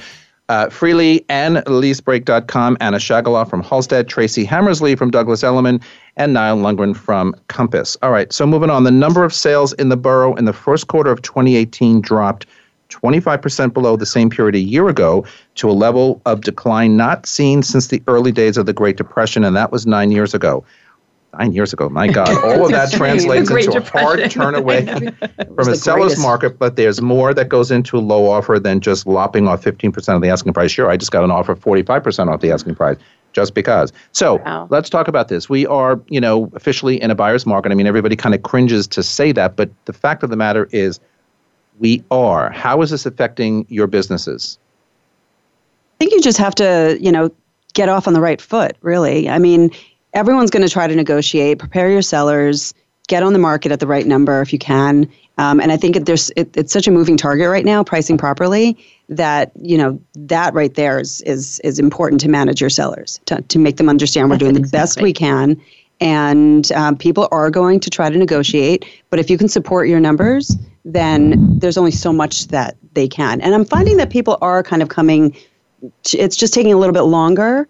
uh, 0.49 0.69
Freely, 0.71 1.25
and 1.29 1.59
LeaseBreak.com, 1.59 2.77
Anna 2.81 2.97
Shagaloff 2.97 3.51
from 3.51 3.63
Halstead, 3.63 4.09
Tracy 4.09 4.45
Hammersley 4.45 4.97
from 4.97 5.11
Douglas 5.11 5.45
Elliman, 5.45 5.81
and 6.17 6.33
Niall 6.33 6.57
Lundgren 6.59 6.97
from 6.97 7.35
Compass. 7.49 7.97
All 8.03 8.11
right, 8.11 8.33
so 8.33 8.47
moving 8.47 8.71
on. 8.71 8.85
The 8.85 8.91
number 8.91 9.25
of 9.25 9.33
sales 9.35 9.73
in 9.75 9.89
the 9.91 9.97
borough 9.97 10.35
in 10.35 10.47
the 10.47 10.53
first 10.55 10.87
quarter 10.89 11.11
of 11.11 11.21
2018 11.23 12.01
dropped 12.01 12.47
25% 12.91 13.75
below 13.75 13.97
the 13.97 14.07
same 14.07 14.31
period 14.31 14.55
a 14.55 14.59
year 14.61 14.89
ago 14.89 15.27
to 15.57 15.69
a 15.69 15.73
level 15.73 16.23
of 16.25 16.41
decline 16.41 16.97
not 16.97 17.27
seen 17.27 17.63
since 17.63 17.89
the 17.89 18.03
early 18.09 18.33
days 18.33 18.57
of 18.57 18.65
the 18.65 18.73
Great 18.73 18.97
Depression, 18.97 19.45
and 19.45 19.55
that 19.55 19.71
was 19.71 19.87
nine 19.87 20.11
years 20.11 20.33
ago 20.33 20.65
nine 21.37 21.53
years 21.53 21.73
ago. 21.73 21.89
My 21.89 22.09
God, 22.09 22.29
all 22.45 22.65
of 22.67 22.71
that 22.73 22.91
translates 22.93 23.51
into 23.51 23.71
depression. 23.73 24.29
a 24.29 24.41
hard 24.43 24.55
away 24.55 24.87
from 24.87 25.69
a 25.69 25.77
seller's 25.77 25.85
greatest. 26.17 26.23
market, 26.23 26.59
but 26.59 26.77
there's 26.77 27.01
more 27.01 27.35
that 27.35 27.49
goes 27.49 27.71
into 27.71 27.97
a 27.97 28.01
low 28.01 28.29
offer 28.31 28.59
than 28.59 28.81
just 28.81 29.07
lopping 29.07 29.49
off 29.49 29.63
15% 29.63 30.15
of 30.17 30.23
the 30.23 30.29
asking 30.29 30.53
price. 30.53 30.71
Sure, 30.71 30.91
I 30.91 30.97
just 30.97 31.13
got 31.13 31.25
an 31.25 31.31
offer 31.31 31.55
45% 31.55 32.33
off 32.33 32.41
the 32.41 32.51
asking 32.53 32.75
price 32.77 32.99
just 33.33 33.55
because. 33.55 33.93
So 34.13 34.37
wow. 34.37 34.67
let's 34.71 34.89
talk 34.89 35.07
about 35.07 35.29
this. 35.29 35.49
We 35.49 35.67
are, 35.67 36.01
you 36.09 36.21
know, 36.21 36.51
officially 36.55 37.01
in 37.01 37.11
a 37.11 37.15
buyer's 37.15 37.45
market. 37.45 37.73
I 37.73 37.75
mean, 37.75 37.87
everybody 37.87 38.17
kind 38.17 38.35
of 38.35 38.43
cringes 38.43 38.87
to 38.89 39.03
say 39.03 39.33
that, 39.33 39.55
but 39.57 39.71
the 39.85 39.93
fact 39.93 40.23
of 40.23 40.31
the 40.31 40.37
matter 40.37 40.69
is 40.73 40.99
we 41.79 42.03
are. 42.11 42.51
How 42.51 42.81
is 42.83 42.91
this 42.91 43.05
affecting 43.07 43.67
your 43.69 43.87
businesses? 43.87 44.59
I 45.97 45.99
think 45.99 46.13
you 46.13 46.23
just 46.23 46.39
have 46.39 46.55
to, 46.57 46.97
you 47.01 47.13
know, 47.13 47.31
get 47.75 47.89
off 47.89 48.09
on 48.09 48.15
the 48.15 48.21
right 48.21 48.41
foot, 48.41 48.77
really. 48.81 49.29
I 49.29 49.39
mean, 49.39 49.71
everyone's 50.19 50.51
going 50.51 50.67
to 50.67 50.69
try 50.73 50.87
to 50.87 50.95
negotiate. 50.95 51.59
Prepare 51.59 51.91
your 51.91 52.03
sellers. 52.03 52.75
Get 53.07 53.23
on 53.23 53.33
the 53.33 53.39
market 53.39 53.73
at 53.73 53.81
the 53.81 53.87
right 53.87 54.05
number 54.07 54.43
if 54.43 54.53
you 54.53 54.59
can. 54.59 55.09
Um, 55.39 55.61
and 55.61 55.71
I 55.71 55.77
think 55.79 55.95
it, 55.97 56.05
there's 56.07 56.31
it, 56.37 56.55
it's 56.57 56.73
such 56.73 56.87
a 56.89 56.91
moving 56.91 57.17
target 57.17 57.49
right 57.49 57.65
now, 57.65 57.83
pricing 57.85 58.19
properly, 58.19 58.77
that 59.09 59.53
you 59.63 59.79
know 59.79 59.99
that 60.17 60.53
right 60.53 60.75
there 60.75 60.99
is 61.01 61.23
is 61.23 61.61
is 61.65 61.79
important 61.79 62.21
to 62.23 62.29
manage 62.29 62.61
your 62.61 62.69
sellers 62.69 63.21
to 63.27 63.41
to 63.43 63.59
make 63.59 63.77
them 63.77 63.89
understand 63.89 64.29
we're 64.29 64.37
doing 64.37 64.55
the 64.55 64.69
best 64.69 65.01
we 65.01 65.13
can. 65.13 65.59
And 66.01 66.71
um, 66.73 66.97
people 66.97 67.29
are 67.33 67.51
going 67.51 67.81
to 67.81 67.91
try 67.91 68.11
to 68.11 68.19
negotiate, 68.19 68.85
but 69.11 69.19
if 69.21 69.31
you 69.31 69.37
can 69.39 69.49
support 69.49 69.89
your 69.89 69.99
numbers, 70.01 70.55
then 70.85 71.59
there's 71.59 71.77
only 71.79 71.91
so 71.93 72.13
much 72.13 72.49
that 72.49 72.77
they 72.93 73.09
can. 73.09 73.41
And 73.41 73.53
I'm 73.55 73.65
finding 73.65 73.97
that 73.97 74.11
people 74.11 74.39
are 74.41 74.63
kind 74.63 74.81
of 74.83 74.89
coming. 74.91 75.35
To, 76.03 76.19
it's 76.19 76.37
just 76.37 76.53
taking 76.53 76.73
a 76.73 76.77
little 76.77 76.93
bit 76.93 77.03
longer 77.03 77.69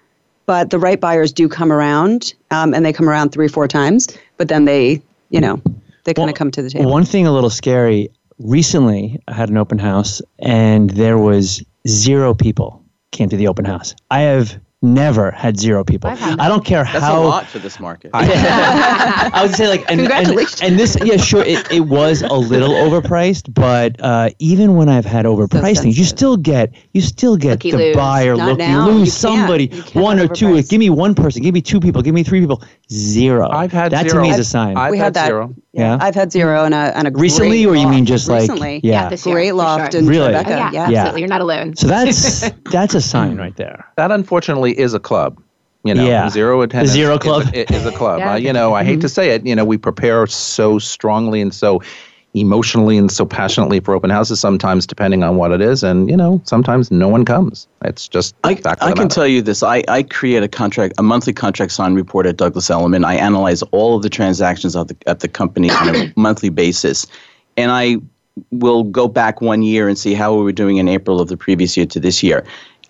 but 0.48 0.70
the 0.70 0.78
right 0.78 0.98
buyers 0.98 1.30
do 1.30 1.46
come 1.46 1.70
around, 1.70 2.32
um, 2.50 2.72
and 2.72 2.82
they 2.82 2.90
come 2.90 3.06
around 3.06 3.32
three, 3.32 3.44
or 3.44 3.48
four 3.50 3.68
times. 3.68 4.08
But 4.38 4.48
then 4.48 4.64
they, 4.64 5.02
you 5.28 5.42
know, 5.42 5.60
they 6.04 6.14
kind 6.14 6.30
of 6.30 6.32
well, 6.32 6.32
come 6.38 6.50
to 6.52 6.62
the 6.62 6.70
table. 6.70 6.90
One 6.90 7.04
thing 7.04 7.26
a 7.26 7.32
little 7.32 7.50
scary. 7.50 8.08
Recently, 8.38 9.20
I 9.28 9.34
had 9.34 9.50
an 9.50 9.58
open 9.58 9.78
house, 9.78 10.22
and 10.38 10.88
there 10.88 11.18
was 11.18 11.62
zero 11.86 12.32
people 12.32 12.82
came 13.10 13.28
to 13.28 13.36
the 13.36 13.46
open 13.46 13.66
house. 13.66 13.94
I 14.10 14.20
have 14.20 14.58
never 14.82 15.32
had 15.32 15.58
zero 15.58 15.82
people. 15.82 16.08
I 16.10 16.48
don't 16.48 16.64
care 16.64 16.84
That's 16.84 16.98
how. 16.98 17.00
That's 17.04 17.16
a 17.18 17.28
lot 17.28 17.46
for 17.46 17.58
this 17.58 17.80
market. 17.80 18.10
I, 18.14 19.30
I 19.34 19.42
would 19.44 19.54
say 19.54 19.66
like 19.66 19.84
and, 19.90 20.00
and, 20.02 20.28
and 20.62 20.78
this 20.78 20.96
yeah 21.02 21.16
sure 21.16 21.42
it, 21.44 21.70
it 21.72 21.80
was 21.80 22.22
a 22.22 22.34
little 22.34 22.70
overpriced, 22.70 23.52
but 23.52 23.96
uh, 24.00 24.30
even 24.38 24.76
when 24.76 24.88
I've 24.88 25.04
had 25.04 25.24
overpriced 25.26 25.76
so 25.78 25.82
things, 25.82 25.98
you 25.98 26.04
still 26.04 26.36
get 26.36 26.72
you 26.92 27.00
still 27.00 27.36
get 27.36 27.50
looky 27.64 27.70
the 27.72 27.76
lose. 27.78 27.96
buyer 27.96 28.36
Not 28.36 28.48
looky 28.50 28.58
now. 28.66 28.86
lose 28.86 29.06
you 29.06 29.10
somebody 29.12 29.66
one 29.94 30.20
or 30.20 30.24
overpriced. 30.26 30.36
two. 30.38 30.62
Give 30.62 30.78
me 30.80 30.90
one 30.90 31.14
person. 31.14 31.42
Give 31.42 31.54
me 31.54 31.60
two 31.60 31.80
people. 31.80 32.02
Give 32.02 32.14
me 32.14 32.22
three 32.22 32.40
people. 32.40 32.62
Zero. 32.92 33.48
I've 33.50 33.72
had 33.72 33.90
that 33.92 34.08
zero. 34.08 34.22
to 34.22 34.28
me 34.28 34.34
is 34.34 34.38
a 34.38 34.44
sign. 34.44 34.76
I've, 34.76 34.86
I've 34.88 34.90
we 34.92 34.98
had, 34.98 35.04
had 35.06 35.14
that. 35.14 35.26
Zero. 35.26 35.54
Yeah. 35.72 35.82
yeah. 35.92 35.98
I've 36.00 36.14
had 36.14 36.30
zero 36.32 36.64
on 36.64 36.72
a 36.72 36.92
on 36.94 37.06
a 37.06 37.10
recently, 37.10 37.66
or 37.66 37.74
you 37.74 37.88
mean 37.88 38.06
just 38.06 38.28
like 38.28 38.42
recently? 38.42 38.80
Yeah, 38.84 39.02
yeah 39.02 39.08
this 39.08 39.26
year, 39.26 39.34
great 39.34 39.52
loft 39.52 39.92
sure. 39.92 40.02
really? 40.02 40.34
Oh, 40.36 40.40
yeah, 40.40 40.70
yeah, 40.72 40.82
absolutely. 40.84 41.20
You're 41.22 41.28
not 41.28 41.40
alone. 41.40 41.74
So 41.76 41.86
that's 41.88 42.48
that's 42.72 42.94
a 42.94 43.00
sign 43.02 43.36
right 43.36 43.54
there. 43.56 43.84
That 43.96 44.10
unfortunately 44.12 44.67
is 44.72 44.94
a 44.94 45.00
club. 45.00 45.38
You 45.84 45.94
know, 45.94 46.06
yeah. 46.06 46.28
zero 46.28 46.60
attendance. 46.62 46.90
Zero 46.90 47.18
club 47.18 47.42
is 47.54 47.70
a, 47.70 47.74
is 47.74 47.86
a 47.86 47.92
club. 47.92 48.18
yeah. 48.18 48.32
uh, 48.32 48.36
you 48.36 48.52
know, 48.52 48.74
I 48.74 48.84
hate 48.84 49.00
to 49.02 49.08
say 49.08 49.30
it. 49.30 49.46
You 49.46 49.54
know, 49.54 49.64
we 49.64 49.78
prepare 49.78 50.26
so 50.26 50.78
strongly 50.78 51.40
and 51.40 51.54
so 51.54 51.82
emotionally 52.34 52.98
and 52.98 53.10
so 53.10 53.24
passionately 53.24 53.80
for 53.80 53.94
open 53.94 54.10
houses. 54.10 54.40
Sometimes, 54.40 54.86
depending 54.86 55.22
on 55.22 55.36
what 55.36 55.52
it 55.52 55.60
is, 55.62 55.84
and 55.84 56.10
you 56.10 56.16
know, 56.16 56.42
sometimes 56.44 56.90
no 56.90 57.08
one 57.08 57.24
comes. 57.24 57.68
It's 57.84 58.08
just 58.08 58.34
I, 58.44 58.60
I 58.64 58.92
can 58.92 59.08
tell 59.08 59.26
you 59.26 59.40
this. 59.40 59.62
I, 59.62 59.84
I 59.88 60.02
create 60.02 60.42
a 60.42 60.48
contract, 60.48 60.94
a 60.98 61.02
monthly 61.02 61.32
contract 61.32 61.70
sign 61.72 61.94
report 61.94 62.26
at 62.26 62.36
Douglas 62.36 62.68
Elliman. 62.70 63.04
I 63.04 63.14
analyze 63.14 63.62
all 63.70 63.96
of 63.96 64.02
the 64.02 64.10
transactions 64.10 64.74
of 64.74 64.88
the, 64.88 64.96
at 65.06 65.20
the 65.20 65.28
company 65.28 65.70
on 65.70 65.94
a 65.94 66.12
monthly 66.18 66.50
basis, 66.50 67.06
and 67.56 67.70
I 67.70 67.96
will 68.50 68.82
go 68.84 69.08
back 69.08 69.40
one 69.40 69.62
year 69.62 69.88
and 69.88 69.96
see 69.96 70.14
how 70.14 70.34
we 70.34 70.42
were 70.42 70.52
doing 70.52 70.76
in 70.76 70.88
April 70.88 71.20
of 71.20 71.28
the 71.28 71.36
previous 71.36 71.76
year 71.76 71.86
to 71.86 72.00
this 72.00 72.22
year 72.22 72.44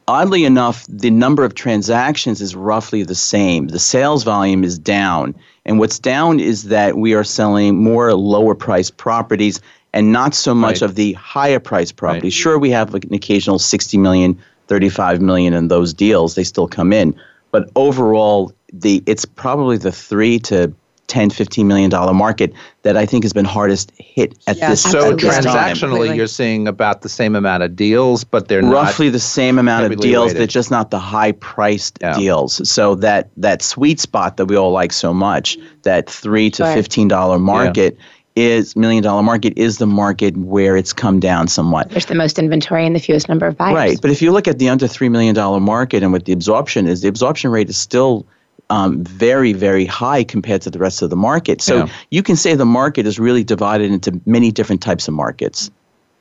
oddly 0.08 0.44
enough, 0.46 0.84
the 0.88 1.10
number 1.10 1.44
of 1.44 1.54
transactions 1.54 2.40
is 2.40 2.56
roughly 2.56 3.02
the 3.04 3.14
same. 3.14 3.68
The 3.68 3.78
sales 3.78 4.24
volume 4.24 4.64
is 4.64 4.78
down. 4.78 5.34
And 5.66 5.78
what's 5.78 5.98
down 5.98 6.40
is 6.40 6.64
that 6.64 6.96
we 6.96 7.14
are 7.14 7.22
selling 7.22 7.76
more 7.84 8.12
lower 8.14 8.54
priced 8.54 8.96
properties 8.96 9.60
and 9.92 10.10
not 10.12 10.34
so 10.34 10.54
much 10.54 10.80
right. 10.80 10.90
of 10.90 10.94
the 10.96 11.12
higher 11.12 11.60
priced 11.60 11.96
properties. 11.96 12.32
Right. 12.34 12.42
Sure, 12.42 12.58
we 12.58 12.70
have 12.70 12.94
an 12.94 13.12
occasional 13.14 13.58
60 13.58 13.98
million, 13.98 14.38
35 14.66 15.20
million 15.20 15.52
in 15.54 15.68
those 15.68 15.92
deals, 15.94 16.34
they 16.34 16.44
still 16.44 16.68
come 16.68 16.92
in. 16.92 17.14
But 17.52 17.70
overall, 17.76 18.52
the 18.72 19.02
it's 19.06 19.24
probably 19.24 19.76
the 19.78 19.92
three 19.92 20.38
to 20.40 20.74
10 21.08 21.30
15 21.30 21.66
million 21.66 21.90
dollar 21.90 22.12
market 22.14 22.52
that 22.82 22.96
i 22.96 23.04
think 23.04 23.24
has 23.24 23.32
been 23.32 23.44
hardest 23.44 23.90
hit 23.98 24.34
at 24.46 24.56
yeah, 24.56 24.70
this 24.70 24.82
so 24.82 25.12
at 25.12 25.18
transactionally 25.18 26.14
you're 26.14 26.26
seeing 26.26 26.68
about 26.68 27.02
the 27.02 27.08
same 27.08 27.34
amount 27.34 27.62
of 27.62 27.74
deals 27.74 28.24
but 28.24 28.48
they're 28.48 28.62
roughly 28.62 29.10
the 29.10 29.18
same 29.18 29.58
amount 29.58 29.90
of 29.90 30.00
deals 30.00 30.26
weighted. 30.26 30.38
they're 30.40 30.46
just 30.46 30.70
not 30.70 30.90
the 30.90 30.98
high 30.98 31.32
priced 31.32 31.98
yeah. 32.00 32.14
deals 32.16 32.66
so 32.68 32.94
that 32.94 33.30
that 33.36 33.62
sweet 33.62 33.98
spot 33.98 34.36
that 34.36 34.46
we 34.46 34.56
all 34.56 34.70
like 34.70 34.92
so 34.92 35.12
much 35.12 35.58
that 35.82 36.08
3 36.08 36.50
to 36.50 36.64
15 36.72 37.08
dollar 37.08 37.38
market 37.38 37.94
yeah 37.98 38.04
is 38.36 38.76
million 38.76 39.02
dollar 39.02 39.20
market 39.20 39.52
is 39.56 39.78
the 39.78 39.86
market 39.86 40.36
where 40.36 40.76
it's 40.76 40.92
come 40.92 41.18
down 41.18 41.48
somewhat. 41.48 41.90
There's 41.90 42.06
the 42.06 42.14
most 42.14 42.38
inventory 42.38 42.86
and 42.86 42.94
the 42.94 43.00
fewest 43.00 43.28
number 43.28 43.48
of 43.48 43.56
buyers. 43.56 43.74
Right, 43.74 44.00
but 44.00 44.12
if 44.12 44.22
you 44.22 44.30
look 44.30 44.46
at 44.46 44.60
the 44.60 44.68
under 44.68 44.86
three 44.86 45.08
million 45.08 45.34
dollar 45.34 45.58
market 45.58 46.04
and 46.04 46.12
what 46.12 46.24
the 46.24 46.30
absorption 46.32 46.86
is, 46.86 47.02
the 47.02 47.08
absorption 47.08 47.50
rate 47.50 47.68
is 47.68 47.76
still 47.76 48.28
um, 48.70 49.02
very, 49.04 49.52
very 49.52 49.86
high 49.86 50.24
compared 50.24 50.62
to 50.62 50.70
the 50.70 50.78
rest 50.78 51.02
of 51.02 51.10
the 51.10 51.16
market. 51.16 51.62
So 51.62 51.84
yeah. 51.86 51.92
you 52.10 52.22
can 52.22 52.36
say 52.36 52.54
the 52.54 52.66
market 52.66 53.06
is 53.06 53.18
really 53.18 53.44
divided 53.44 53.90
into 53.90 54.20
many 54.26 54.50
different 54.50 54.82
types 54.82 55.08
of 55.08 55.14
markets. 55.14 55.70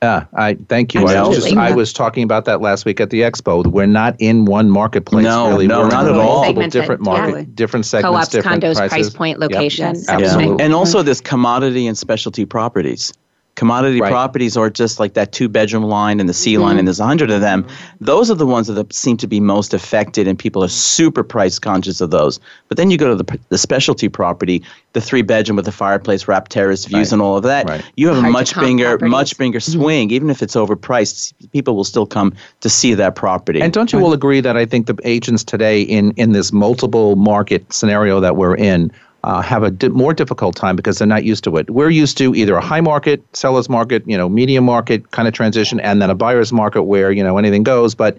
Yeah, 0.02 0.26
I 0.34 0.54
thank 0.68 0.94
you. 0.94 1.00
I 1.04 1.22
was, 1.26 1.36
just, 1.42 1.56
I 1.56 1.72
was, 1.72 1.92
talking 1.92 2.22
about 2.22 2.44
that 2.44 2.60
last 2.60 2.84
week 2.84 3.00
at 3.00 3.10
the 3.10 3.22
expo. 3.22 3.66
We're 3.66 3.86
not 3.86 4.14
in 4.20 4.44
one 4.44 4.70
marketplace. 4.70 5.24
No, 5.24 5.48
really. 5.50 5.66
no, 5.66 5.80
We're 5.80 5.88
not 5.88 6.06
at 6.06 6.12
all. 6.14 6.52
different 6.68 7.00
market, 7.02 7.36
yeah. 7.36 7.44
different 7.56 7.84
segments, 7.84 8.12
Co-ops, 8.14 8.28
different 8.28 8.62
condos, 8.62 8.76
prices. 8.76 8.90
price 8.90 9.10
point, 9.10 9.40
location. 9.40 9.96
Yep. 9.96 10.04
Absolutely. 10.08 10.56
Yeah. 10.56 10.64
And 10.66 10.72
also 10.72 11.02
this 11.02 11.20
commodity 11.20 11.88
and 11.88 11.98
specialty 11.98 12.44
properties 12.44 13.12
commodity 13.58 14.00
right. 14.00 14.10
properties 14.10 14.56
or 14.56 14.70
just 14.70 15.00
like 15.00 15.14
that 15.14 15.32
two 15.32 15.48
bedroom 15.48 15.82
line 15.82 16.20
and 16.20 16.28
the 16.28 16.32
C 16.32 16.54
mm-hmm. 16.54 16.62
line, 16.62 16.70
mm-hmm. 16.72 16.78
and 16.78 16.88
there's 16.88 17.00
a 17.00 17.04
hundred 17.04 17.30
of 17.32 17.40
them. 17.40 17.66
Those 18.00 18.30
are 18.30 18.34
the 18.36 18.46
ones 18.46 18.68
that 18.68 18.92
seem 18.94 19.16
to 19.18 19.26
be 19.26 19.40
most 19.40 19.74
affected, 19.74 20.28
and 20.28 20.38
people 20.38 20.62
are 20.62 20.68
super 20.68 21.24
price 21.24 21.58
conscious 21.58 22.00
of 22.00 22.10
those. 22.10 22.38
But 22.68 22.76
then 22.76 22.90
you 22.90 22.96
go 22.96 23.08
to 23.16 23.22
the, 23.22 23.38
the 23.48 23.58
specialty 23.58 24.08
property, 24.08 24.62
the 24.92 25.00
three 25.00 25.22
bedroom 25.22 25.56
with 25.56 25.64
the 25.64 25.72
fireplace, 25.72 26.28
wrapped 26.28 26.52
terrace 26.52 26.84
views, 26.84 27.08
right. 27.08 27.12
and 27.14 27.20
all 27.20 27.36
of 27.36 27.42
that. 27.42 27.68
Right. 27.68 27.84
You 27.96 28.06
have 28.08 28.18
Hard 28.18 28.28
a 28.28 28.32
much 28.32 28.54
bigger, 28.54 28.84
properties. 28.96 29.10
much 29.10 29.36
bigger 29.38 29.58
mm-hmm. 29.58 29.80
swing, 29.82 30.08
mm-hmm. 30.08 30.14
even 30.14 30.30
if 30.30 30.40
it's 30.42 30.54
overpriced. 30.54 31.34
People 31.52 31.74
will 31.74 31.84
still 31.84 32.06
come 32.06 32.32
to 32.60 32.68
see 32.70 32.94
that 32.94 33.16
property. 33.16 33.60
And 33.60 33.72
don't 33.72 33.92
you 33.92 34.00
all 34.00 34.12
agree 34.12 34.40
that 34.40 34.56
I 34.56 34.64
think 34.66 34.86
the 34.86 34.96
agents 35.04 35.42
today 35.42 35.82
in 35.82 36.12
in 36.12 36.30
this 36.32 36.52
multiple 36.52 37.16
market 37.16 37.70
scenario 37.72 38.20
that 38.20 38.36
we're 38.36 38.54
in 38.54 38.92
uh, 39.28 39.42
have 39.42 39.62
a 39.62 39.70
di- 39.70 39.88
more 39.90 40.14
difficult 40.14 40.56
time 40.56 40.74
because 40.74 40.96
they're 40.98 41.06
not 41.06 41.22
used 41.22 41.44
to 41.44 41.54
it. 41.58 41.68
We're 41.68 41.90
used 41.90 42.16
to 42.16 42.34
either 42.34 42.54
a 42.56 42.62
high 42.62 42.80
market, 42.80 43.22
seller's 43.36 43.68
market, 43.68 44.02
you 44.06 44.16
know, 44.16 44.26
medium 44.26 44.64
market 44.64 45.10
kind 45.10 45.28
of 45.28 45.34
transition, 45.34 45.78
and 45.80 46.00
then 46.00 46.08
a 46.08 46.14
buyer's 46.14 46.50
market 46.50 46.84
where 46.84 47.12
you 47.12 47.22
know 47.22 47.36
anything 47.36 47.62
goes. 47.62 47.94
But 47.94 48.16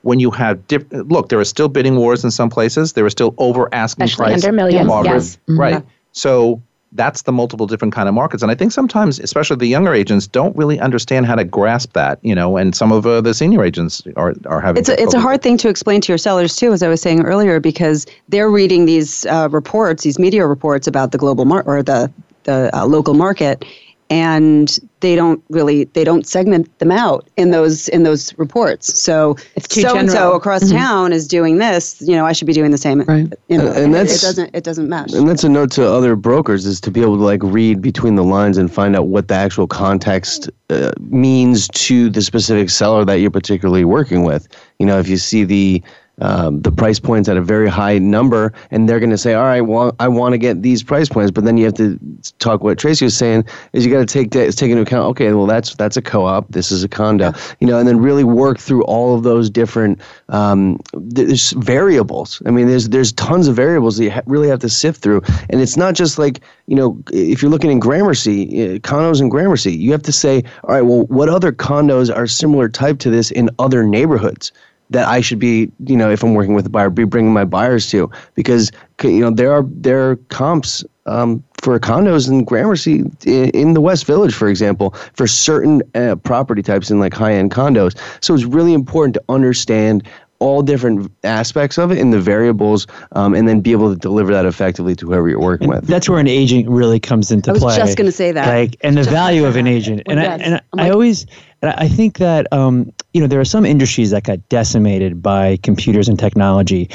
when 0.00 0.18
you 0.18 0.30
have 0.30 0.58
look, 0.92 1.28
there 1.28 1.38
are 1.38 1.44
still 1.44 1.68
bidding 1.68 1.96
wars 1.96 2.24
in 2.24 2.30
some 2.30 2.48
places. 2.48 2.94
There 2.94 3.04
are 3.04 3.10
still 3.10 3.34
over 3.36 3.72
asking 3.74 4.04
Especially 4.04 4.32
under 4.32 4.52
millions, 4.52 4.88
yes. 5.04 5.36
mm-hmm. 5.46 5.60
right? 5.60 5.84
So 6.12 6.62
that's 6.92 7.22
the 7.22 7.32
multiple 7.32 7.66
different 7.66 7.92
kind 7.94 8.08
of 8.08 8.14
markets 8.14 8.42
and 8.42 8.52
i 8.52 8.54
think 8.54 8.72
sometimes 8.72 9.18
especially 9.20 9.56
the 9.56 9.66
younger 9.66 9.92
agents 9.94 10.26
don't 10.26 10.54
really 10.56 10.78
understand 10.80 11.26
how 11.26 11.34
to 11.34 11.44
grasp 11.44 11.92
that 11.92 12.18
you 12.22 12.34
know 12.34 12.56
and 12.56 12.74
some 12.74 12.92
of 12.92 13.06
uh, 13.06 13.20
the 13.20 13.34
senior 13.34 13.64
agents 13.64 14.02
are, 14.16 14.34
are 14.46 14.60
having 14.60 14.80
it's 14.80 14.88
a, 14.88 15.00
it's 15.00 15.14
a 15.14 15.20
hard 15.20 15.42
thing 15.42 15.56
to 15.56 15.68
explain 15.68 16.00
to 16.00 16.12
your 16.12 16.18
sellers 16.18 16.54
too 16.56 16.72
as 16.72 16.82
i 16.82 16.88
was 16.88 17.00
saying 17.00 17.20
earlier 17.22 17.58
because 17.60 18.06
they're 18.28 18.50
reading 18.50 18.86
these 18.86 19.26
uh, 19.26 19.48
reports 19.50 20.02
these 20.04 20.18
media 20.18 20.46
reports 20.46 20.86
about 20.86 21.12
the 21.12 21.18
global 21.18 21.44
mar- 21.44 21.64
or 21.66 21.82
the 21.82 22.10
the 22.44 22.70
uh, 22.76 22.86
local 22.86 23.14
market 23.14 23.64
and 24.08 24.78
they 25.00 25.16
don't 25.16 25.42
really 25.50 25.84
they 25.94 26.04
don't 26.04 26.26
segment 26.26 26.76
them 26.78 26.90
out 26.92 27.28
in 27.36 27.50
those 27.50 27.88
in 27.88 28.04
those 28.04 28.36
reports. 28.38 28.98
So 29.00 29.36
so 29.68 29.96
and 29.96 30.10
so 30.10 30.32
across 30.34 30.64
mm-hmm. 30.64 30.76
town 30.76 31.12
is 31.12 31.26
doing 31.26 31.58
this. 31.58 32.00
You 32.00 32.14
know, 32.14 32.24
I 32.24 32.32
should 32.32 32.46
be 32.46 32.52
doing 32.52 32.70
the 32.70 32.78
same. 32.78 33.00
Right. 33.02 33.32
You 33.48 33.58
know, 33.58 33.66
and, 33.68 33.76
and 33.86 33.94
that's, 33.94 34.16
it 34.16 34.20
doesn't 34.22 34.50
it 34.54 34.64
doesn't 34.64 34.88
match. 34.88 35.12
And 35.12 35.28
that's 35.28 35.42
a 35.42 35.48
note 35.48 35.72
to 35.72 35.88
other 35.88 36.14
brokers 36.14 36.66
is 36.66 36.80
to 36.82 36.90
be 36.90 37.02
able 37.02 37.16
to 37.16 37.22
like 37.24 37.40
read 37.42 37.82
between 37.82 38.14
the 38.14 38.24
lines 38.24 38.58
and 38.58 38.72
find 38.72 38.94
out 38.94 39.08
what 39.08 39.26
the 39.28 39.34
actual 39.34 39.66
context 39.66 40.48
uh, 40.70 40.92
means 41.00 41.66
to 41.68 42.08
the 42.08 42.22
specific 42.22 42.70
seller 42.70 43.04
that 43.04 43.14
you're 43.14 43.30
particularly 43.30 43.84
working 43.84 44.22
with. 44.24 44.46
You 44.78 44.86
know, 44.86 44.98
if 45.00 45.08
you 45.08 45.16
see 45.16 45.42
the 45.44 45.82
um, 46.20 46.60
the 46.62 46.72
price 46.72 46.98
points 46.98 47.28
at 47.28 47.36
a 47.36 47.42
very 47.42 47.68
high 47.68 47.98
number, 47.98 48.52
and 48.70 48.88
they're 48.88 49.00
going 49.00 49.10
to 49.10 49.18
say, 49.18 49.34
"All 49.34 49.44
right, 49.44 49.60
well, 49.60 49.94
I 50.00 50.08
want 50.08 50.32
to 50.32 50.38
get 50.38 50.62
these 50.62 50.82
price 50.82 51.08
points." 51.08 51.30
But 51.30 51.44
then 51.44 51.56
you 51.58 51.64
have 51.66 51.74
to 51.74 51.98
talk 52.38 52.62
what 52.62 52.78
Tracy 52.78 53.04
was 53.04 53.16
saying 53.16 53.44
is 53.72 53.84
you 53.84 53.92
got 53.92 53.98
to 54.00 54.06
take 54.06 54.30
that, 54.30 54.52
take 54.52 54.70
into 54.70 54.82
account. 54.82 55.06
Okay, 55.10 55.32
well, 55.32 55.46
that's 55.46 55.74
that's 55.74 55.96
a 55.96 56.02
co-op. 56.02 56.48
This 56.50 56.72
is 56.72 56.82
a 56.82 56.88
condo, 56.88 57.32
you 57.60 57.66
know, 57.66 57.78
and 57.78 57.86
then 57.86 58.00
really 58.00 58.24
work 58.24 58.58
through 58.58 58.82
all 58.84 59.14
of 59.14 59.22
those 59.24 59.50
different 59.50 60.00
um, 60.30 60.80
there's 60.94 61.50
variables. 61.52 62.42
I 62.46 62.50
mean, 62.50 62.66
there's 62.66 62.88
there's 62.88 63.12
tons 63.12 63.46
of 63.48 63.56
variables 63.56 63.98
that 63.98 64.04
you 64.04 64.10
ha- 64.12 64.22
really 64.26 64.48
have 64.48 64.60
to 64.60 64.68
sift 64.70 65.02
through, 65.02 65.22
and 65.50 65.60
it's 65.60 65.76
not 65.76 65.94
just 65.94 66.18
like 66.18 66.40
you 66.66 66.74
know, 66.76 67.00
if 67.12 67.42
you're 67.42 67.50
looking 67.50 67.70
in 67.70 67.78
Gramercy, 67.78 68.46
uh, 68.48 68.78
condos 68.78 69.20
in 69.20 69.28
Gramercy, 69.28 69.72
you 69.72 69.92
have 69.92 70.02
to 70.04 70.12
say, 70.12 70.42
"All 70.64 70.74
right, 70.74 70.82
well, 70.82 71.04
what 71.08 71.28
other 71.28 71.52
condos 71.52 72.14
are 72.14 72.26
similar 72.26 72.68
type 72.70 72.98
to 73.00 73.10
this 73.10 73.30
in 73.30 73.50
other 73.58 73.82
neighborhoods?" 73.84 74.50
that 74.90 75.08
I 75.08 75.20
should 75.20 75.38
be, 75.38 75.70
you 75.84 75.96
know, 75.96 76.10
if 76.10 76.22
I'm 76.22 76.34
working 76.34 76.54
with 76.54 76.66
a 76.66 76.70
buyer, 76.70 76.90
be 76.90 77.04
bringing 77.04 77.32
my 77.32 77.44
buyers 77.44 77.88
to 77.90 78.10
because 78.34 78.70
you 79.02 79.20
know 79.20 79.30
there 79.30 79.52
are 79.52 79.64
there 79.68 80.10
are 80.10 80.16
comps 80.28 80.84
um, 81.06 81.42
for 81.60 81.78
condos 81.78 82.28
in 82.28 82.44
Gramercy 82.44 83.02
in 83.24 83.74
the 83.74 83.80
West 83.80 84.04
Village, 84.06 84.34
for 84.34 84.48
example, 84.48 84.90
for 85.14 85.26
certain 85.26 85.82
uh, 85.94 86.16
property 86.16 86.62
types 86.62 86.90
in 86.90 87.00
like 87.00 87.12
high 87.14 87.32
end 87.32 87.50
condos. 87.50 87.96
So 88.20 88.34
it's 88.34 88.44
really 88.44 88.74
important 88.74 89.14
to 89.14 89.22
understand 89.28 90.06
all 90.38 90.62
different 90.62 91.10
aspects 91.24 91.78
of 91.78 91.90
it 91.90 91.98
and 91.98 92.12
the 92.12 92.20
variables, 92.20 92.86
um, 93.12 93.34
and 93.34 93.48
then 93.48 93.60
be 93.60 93.72
able 93.72 93.90
to 93.92 93.96
deliver 93.98 94.32
that 94.32 94.44
effectively 94.44 94.94
to 94.96 95.06
whoever 95.06 95.28
you're 95.28 95.40
working 95.40 95.68
and 95.70 95.80
with. 95.80 95.88
That's 95.88 96.08
where 96.08 96.18
an 96.18 96.26
agent 96.26 96.68
really 96.68 97.00
comes 97.00 97.30
into 97.30 97.52
play. 97.54 97.62
I 97.62 97.64
was 97.64 97.74
play. 97.74 97.84
just 97.84 97.98
going 97.98 98.06
to 98.06 98.12
say 98.12 98.32
that. 98.32 98.48
Like, 98.48 98.76
and 98.82 98.96
the 98.96 99.02
value 99.04 99.44
of 99.44 99.56
an 99.56 99.66
agent. 99.66 100.02
And 100.06 100.20
I, 100.20 100.24
and 100.24 100.54
I, 100.56 100.60
like, 100.74 100.92
always, 100.92 101.26
and 101.62 101.70
I 101.76 101.88
think 101.88 102.18
that 102.18 102.52
um, 102.52 102.92
you 103.14 103.20
know 103.20 103.26
there 103.26 103.40
are 103.40 103.44
some 103.46 103.64
industries 103.64 104.10
that 104.10 104.24
got 104.24 104.46
decimated 104.48 105.22
by 105.22 105.56
computers 105.62 106.08
and 106.08 106.18
technology, 106.18 106.90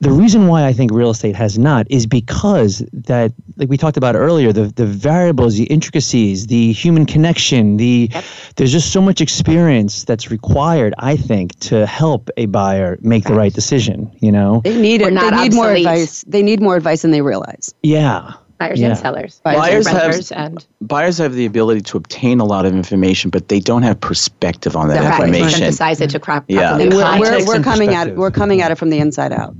the 0.00 0.10
reason 0.10 0.46
why 0.46 0.66
I 0.66 0.72
think 0.74 0.90
real 0.90 1.08
estate 1.10 1.34
has 1.36 1.58
not 1.58 1.86
is 1.90 2.06
because 2.06 2.84
that, 2.92 3.32
like 3.56 3.70
we 3.70 3.78
talked 3.78 3.96
about 3.96 4.14
earlier, 4.14 4.52
the 4.52 4.64
the 4.66 4.84
variables, 4.84 5.56
the 5.56 5.64
intricacies, 5.64 6.48
the 6.48 6.72
human 6.72 7.06
connection, 7.06 7.78
the 7.78 8.10
there's 8.56 8.72
just 8.72 8.92
so 8.92 9.00
much 9.00 9.20
experience 9.22 10.04
that's 10.04 10.30
required. 10.30 10.92
I 10.98 11.16
think 11.16 11.58
to 11.60 11.86
help 11.86 12.28
a 12.36 12.46
buyer 12.46 12.98
make 13.00 13.24
the 13.24 13.34
right 13.34 13.52
decision. 13.54 14.10
You 14.20 14.32
know, 14.32 14.60
they 14.64 14.78
need 14.78 15.00
it. 15.02 15.14
They 15.14 15.30
need 15.38 15.54
more 15.54 15.72
advice. 15.72 16.24
They 16.26 16.42
need 16.42 16.60
more 16.60 16.76
advice 16.76 17.02
than 17.02 17.10
they 17.10 17.22
realize. 17.22 17.74
Yeah. 17.82 18.34
Buyers 18.58 18.80
yeah. 18.80 18.88
and 18.88 18.98
sellers. 18.98 19.40
Buyers, 19.44 19.84
buyers 19.86 20.32
and 20.32 20.38
have, 20.40 20.52
and 20.52 20.66
buyers 20.88 21.18
have 21.18 21.34
the 21.34 21.44
ability 21.44 21.82
to 21.82 21.98
obtain 21.98 22.40
a 22.40 22.44
lot 22.46 22.64
of 22.64 22.72
information, 22.72 23.28
but 23.28 23.48
they 23.48 23.60
don't 23.60 23.82
have 23.82 24.00
perspective 24.00 24.74
on 24.76 24.88
that 24.88 25.00
right. 25.02 25.12
information. 25.20 25.42
Right. 25.44 25.52
Synthesize 25.52 26.00
it 26.00 26.08
to 26.10 26.18
crop. 26.18 26.44
Yeah, 26.48 26.74
we're, 26.78 26.88
we're, 27.18 27.44
we're 27.46 27.62
coming 27.62 27.94
at 27.94 28.16
we're 28.16 28.30
coming 28.30 28.60
at 28.62 28.70
it 28.70 28.76
from 28.78 28.88
the 28.88 28.98
inside 28.98 29.32
out. 29.32 29.54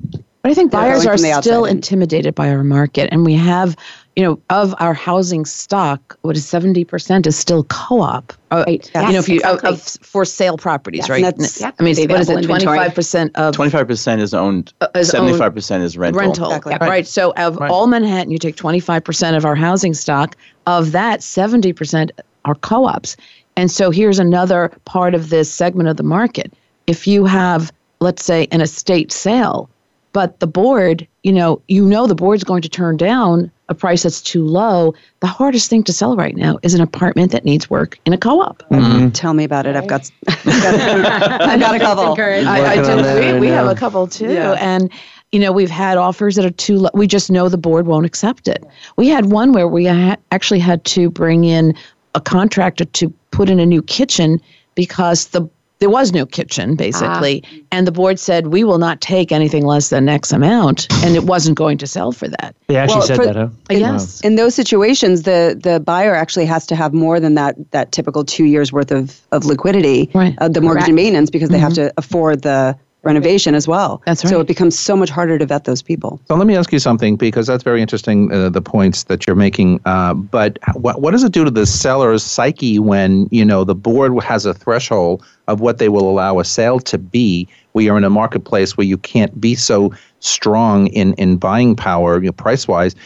But 0.46 0.50
I 0.52 0.54
think 0.54 0.70
buyers 0.70 1.04
are 1.06 1.18
still 1.18 1.64
in. 1.64 1.78
intimidated 1.78 2.36
by 2.36 2.48
our 2.50 2.62
market. 2.62 3.08
And 3.10 3.24
we 3.24 3.34
have, 3.34 3.74
you 4.14 4.22
know, 4.22 4.38
of 4.48 4.76
our 4.78 4.94
housing 4.94 5.44
stock, 5.44 6.16
what 6.22 6.36
is 6.36 6.46
70% 6.46 7.26
is 7.26 7.34
still 7.36 7.64
co 7.64 8.00
op. 8.00 8.32
Uh, 8.52 8.62
right. 8.64 8.88
Yes, 8.94 9.06
you 9.08 9.12
know, 9.14 9.18
if 9.18 9.28
you, 9.28 9.34
exactly. 9.38 9.70
of, 9.70 9.82
for 9.82 10.24
sale 10.24 10.56
properties, 10.56 11.08
yes, 11.08 11.10
right? 11.10 11.20
Yep. 11.22 11.74
I 11.80 11.82
mean, 11.82 11.96
what 12.08 12.20
is 12.20 12.30
it? 12.30 12.44
25% 12.44 13.30
of. 13.34 13.56
25% 13.56 14.20
is 14.20 14.32
owned, 14.34 14.72
uh, 14.80 14.86
is 14.94 15.10
75% 15.10 15.70
owned 15.72 15.82
is 15.82 15.98
rental. 15.98 16.20
Rental. 16.20 16.46
Exactly. 16.52 16.72
Right. 16.74 16.80
right. 16.80 17.06
So 17.08 17.32
of 17.34 17.56
right. 17.56 17.68
all 17.68 17.88
Manhattan, 17.88 18.30
you 18.30 18.38
take 18.38 18.54
25% 18.54 19.36
of 19.36 19.44
our 19.44 19.56
housing 19.56 19.94
stock. 19.94 20.36
Of 20.68 20.92
that, 20.92 21.20
70% 21.22 22.10
are 22.44 22.54
co 22.54 22.86
ops. 22.86 23.16
And 23.56 23.68
so 23.68 23.90
here's 23.90 24.20
another 24.20 24.70
part 24.84 25.12
of 25.16 25.30
this 25.30 25.52
segment 25.52 25.88
of 25.88 25.96
the 25.96 26.02
market. 26.04 26.52
If 26.86 27.08
you 27.08 27.24
have, 27.24 27.72
let's 27.98 28.24
say, 28.24 28.46
an 28.52 28.60
estate 28.60 29.10
sale, 29.10 29.68
but 30.16 30.40
the 30.40 30.46
board, 30.46 31.06
you 31.24 31.32
know, 31.34 31.60
you 31.68 31.84
know 31.84 32.06
the 32.06 32.14
board's 32.14 32.42
going 32.42 32.62
to 32.62 32.70
turn 32.70 32.96
down 32.96 33.50
a 33.68 33.74
price 33.74 34.02
that's 34.02 34.22
too 34.22 34.46
low. 34.46 34.94
The 35.20 35.26
hardest 35.26 35.68
thing 35.68 35.82
to 35.82 35.92
sell 35.92 36.16
right 36.16 36.34
now 36.34 36.56
is 36.62 36.72
an 36.72 36.80
apartment 36.80 37.32
that 37.32 37.44
needs 37.44 37.68
work 37.68 37.98
in 38.06 38.14
a 38.14 38.16
co-op. 38.16 38.62
Mm-hmm. 38.70 38.76
mm-hmm. 38.80 39.08
Tell 39.10 39.34
me 39.34 39.44
about 39.44 39.66
it. 39.66 39.76
I've 39.76 39.86
got, 39.86 40.10
I've 40.26 40.44
got, 40.44 41.32
a 41.74 41.78
couple. 41.78 42.18
I, 42.18 42.48
I 42.64 42.82
do. 42.82 43.34
We, 43.34 43.40
we 43.40 43.46
have 43.48 43.66
a 43.66 43.74
couple 43.74 44.06
too, 44.06 44.32
yeah. 44.32 44.52
and 44.52 44.90
you 45.32 45.38
know 45.38 45.52
we've 45.52 45.68
had 45.68 45.98
offers 45.98 46.34
that 46.36 46.46
are 46.46 46.50
too 46.50 46.78
low. 46.78 46.90
We 46.94 47.06
just 47.06 47.30
know 47.30 47.50
the 47.50 47.58
board 47.58 47.86
won't 47.86 48.06
accept 48.06 48.48
it. 48.48 48.64
We 48.96 49.08
had 49.08 49.30
one 49.30 49.52
where 49.52 49.68
we 49.68 49.84
ha- 49.84 50.16
actually 50.30 50.60
had 50.60 50.82
to 50.86 51.10
bring 51.10 51.44
in 51.44 51.74
a 52.14 52.22
contractor 52.22 52.86
to 52.86 53.10
put 53.32 53.50
in 53.50 53.60
a 53.60 53.66
new 53.66 53.82
kitchen 53.82 54.40
because 54.76 55.26
the 55.26 55.46
there 55.78 55.90
was 55.90 56.12
no 56.12 56.24
kitchen 56.24 56.74
basically 56.74 57.42
ah. 57.44 57.56
and 57.72 57.86
the 57.86 57.92
board 57.92 58.18
said 58.18 58.48
we 58.48 58.64
will 58.64 58.78
not 58.78 59.00
take 59.00 59.32
anything 59.32 59.64
less 59.64 59.90
than 59.90 60.08
x 60.08 60.32
amount 60.32 60.86
and 61.04 61.14
it 61.14 61.24
wasn't 61.24 61.56
going 61.56 61.76
to 61.78 61.86
sell 61.86 62.12
for 62.12 62.28
that 62.28 62.54
they 62.68 62.76
actually 62.76 62.98
well, 62.98 63.06
said 63.06 63.16
for, 63.16 63.24
that 63.26 63.36
huh 63.36 63.48
in, 63.70 63.80
yes 63.80 64.20
in 64.22 64.36
those 64.36 64.54
situations 64.54 65.22
the 65.24 65.58
the 65.62 65.80
buyer 65.80 66.14
actually 66.14 66.46
has 66.46 66.66
to 66.66 66.74
have 66.74 66.94
more 66.94 67.20
than 67.20 67.34
that 67.34 67.54
that 67.72 67.92
typical 67.92 68.24
two 68.24 68.44
years 68.44 68.72
worth 68.72 68.90
of 68.90 69.20
of 69.32 69.44
liquidity 69.44 70.08
right. 70.14 70.34
Uh, 70.38 70.48
the 70.48 70.60
mortgage 70.60 70.80
Correct. 70.80 70.88
and 70.88 70.96
maintenance 70.96 71.30
because 71.30 71.50
they 71.50 71.56
mm-hmm. 71.58 71.64
have 71.74 71.74
to 71.74 71.92
afford 71.96 72.42
the 72.42 72.76
renovation 73.06 73.54
as 73.54 73.66
well. 73.66 74.02
That's 74.04 74.22
right. 74.24 74.30
So 74.30 74.40
it 74.40 74.46
becomes 74.46 74.78
so 74.78 74.96
much 74.96 75.08
harder 75.08 75.38
to 75.38 75.46
vet 75.46 75.64
those 75.64 75.80
people. 75.80 76.20
So 76.28 76.34
let 76.34 76.46
me 76.46 76.56
ask 76.56 76.70
you 76.72 76.78
something 76.78 77.16
because 77.16 77.46
that's 77.46 77.62
very 77.62 77.80
interesting, 77.80 78.30
uh, 78.32 78.50
the 78.50 78.60
points 78.60 79.04
that 79.04 79.26
you're 79.26 79.36
making. 79.36 79.80
Uh, 79.86 80.12
but 80.12 80.58
what, 80.74 81.00
what 81.00 81.12
does 81.12 81.24
it 81.24 81.32
do 81.32 81.44
to 81.44 81.50
the 81.50 81.64
seller's 81.64 82.22
psyche 82.22 82.78
when, 82.78 83.28
you 83.30 83.44
know, 83.44 83.64
the 83.64 83.74
board 83.74 84.20
has 84.24 84.44
a 84.44 84.52
threshold 84.52 85.24
of 85.46 85.60
what 85.60 85.78
they 85.78 85.88
will 85.88 86.10
allow 86.10 86.40
a 86.40 86.44
sale 86.44 86.80
to 86.80 86.98
be? 86.98 87.48
We 87.72 87.88
are 87.88 87.96
in 87.96 88.04
a 88.04 88.10
marketplace 88.10 88.76
where 88.76 88.86
you 88.86 88.98
can't 88.98 89.40
be 89.40 89.54
so 89.54 89.94
strong 90.20 90.88
in, 90.88 91.14
in 91.14 91.36
buying 91.36 91.76
power 91.76 92.16
you 92.18 92.26
know, 92.26 92.32
price-wise 92.32 92.96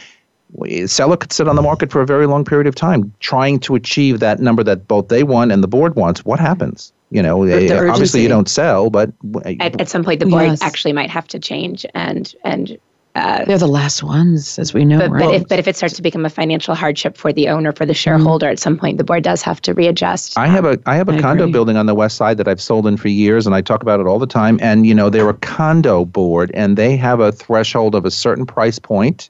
seller 0.87 1.17
could 1.17 1.31
sit 1.33 1.47
on 1.47 1.55
the 1.55 1.61
market 1.61 1.91
for 1.91 2.01
a 2.01 2.05
very 2.05 2.27
long 2.27 2.43
period 2.45 2.67
of 2.67 2.75
time 2.75 3.13
trying 3.19 3.59
to 3.59 3.75
achieve 3.75 4.19
that 4.19 4.39
number 4.39 4.63
that 4.63 4.87
both 4.87 5.07
they 5.07 5.23
want 5.23 5.51
and 5.51 5.63
the 5.63 5.67
board 5.67 5.95
wants. 5.95 6.23
What 6.25 6.39
happens? 6.39 6.91
You 7.09 7.21
know, 7.21 7.45
the 7.45 7.67
eh, 7.69 7.89
obviously 7.89 8.21
you 8.21 8.29
don't 8.29 8.47
sell, 8.47 8.89
but 8.89 9.11
eh, 9.43 9.55
at, 9.59 9.79
at 9.81 9.89
some 9.89 10.03
point 10.03 10.19
the 10.19 10.25
board 10.25 10.43
yes. 10.45 10.61
actually 10.61 10.93
might 10.93 11.09
have 11.09 11.27
to 11.29 11.39
change 11.39 11.85
and 11.93 12.33
and 12.45 12.77
uh, 13.13 13.43
they're 13.43 13.57
the 13.57 13.67
last 13.67 14.03
ones, 14.03 14.57
as 14.57 14.73
we 14.73 14.85
know. 14.85 14.97
But, 14.97 15.11
right? 15.11 15.25
but, 15.25 15.33
if, 15.35 15.47
but 15.49 15.59
if 15.59 15.67
it 15.67 15.75
starts 15.75 15.93
to 15.97 16.01
become 16.01 16.23
a 16.25 16.29
financial 16.29 16.75
hardship 16.75 17.17
for 17.17 17.33
the 17.33 17.49
owner, 17.49 17.73
for 17.73 17.85
the 17.85 17.91
mm-hmm. 17.91 17.97
shareholder, 17.97 18.45
mm-hmm. 18.45 18.51
at 18.53 18.59
some 18.59 18.77
point 18.77 18.97
the 18.99 19.03
board 19.03 19.21
does 19.21 19.41
have 19.41 19.59
to 19.63 19.73
readjust. 19.73 20.37
I 20.37 20.47
have 20.47 20.63
a 20.63 20.79
I 20.85 20.95
have 20.95 21.09
a 21.09 21.13
I 21.15 21.19
condo 21.19 21.43
agree. 21.43 21.51
building 21.51 21.75
on 21.75 21.87
the 21.87 21.95
west 21.95 22.15
side 22.15 22.37
that 22.37 22.47
I've 22.47 22.61
sold 22.61 22.87
in 22.87 22.95
for 22.95 23.09
years, 23.09 23.45
and 23.45 23.53
I 23.53 23.59
talk 23.59 23.81
about 23.81 23.99
it 23.99 24.07
all 24.07 24.17
the 24.17 24.25
time. 24.27 24.57
And 24.61 24.87
you 24.87 24.95
know 24.95 25.09
they're 25.09 25.27
a 25.27 25.33
condo 25.33 26.05
board, 26.05 26.51
and 26.53 26.77
they 26.77 26.95
have 26.95 27.19
a 27.19 27.33
threshold 27.33 27.93
of 27.95 28.05
a 28.05 28.11
certain 28.11 28.45
price 28.45 28.79
point 28.79 29.29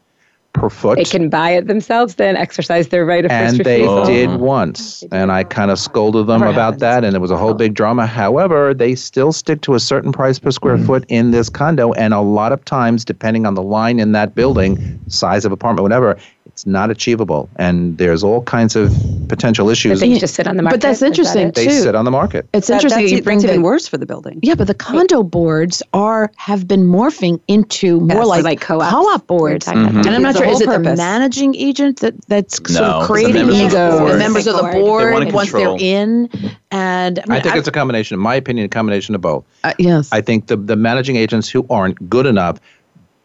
per 0.53 0.69
foot. 0.69 0.97
They 0.97 1.03
can 1.05 1.29
buy 1.29 1.51
it 1.51 1.67
themselves, 1.67 2.15
then 2.15 2.35
exercise 2.35 2.89
their 2.89 3.05
right 3.05 3.25
of 3.25 3.31
first 3.31 3.59
refusal. 3.59 3.99
And 3.99 4.03
oh. 4.03 4.05
they 4.05 4.27
did 4.27 4.39
once, 4.39 5.03
and 5.11 5.31
I 5.31 5.43
kind 5.43 5.71
of 5.71 5.79
scolded 5.79 6.27
them 6.27 6.43
about 6.43 6.79
that, 6.79 7.03
and 7.03 7.15
it 7.15 7.19
was 7.19 7.31
a 7.31 7.37
whole 7.37 7.51
oh. 7.51 7.55
big 7.55 7.73
drama. 7.73 8.05
However, 8.05 8.73
they 8.73 8.95
still 8.95 9.31
stick 9.31 9.61
to 9.61 9.75
a 9.75 9.79
certain 9.79 10.11
price 10.11 10.39
per 10.39 10.51
square 10.51 10.77
mm. 10.77 10.85
foot 10.85 11.05
in 11.07 11.31
this 11.31 11.49
condo, 11.49 11.93
and 11.93 12.13
a 12.13 12.21
lot 12.21 12.51
of 12.51 12.63
times, 12.65 13.05
depending 13.05 13.45
on 13.45 13.53
the 13.55 13.63
line 13.63 13.99
in 13.99 14.11
that 14.13 14.35
building, 14.35 14.99
size 15.07 15.45
of 15.45 15.51
apartment, 15.51 15.83
whatever, 15.83 16.17
it's 16.47 16.65
not 16.65 16.89
achievable, 16.91 17.49
and 17.57 17.97
there's 17.97 18.23
all 18.23 18.43
kinds 18.43 18.75
of 18.75 18.93
potential 19.29 19.69
issues. 19.69 19.99
But 19.99 20.07
they 20.09 20.17
just 20.19 20.35
sit 20.35 20.47
on 20.47 20.57
the 20.57 20.63
market. 20.63 20.81
But 20.81 20.87
that's 20.87 21.01
interesting 21.01 21.47
that 21.47 21.55
too. 21.55 21.65
They 21.65 21.71
sit 21.79 21.95
on 21.95 22.03
the 22.03 22.11
market. 22.11 22.47
It's 22.53 22.67
that, 22.67 22.75
interesting 22.75 23.03
that's, 23.05 23.11
you 23.13 23.21
bring 23.23 23.41
even 23.43 23.61
worse 23.61 23.87
for 23.87 23.97
the 23.97 24.05
building. 24.05 24.39
Yeah, 24.41 24.55
but 24.55 24.67
the 24.67 24.73
condo 24.73 25.23
boards 25.23 25.81
are 25.93 26.31
have 26.37 26.67
been 26.67 26.83
morphing 26.87 27.39
into 27.47 27.99
more 28.01 28.25
like, 28.25 28.43
like 28.43 28.59
co 28.61 28.79
co-op 28.79 29.27
boards. 29.27 29.67
Mm-hmm. 29.67 29.99
And 29.99 30.07
I'm 30.09 30.21
not 30.21 30.35
sure 30.35 30.45
is 30.45 30.61
it 30.61 30.67
purpose. 30.67 30.89
the 30.91 30.95
managing 30.97 31.55
agent 31.55 31.99
that 32.01 32.19
that's 32.27 32.59
no, 32.61 32.67
sort 32.77 32.89
of 32.89 33.05
creating 33.07 33.47
the 33.47 33.53
ego. 33.67 33.99
The, 34.07 34.11
the 34.13 34.17
members 34.17 34.47
of 34.47 34.55
the 34.55 34.63
board 34.63 35.25
they 35.27 35.31
once 35.31 35.51
they're 35.51 35.77
in, 35.79 36.29
and 36.71 37.19
I, 37.19 37.23
mean, 37.27 37.31
I 37.31 37.39
think 37.41 37.55
i 37.55 37.57
it's 37.57 37.67
a 37.67 37.71
combination. 37.71 38.15
In 38.15 38.19
my 38.19 38.35
opinion, 38.35 38.65
a 38.65 38.69
combination 38.69 39.15
of 39.15 39.21
both. 39.21 39.45
Uh, 39.63 39.73
yes, 39.77 40.09
I 40.11 40.21
think 40.21 40.47
the 40.47 40.57
the 40.57 40.75
managing 40.75 41.15
agents 41.15 41.47
who 41.49 41.65
aren't 41.69 42.09
good 42.09 42.25
enough 42.25 42.57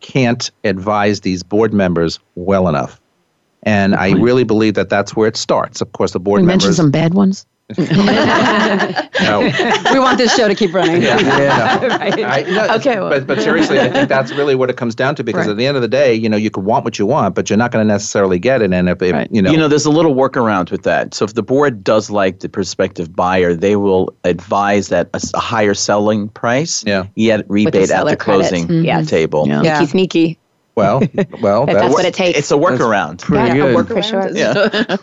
can't 0.01 0.51
advise 0.63 1.23
these 1.23 1.43
board 1.43 1.73
members 1.73 2.21
well 2.37 2.69
enough 2.69 3.01
and 3.67 3.97
I 3.97 4.13
really 4.13 4.45
believe 4.45 4.75
that 4.75 4.89
that's 4.89 5.17
where 5.17 5.27
it 5.27 5.37
starts. 5.37 5.81
Of 5.81 5.91
course, 5.93 6.13
the 6.13 6.21
board 6.21 6.39
members. 6.39 6.49
mentioned 6.53 6.77
some 6.77 6.91
bad 6.93 7.15
ones. 7.15 7.45
no. 7.77 7.83
We 9.93 9.99
want 9.99 10.19
this 10.19 10.33
show 10.37 10.47
to 10.47 10.55
keep 10.55 10.73
running. 10.73 11.03
Yeah. 11.03 11.19
yeah 11.21 11.97
right. 11.97 12.47
I, 12.49 12.49
no, 12.49 12.73
okay. 12.77 13.01
Well. 13.01 13.09
But, 13.11 13.27
but 13.27 13.43
seriously, 13.43 13.81
I 13.81 13.91
think 13.91 14.09
that's 14.09 14.31
really 14.31 14.55
what 14.55 14.71
it 14.71 14.77
comes 14.77 14.95
down 14.95 15.17
to 15.17 15.25
because 15.25 15.47
right. 15.47 15.51
at 15.51 15.57
the 15.57 15.67
end 15.67 15.77
of 15.77 15.83
the 15.83 15.89
day, 15.89 16.15
you 16.15 16.29
know, 16.29 16.37
you 16.37 16.49
could 16.49 16.63
want 16.65 16.85
what 16.85 16.97
you 16.97 17.07
want, 17.07 17.35
but 17.35 17.51
you're 17.51 17.57
not 17.57 17.73
going 17.73 17.85
to 17.85 17.93
necessarily 17.93 18.39
get 18.39 18.63
it. 18.63 18.73
And 18.73 18.89
if, 18.89 19.03
if 19.03 19.13
right. 19.13 19.29
you 19.33 19.43
know, 19.43 19.51
you 19.51 19.59
know, 19.59 19.67
there's 19.67 19.85
a 19.85 19.91
little 19.91 20.15
workaround 20.15 20.71
with 20.71 20.85
that. 20.85 21.13
So 21.13 21.25
if 21.25 21.35
the 21.35 21.43
board 21.43 21.83
does 21.83 22.09
like 22.09 22.39
the 22.39 22.49
prospective 22.49 23.17
buyer, 23.17 23.53
they 23.53 23.75
will 23.75 24.15
advise 24.23 24.91
that 24.91 25.09
a, 25.13 25.21
a 25.35 25.41
higher 25.41 25.75
selling 25.75 26.29
price, 26.29 26.85
yeah. 26.87 27.07
yet 27.17 27.45
rebate 27.51 27.91
at 27.91 28.07
the 28.07 28.17
closing 28.17 28.69
mm-hmm. 28.69 28.85
yes. 28.85 29.09
table. 29.11 29.49
Yeah. 29.49 29.63
yeah. 29.63 29.79
Sneaky, 29.79 29.91
sneaky. 29.91 30.39
Well, 30.77 30.99
well, 31.41 31.65
that's, 31.65 31.79
that's, 31.79 31.95
what 31.95 32.05
it 32.05 32.13
takes. 32.13 32.39
It's 32.39 32.51
a 32.51 32.55
workaround. 32.55 33.23
Pretty 33.23 33.55
good. 33.59 33.89
for 33.89 34.03
sure. 34.03 34.29
Yeah. 34.33 34.53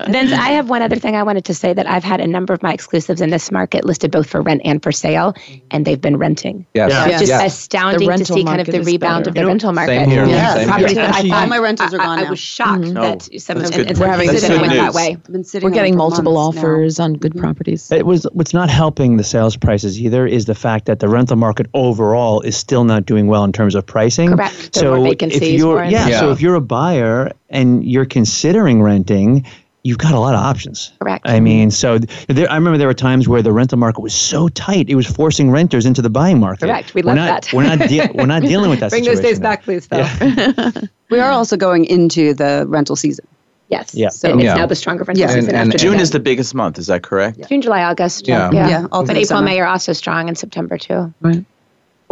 then 0.08 0.32
I 0.34 0.50
have 0.50 0.70
one 0.70 0.84
other 0.84 0.98
thing 0.98 1.16
I 1.16 1.24
wanted 1.24 1.46
to 1.46 1.56
say 1.56 1.74
that 1.74 1.88
I've 1.88 2.04
had 2.04 2.22
a 2.22 2.28
number 2.28 2.54
of 2.54 2.62
my 2.62 2.72
exclusives 2.74 3.22
in 3.22 3.32
this 3.32 3.52
market 3.52 3.84
listed 3.84 4.12
both 4.12 4.30
for 4.30 4.44
rent 4.44 4.62
and 4.66 4.84
for 4.84 4.92
sale, 4.92 5.34
and 5.72 5.84
they've 5.84 6.00
been 6.00 6.18
renting. 6.18 6.68
Yes. 6.76 6.92
Yeah. 6.92 7.06
It's 7.08 7.20
just 7.22 7.30
yes. 7.30 7.54
astounding 7.56 8.08
to 8.08 8.24
see 8.26 8.44
kind 8.46 8.62
of 8.62 8.68
the 8.68 8.84
rebound 8.84 9.24
better. 9.26 9.30
of 9.30 9.34
the 9.34 9.40
you 9.40 9.42
know, 9.42 9.48
rental 9.48 9.74
market. 9.74 9.92
Same 9.96 10.10
here. 10.12 10.26
Yeah, 10.28 10.54
Same 10.54 10.68
here. 10.94 11.00
I 11.12 11.22
thought, 11.28 11.32
All 11.44 11.48
my 11.48 11.58
rentals 11.58 11.92
are 11.92 11.98
gone. 11.98 12.20
I, 12.20 12.28
I 12.28 12.30
was 12.30 12.40
shocked 12.40 12.84
mm-hmm. 12.84 12.94
that 12.94 13.42
some 13.42 13.58
of 13.58 13.72
them 13.72 14.00
were 14.00 14.08
having 14.08 14.30
sitting 14.30 14.62
went 14.62 14.74
that 14.74 14.94
way. 14.94 15.18
We're 15.28 15.72
getting 15.72 15.98
multiple 15.98 16.38
offers 16.38 17.00
on 17.00 17.14
good 17.14 17.32
mm-hmm. 17.32 17.42
properties. 17.42 17.92
It 17.92 18.06
was 18.06 18.28
what's 18.34 18.54
not 18.54 18.70
helping 18.70 19.18
the 19.18 19.24
sales 19.24 19.58
prices 19.58 20.00
either 20.00 20.28
is 20.28 20.46
the 20.46 20.54
fact 20.56 20.86
that 20.86 21.00
the 21.00 21.10
rental 21.10 21.36
market 21.36 21.66
overall 21.74 22.42
is 22.42 22.56
still 22.56 22.84
not 22.84 23.08
doing 23.08 23.26
well 23.26 23.44
in 23.44 23.52
terms 23.52 23.74
of 23.74 23.84
pricing. 23.88 24.30
Correct. 24.30 24.76
So 24.76 25.04
if 25.06 25.63
you're 25.64 25.84
yeah, 25.86 26.08
yeah, 26.08 26.20
so 26.20 26.32
if 26.32 26.42
you're 26.42 26.56
a 26.56 26.62
buyer 26.62 27.32
and 27.50 27.84
you're 27.86 28.06
considering 28.06 28.82
renting, 28.82 29.46
you've 29.84 29.98
got 29.98 30.14
a 30.14 30.20
lot 30.20 30.34
of 30.36 30.42
options. 30.42 30.92
Correct. 31.00 31.26
I 31.28 31.40
mean, 31.40 31.72
so 31.72 31.98
there, 32.00 32.50
I 32.50 32.56
remember 32.56 32.78
there 32.78 32.88
were 32.88 32.94
times 32.94 33.28
where 33.28 33.42
the 33.42 33.52
rental 33.52 33.78
market 33.78 34.02
was 34.02 34.14
so 34.14 34.48
tight, 34.50 34.90
it 34.90 34.96
was 34.96 35.06
forcing 35.08 35.52
renters 35.52 35.86
into 35.86 36.02
the 36.02 36.10
buying 36.10 36.40
market. 36.40 36.66
Correct. 36.68 36.94
We 36.94 37.02
love 37.02 37.14
are 37.14 37.16
not, 37.18 37.44
that. 37.44 37.54
we're 37.54 37.64
not 37.76 37.88
de- 37.90 38.10
we're 38.14 38.26
not 38.26 38.42
dealing 38.44 38.70
with 38.70 38.80
that. 38.82 38.92
Bring 38.92 39.04
those 39.06 39.20
days 39.20 39.40
now. 39.40 39.50
back, 39.50 39.64
please. 39.64 39.88
Though 39.88 39.98
yeah. 39.98 40.72
we 41.10 41.20
are 41.20 41.32
also 41.32 41.58
going 41.58 41.86
into 41.86 42.34
the 42.34 42.66
rental 42.68 42.96
season. 42.96 43.28
Yes. 43.70 43.96
Yeah. 43.96 44.10
So 44.10 44.36
it's 44.36 44.44
yeah. 44.44 44.54
now 44.56 44.66
the 44.68 44.76
stronger 44.76 45.04
rental 45.04 45.20
yeah. 45.22 45.34
season. 45.34 45.56
And, 45.56 45.72
and 45.72 45.80
June 45.80 46.00
is 46.00 46.12
the 46.12 46.20
biggest 46.20 46.54
month. 46.54 46.78
Is 46.78 46.88
that 46.88 47.02
correct? 47.02 47.38
Yeah. 47.38 47.48
June, 47.48 47.62
July, 47.62 47.84
August. 47.84 48.28
Yeah. 48.28 48.52
Yeah. 48.52 48.70
yeah. 48.70 48.88
but 48.90 49.10
April, 49.10 49.26
summer. 49.26 49.46
May 49.46 49.60
are 49.60 49.66
also 49.68 49.94
strong, 49.94 50.28
and 50.28 50.38
September 50.38 50.78
too. 50.78 51.12
Right. 51.22 51.44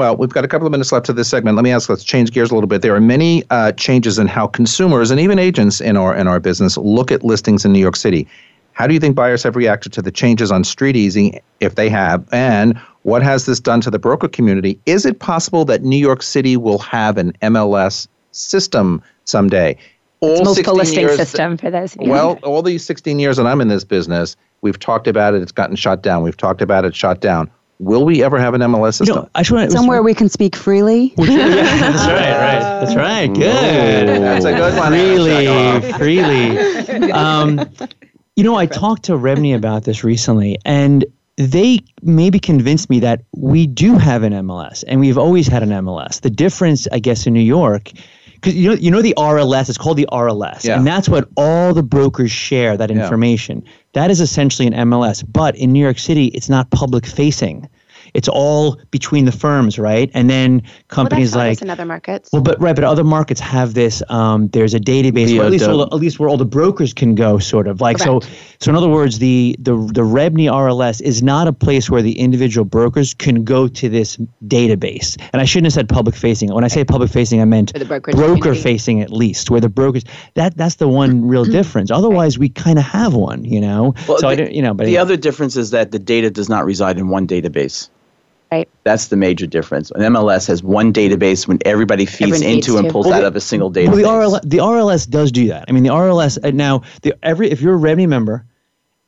Well, 0.02 0.18
we've 0.18 0.32
got 0.34 0.44
a 0.44 0.48
couple 0.48 0.66
of 0.66 0.72
minutes 0.72 0.92
left 0.92 1.06
to 1.06 1.14
this 1.14 1.28
segment. 1.30 1.56
Let 1.58 1.62
me 1.64 1.70
ask. 1.70 1.88
Let's 1.88 2.04
change 2.04 2.32
gears 2.32 2.50
a 2.50 2.56
little 2.56 2.68
bit. 2.68 2.82
There 2.82 2.96
are 2.96 3.00
many 3.00 3.44
uh, 3.52 3.72
changes 3.74 4.18
in 4.18 4.26
how 4.26 4.48
consumers 4.48 5.12
and 5.12 5.20
even 5.20 5.38
agents 5.38 5.80
in 5.80 5.96
our 5.96 6.16
in 6.16 6.28
our 6.28 6.40
business 6.40 6.76
look 6.76 7.12
at 7.12 7.24
listings 7.24 7.66
in 7.66 7.72
New 7.72 7.78
York 7.80 7.96
City. 7.96 8.28
How 8.74 8.88
do 8.88 8.96
you 8.96 9.00
think 9.00 9.16
buyers 9.16 9.44
have 9.44 9.56
reacted 9.56 9.94
to 9.94 10.02
the 10.02 10.10
changes 10.10 10.52
on 10.52 10.64
Street 10.64 10.96
Easy, 10.96 11.40
if 11.60 11.76
they 11.76 11.88
have, 11.90 12.28
and 12.32 12.80
what 13.04 13.22
has 13.22 13.46
this 13.46 13.60
done 13.60 13.80
to 13.82 13.92
the 13.92 14.00
broker 14.00 14.28
community? 14.28 14.80
Is 14.88 15.06
it 15.06 15.20
possible 15.20 15.66
that 15.66 15.84
New 15.84 15.98
York 15.98 16.24
City 16.24 16.58
will 16.58 16.80
have 16.80 17.20
an 17.20 17.32
MLS 17.44 18.08
system 18.32 19.04
someday? 19.26 19.78
All 20.22 20.44
multiple 20.44 20.74
listing 20.78 21.02
years, 21.02 21.16
system 21.18 21.58
for 21.58 21.70
those. 21.70 21.96
Well, 22.00 22.40
all 22.42 22.64
these 22.64 22.84
16 22.84 23.20
years 23.20 23.38
that 23.38 23.46
I'm 23.46 23.62
in 23.62 23.68
this 23.68 23.84
business, 23.84 24.36
we've 24.62 24.80
talked 24.80 25.08
about 25.08 25.36
it. 25.36 25.44
It's 25.44 25.52
gotten 25.52 25.76
shot 25.76 26.02
down. 26.02 26.24
We've 26.24 26.36
talked 26.38 26.64
about 26.64 26.86
it, 26.86 26.96
shot 26.96 27.20
down 27.20 27.52
will 27.82 28.06
we 28.06 28.24
ever 28.24 28.40
have 28.40 28.54
an 28.54 28.62
MLS 28.62 28.94
system? 28.96 29.08
You 29.16 29.22
know, 29.24 29.30
I 29.36 29.42
just 29.42 29.52
want 29.52 29.72
somewhere 29.72 30.02
we 30.04 30.14
can 30.14 30.30
speak 30.30 30.56
freely. 30.56 31.14
that's 31.18 31.30
right, 32.08 32.10
right. 32.10 32.72
That's 32.82 32.96
right. 32.96 33.28
Good. 33.28 34.06
No, 34.08 34.20
that's 34.22 34.44
a 34.46 34.52
good 34.54 34.76
one. 34.78 34.94
Freely, 35.94 35.94
freely. 35.94 37.12
Um, 37.12 37.68
you 38.36 38.44
know, 38.44 38.56
I 38.56 38.66
talked 38.66 39.04
to 39.04 39.14
REBNY 39.14 39.56
about 39.56 39.84
this 39.84 40.04
recently, 40.04 40.58
and 40.66 41.06
they 41.38 41.80
maybe 42.02 42.40
convinced 42.40 42.90
me 42.90 43.00
that 43.02 43.22
we 43.34 43.68
do 43.68 43.98
have 43.98 44.24
an 44.24 44.34
MLS, 44.34 44.84
and 44.88 45.00
we've 45.00 45.18
always 45.18 45.48
had 45.48 45.62
an 45.64 45.70
MLS. 45.70 46.22
The 46.22 46.30
difference, 46.30 46.88
I 46.92 47.00
guess, 47.00 47.26
in 47.28 47.34
New 47.34 47.40
York 47.40 47.92
because 48.42 48.56
you 48.60 48.68
know 48.70 48.76
you 48.76 48.92
know 48.92 49.02
the 49.02 49.14
RLS. 49.18 49.70
It's 49.70 49.78
called 49.78 49.98
the 49.98 50.08
RLS, 50.12 50.64
yeah. 50.64 50.78
and 50.78 50.86
that's 50.86 51.08
what 51.08 51.30
all 51.38 51.74
the 51.74 51.84
brokers 51.84 52.32
share 52.32 52.76
that 52.78 52.92
information. 52.92 53.62
Yeah. 53.64 53.72
That 53.94 54.12
is 54.12 54.20
essentially 54.22 54.68
an 54.68 54.74
MLS, 54.90 55.24
but 55.32 55.56
in 55.56 55.72
New 55.74 55.82
York 55.82 56.00
City, 56.00 56.26
it's 56.28 56.50
not 56.50 56.70
public 56.72 57.06
facing 57.06 57.70
it's 58.14 58.28
all 58.28 58.78
between 58.92 59.26
the 59.26 59.32
firms, 59.32 59.80
right? 59.80 60.10
And 60.14 60.30
then 60.30 60.64
companies 60.90 61.34
well, 61.36 61.48
like 61.48 61.62
in 61.62 61.70
other 61.70 61.86
markets. 61.86 62.30
Well, 62.32 62.42
but 62.42 62.60
right, 62.62 62.76
but 62.76 62.84
other 62.84 63.04
markets 63.04 63.40
have 63.40 63.74
this. 63.74 64.04
Um, 64.10 64.48
there's 64.50 64.74
a 64.74 64.80
database, 64.80 65.38
at 65.40 65.52
least 65.52 65.66
all, 65.68 65.82
at 65.84 65.94
least 65.94 66.20
where 66.20 66.30
all 66.30 66.38
the 66.38 66.46
brokers 66.46 66.94
can 66.94 67.16
go, 67.16 67.40
sort 67.40 67.68
of 67.68 67.80
like 67.82 67.98
Correct. 67.98 68.24
so. 68.26 68.32
So 68.60 68.70
in 68.70 68.76
other 68.76 68.90
words, 68.90 69.20
the 69.20 69.56
the 69.60 69.76
the 69.94 70.02
Rebny 70.02 70.46
RLS 70.50 71.02
is 71.02 71.24
not 71.24 71.48
a 71.48 71.54
place 71.54 71.90
where 71.90 72.02
the 72.02 72.18
individual 72.20 72.66
brokers 72.66 73.14
can 73.14 73.44
go 73.44 73.68
to 73.70 73.90
this 73.90 74.18
database. 74.46 75.20
And 75.34 75.42
I 75.42 75.46
shouldn't 75.46 75.68
have 75.68 75.74
said 75.74 75.90
public 75.90 76.16
facing. 76.16 76.54
When 76.54 76.64
I 76.64 76.68
say 76.68 76.84
public 76.84 77.10
facing, 77.12 77.42
I 77.42 77.46
meant 77.46 77.72
broker 78.04 78.56
facing 78.56 79.02
at 79.02 79.12
least, 79.12 79.50
where 79.50 79.62
the 79.62 79.70
brokers. 79.70 80.04
That 80.36 80.58
that's 80.58 80.76
the 80.76 80.88
one 80.88 81.28
real 81.28 81.46
difference. 81.46 81.92
Otherwise, 81.92 82.36
right. 82.38 82.42
we 82.42 82.50
kind 82.50 82.78
of 82.78 82.86
have 82.86 83.14
one, 83.14 83.46
you 83.46 83.62
know. 83.62 83.94
Well, 84.08 84.18
so 84.18 84.28
the, 84.28 84.28
I 84.30 84.36
don't, 84.36 84.52
you 84.52 84.62
know, 84.62 84.74
but 84.74 84.86
the 84.86 84.94
yeah. 84.94 85.02
other 85.02 85.18
difference 85.18 85.56
is 85.56 85.72
that 85.72 85.92
the 85.92 86.00
data 86.00 86.30
does 86.30 86.50
not 86.50 86.66
reside 86.66 86.98
in 86.98 87.08
one 87.10 87.26
database. 87.28 87.90
Right. 88.52 88.68
That's 88.84 89.08
the 89.08 89.16
major 89.16 89.48
difference. 89.48 89.92
An 89.92 90.02
MLS 90.14 90.46
has 90.50 90.62
one 90.62 90.92
database 90.92 91.48
when 91.48 91.60
everybody 91.66 92.06
feeds 92.06 92.42
into 92.42 92.76
and 92.78 92.90
pulls 92.92 93.08
out 93.08 93.24
of 93.24 93.34
a 93.34 93.40
single 93.40 93.72
database. 93.72 94.02
Well, 94.04 94.30
the, 94.30 94.30
RL, 94.30 94.40
the 94.44 94.58
RLS 94.58 95.10
does 95.10 95.32
do 95.32 95.48
that. 95.48 95.64
I 95.70 95.72
mean, 95.72 95.84
the 95.84 95.90
RLS 95.90 96.38
uh, 96.44 96.52
now, 96.52 96.82
the, 97.04 97.16
every 97.24 97.50
if 97.50 97.62
you're 97.62 97.76
a 97.78 97.80
REBNY 97.80 98.10
member 98.10 98.44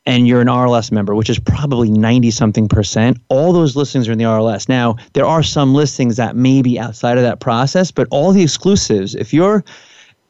and 0.06 0.30
you're 0.30 0.40
an 0.40 0.48
RLS 0.48 0.94
member, 0.94 1.14
which 1.14 1.30
is 1.30 1.40
probably 1.40 1.92
90 1.92 2.32
something 2.32 2.70
percent, 2.70 3.18
all 3.28 3.52
those 3.52 3.76
listings 3.76 4.08
are 4.08 4.14
in 4.14 4.18
the 4.18 4.24
RLS. 4.24 4.70
Now, 4.70 4.96
there 5.12 5.26
are 5.26 5.44
some 5.44 5.76
listings 5.76 6.16
that 6.16 6.38
may 6.38 6.62
be 6.62 6.80
outside 6.80 7.18
of 7.18 7.24
that 7.26 7.42
process, 7.42 7.92
but 7.92 8.08
all 8.12 8.32
the 8.32 8.44
exclusives, 8.44 9.14
if 9.14 9.34
you're 9.34 9.62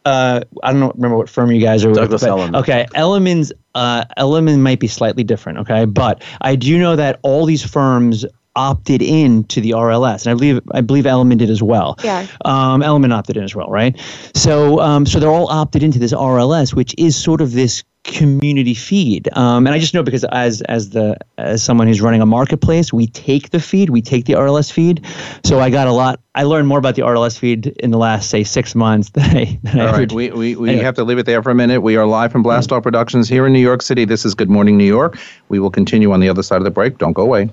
uh, 0.06 0.42
I 0.64 0.74
don't 0.74 0.94
remember 0.96 1.16
what 1.18 1.30
firm 1.30 1.52
you 1.52 1.62
guys 1.62 1.86
are 1.86 1.94
Douglas 1.94 2.24
with. 2.24 2.30
Elliman. 2.32 2.56
Okay, 2.56 2.88
Elliman's 2.96 3.54
uh, 3.76 4.04
Elliman 4.18 4.62
might 4.64 4.80
be 4.80 4.88
slightly 4.88 5.24
different. 5.24 5.60
Okay, 5.60 5.86
but 5.86 6.24
I 6.42 6.56
do 6.56 6.78
know 6.80 6.96
that 6.96 7.20
all 7.22 7.46
these 7.46 7.64
firms 7.64 8.26
opted 8.56 9.02
in 9.02 9.44
to 9.46 9.62
the 9.62 9.72
RLS, 9.72 10.24
and 10.26 10.32
I 10.32 10.34
believe 10.36 10.60
I 10.72 10.82
believe 10.82 11.06
Elliman 11.06 11.38
did 11.38 11.50
as 11.50 11.64
well. 11.64 11.98
Yeah. 12.04 12.28
Um, 12.46 12.82
Elliman 12.84 13.12
opted 13.12 13.38
in 13.38 13.44
as 13.44 13.56
well, 13.56 13.68
right? 13.70 14.00
So 14.34 14.80
um, 14.80 15.06
so 15.06 15.20
they're 15.20 15.30
all 15.32 15.48
opted 15.48 15.84
into 15.84 16.00
this 16.00 16.14
RLS, 16.14 16.74
which 16.74 16.94
is 16.98 17.16
sort 17.16 17.42
of 17.42 17.54
this 17.54 17.84
community 18.04 18.74
feed. 18.74 19.30
Um, 19.32 19.66
and 19.66 19.74
I 19.74 19.80
just 19.80 19.94
know 19.94 20.04
because 20.04 20.24
as 20.26 20.62
as 20.64 20.92
the 20.92 21.18
as 21.38 21.64
someone 21.64 21.88
who's 21.88 22.00
running 22.02 22.22
a 22.22 22.26
marketplace, 22.28 22.94
we 22.94 23.08
take 23.08 23.50
the 23.50 23.60
feed, 23.60 23.90
we 23.90 24.02
take 24.04 24.26
the 24.26 24.34
RLS 24.34 24.72
feed. 24.72 25.04
So 25.44 25.60
I 25.60 25.70
got 25.72 25.88
a 25.88 25.92
lot. 25.94 26.20
I 26.36 26.44
learned 26.44 26.68
more 26.68 26.78
about 26.78 26.94
the 26.96 27.02
RLS 27.02 27.40
feed 27.40 27.68
in 27.78 27.90
the 27.92 27.98
last 27.98 28.30
say 28.30 28.44
six 28.44 28.76
months 28.76 29.10
than 29.12 29.36
I. 29.38 29.60
Than 29.64 29.80
All 29.80 29.88
I 29.88 29.92
right. 30.00 30.12
we 30.12 30.30
we, 30.30 30.56
we 30.56 30.70
anyway. 30.70 30.84
have 30.84 30.96
to 30.96 31.04
leave 31.04 31.18
it 31.18 31.26
there 31.26 31.42
for 31.42 31.50
a 31.50 31.56
minute. 31.56 31.82
We 31.82 31.96
are 31.96 32.06
live 32.06 32.32
from 32.32 32.44
Blast 32.44 32.70
mm. 32.70 32.84
Productions 32.84 33.28
here 33.30 33.48
in 33.48 33.54
New 33.54 33.60
York 33.62 33.82
City. 33.82 34.06
This 34.06 34.26
is 34.26 34.36
Good 34.36 34.50
Morning 34.50 34.78
New 34.78 34.84
York. 34.86 35.18
We 35.50 35.58
will 35.60 35.72
continue 35.72 36.12
on 36.12 36.20
the 36.20 36.30
other 36.30 36.44
side 36.44 36.58
of 36.58 36.66
the 36.66 36.72
break. 36.72 37.00
Don't 37.00 37.14
go 37.14 37.24
away. 37.24 37.50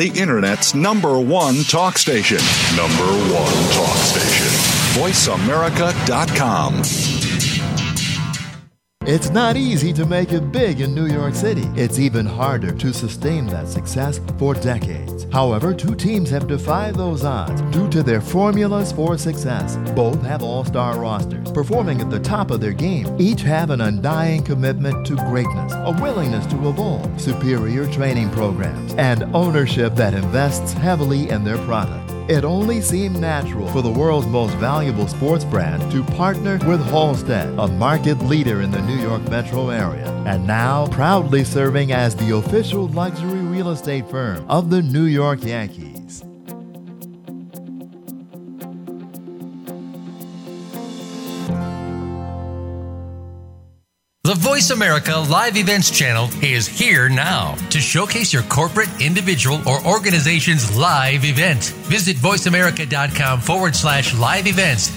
the 0.00 0.18
Internet's 0.18 0.74
number 0.74 1.20
one 1.20 1.56
talk 1.64 1.98
station. 1.98 2.38
Number 2.74 3.12
one 3.34 3.70
talk 3.70 3.96
station. 3.98 4.46
VoiceAmerica.com. 4.98 6.74
It's 9.06 9.28
not 9.28 9.58
easy 9.58 9.92
to 9.92 10.06
make 10.06 10.32
it 10.32 10.50
big 10.50 10.80
in 10.80 10.94
New 10.94 11.04
York 11.04 11.34
City. 11.34 11.68
It's 11.76 11.98
even 11.98 12.24
harder 12.24 12.72
to 12.72 12.94
sustain 12.94 13.44
that 13.48 13.68
success 13.68 14.18
for 14.38 14.54
decades. 14.54 15.19
However, 15.32 15.72
two 15.72 15.94
teams 15.94 16.28
have 16.30 16.48
defied 16.48 16.96
those 16.96 17.24
odds 17.24 17.62
due 17.74 17.88
to 17.90 18.02
their 18.02 18.20
formulas 18.20 18.90
for 18.90 19.16
success. 19.16 19.76
Both 19.94 20.20
have 20.22 20.42
all 20.42 20.64
star 20.64 20.98
rosters, 20.98 21.50
performing 21.52 22.00
at 22.00 22.10
the 22.10 22.18
top 22.18 22.50
of 22.50 22.60
their 22.60 22.72
game. 22.72 23.14
Each 23.20 23.42
have 23.42 23.70
an 23.70 23.80
undying 23.82 24.42
commitment 24.42 25.06
to 25.06 25.16
greatness, 25.16 25.72
a 25.74 25.96
willingness 26.02 26.46
to 26.46 26.68
evolve, 26.68 27.20
superior 27.20 27.86
training 27.92 28.30
programs, 28.30 28.92
and 28.94 29.24
ownership 29.34 29.94
that 29.94 30.14
invests 30.14 30.72
heavily 30.72 31.30
in 31.30 31.44
their 31.44 31.58
product. 31.58 32.10
It 32.28 32.44
only 32.44 32.80
seemed 32.80 33.18
natural 33.18 33.66
for 33.68 33.82
the 33.82 33.90
world's 33.90 34.26
most 34.26 34.54
valuable 34.56 35.08
sports 35.08 35.44
brand 35.44 35.90
to 35.92 36.02
partner 36.20 36.58
with 36.66 36.80
Halstead, 36.86 37.48
a 37.58 37.66
market 37.66 38.18
leader 38.22 38.62
in 38.62 38.70
the 38.70 38.82
New 38.82 38.96
York 38.96 39.22
metro 39.28 39.70
area, 39.70 40.08
and 40.26 40.46
now 40.46 40.86
proudly 40.88 41.44
serving 41.44 41.90
as 41.92 42.14
the 42.14 42.36
official 42.36 42.86
luxury 42.88 43.39
real 43.62 43.70
estate 43.72 44.08
firm 44.08 44.48
of 44.50 44.70
the 44.70 44.82
New 44.82 45.04
York 45.04 45.42
Yankees. 45.44 46.24
The 54.22 54.34
Voice 54.36 54.70
America 54.70 55.16
Live 55.28 55.56
Events 55.56 55.90
channel 55.90 56.28
is 56.40 56.68
here 56.68 57.08
now 57.08 57.56
to 57.70 57.80
showcase 57.80 58.32
your 58.32 58.44
corporate, 58.44 58.88
individual, 59.00 59.60
or 59.68 59.84
organization's 59.84 60.76
live 60.78 61.24
event. 61.24 61.64
Visit 61.90 62.16
voiceamerica.com 62.16 63.40
forward 63.40 63.74
slash 63.74 64.14
live 64.16 64.46
events 64.46 64.96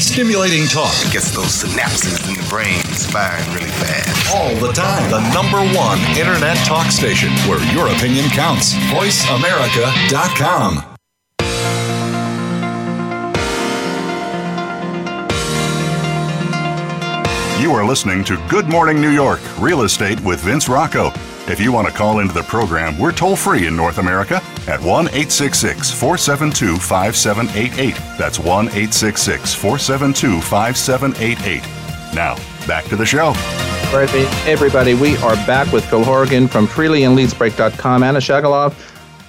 Stimulating 0.00 0.64
talk 0.66 0.94
it 1.06 1.12
gets 1.12 1.30
those 1.30 1.62
synapses 1.62 2.26
in 2.26 2.32
the 2.32 2.46
brain 2.48 2.80
firing 3.12 3.44
really 3.54 3.68
fast. 3.70 4.34
All 4.34 4.54
the 4.56 4.72
time. 4.72 5.10
The 5.10 5.20
number 5.34 5.58
one 5.78 5.98
internet 6.16 6.56
talk 6.66 6.90
station 6.90 7.28
where 7.46 7.62
your 7.74 7.86
opinion 7.88 8.24
counts. 8.30 8.72
VoiceAmerica.com. 8.88 10.82
You 17.60 17.72
are 17.72 17.84
listening 17.84 18.24
to 18.24 18.38
Good 18.48 18.68
Morning 18.70 19.02
New 19.02 19.10
York 19.10 19.40
Real 19.60 19.82
Estate 19.82 20.18
with 20.20 20.40
Vince 20.40 20.66
Rocco. 20.66 21.08
If 21.46 21.60
you 21.60 21.72
want 21.72 21.88
to 21.88 21.92
call 21.92 22.20
into 22.20 22.32
the 22.32 22.44
program, 22.44 22.98
we're 22.98 23.12
toll 23.12 23.36
free 23.36 23.66
in 23.66 23.76
North 23.76 23.98
America 23.98 24.40
at 24.70 24.78
1 24.82 25.06
866 25.08 25.90
472 25.90 26.76
5788. 26.78 27.96
That's 28.16 28.38
1 28.38 28.66
866 28.68 29.52
472 29.54 30.40
5788. 30.42 31.62
Now, 32.14 32.36
back 32.68 32.84
to 32.86 32.96
the 32.96 33.04
show. 33.04 33.32
Right, 33.92 34.08
everybody, 34.46 34.94
we 34.94 35.16
are 35.18 35.34
back 35.44 35.70
with 35.72 35.84
Phil 35.86 36.04
Horrigan 36.04 36.46
from 36.46 36.68
Freely 36.68 37.02
and 37.02 37.18
LeaseBreak.com, 37.18 38.04
Anna 38.04 38.20
Shagalov, 38.20 38.72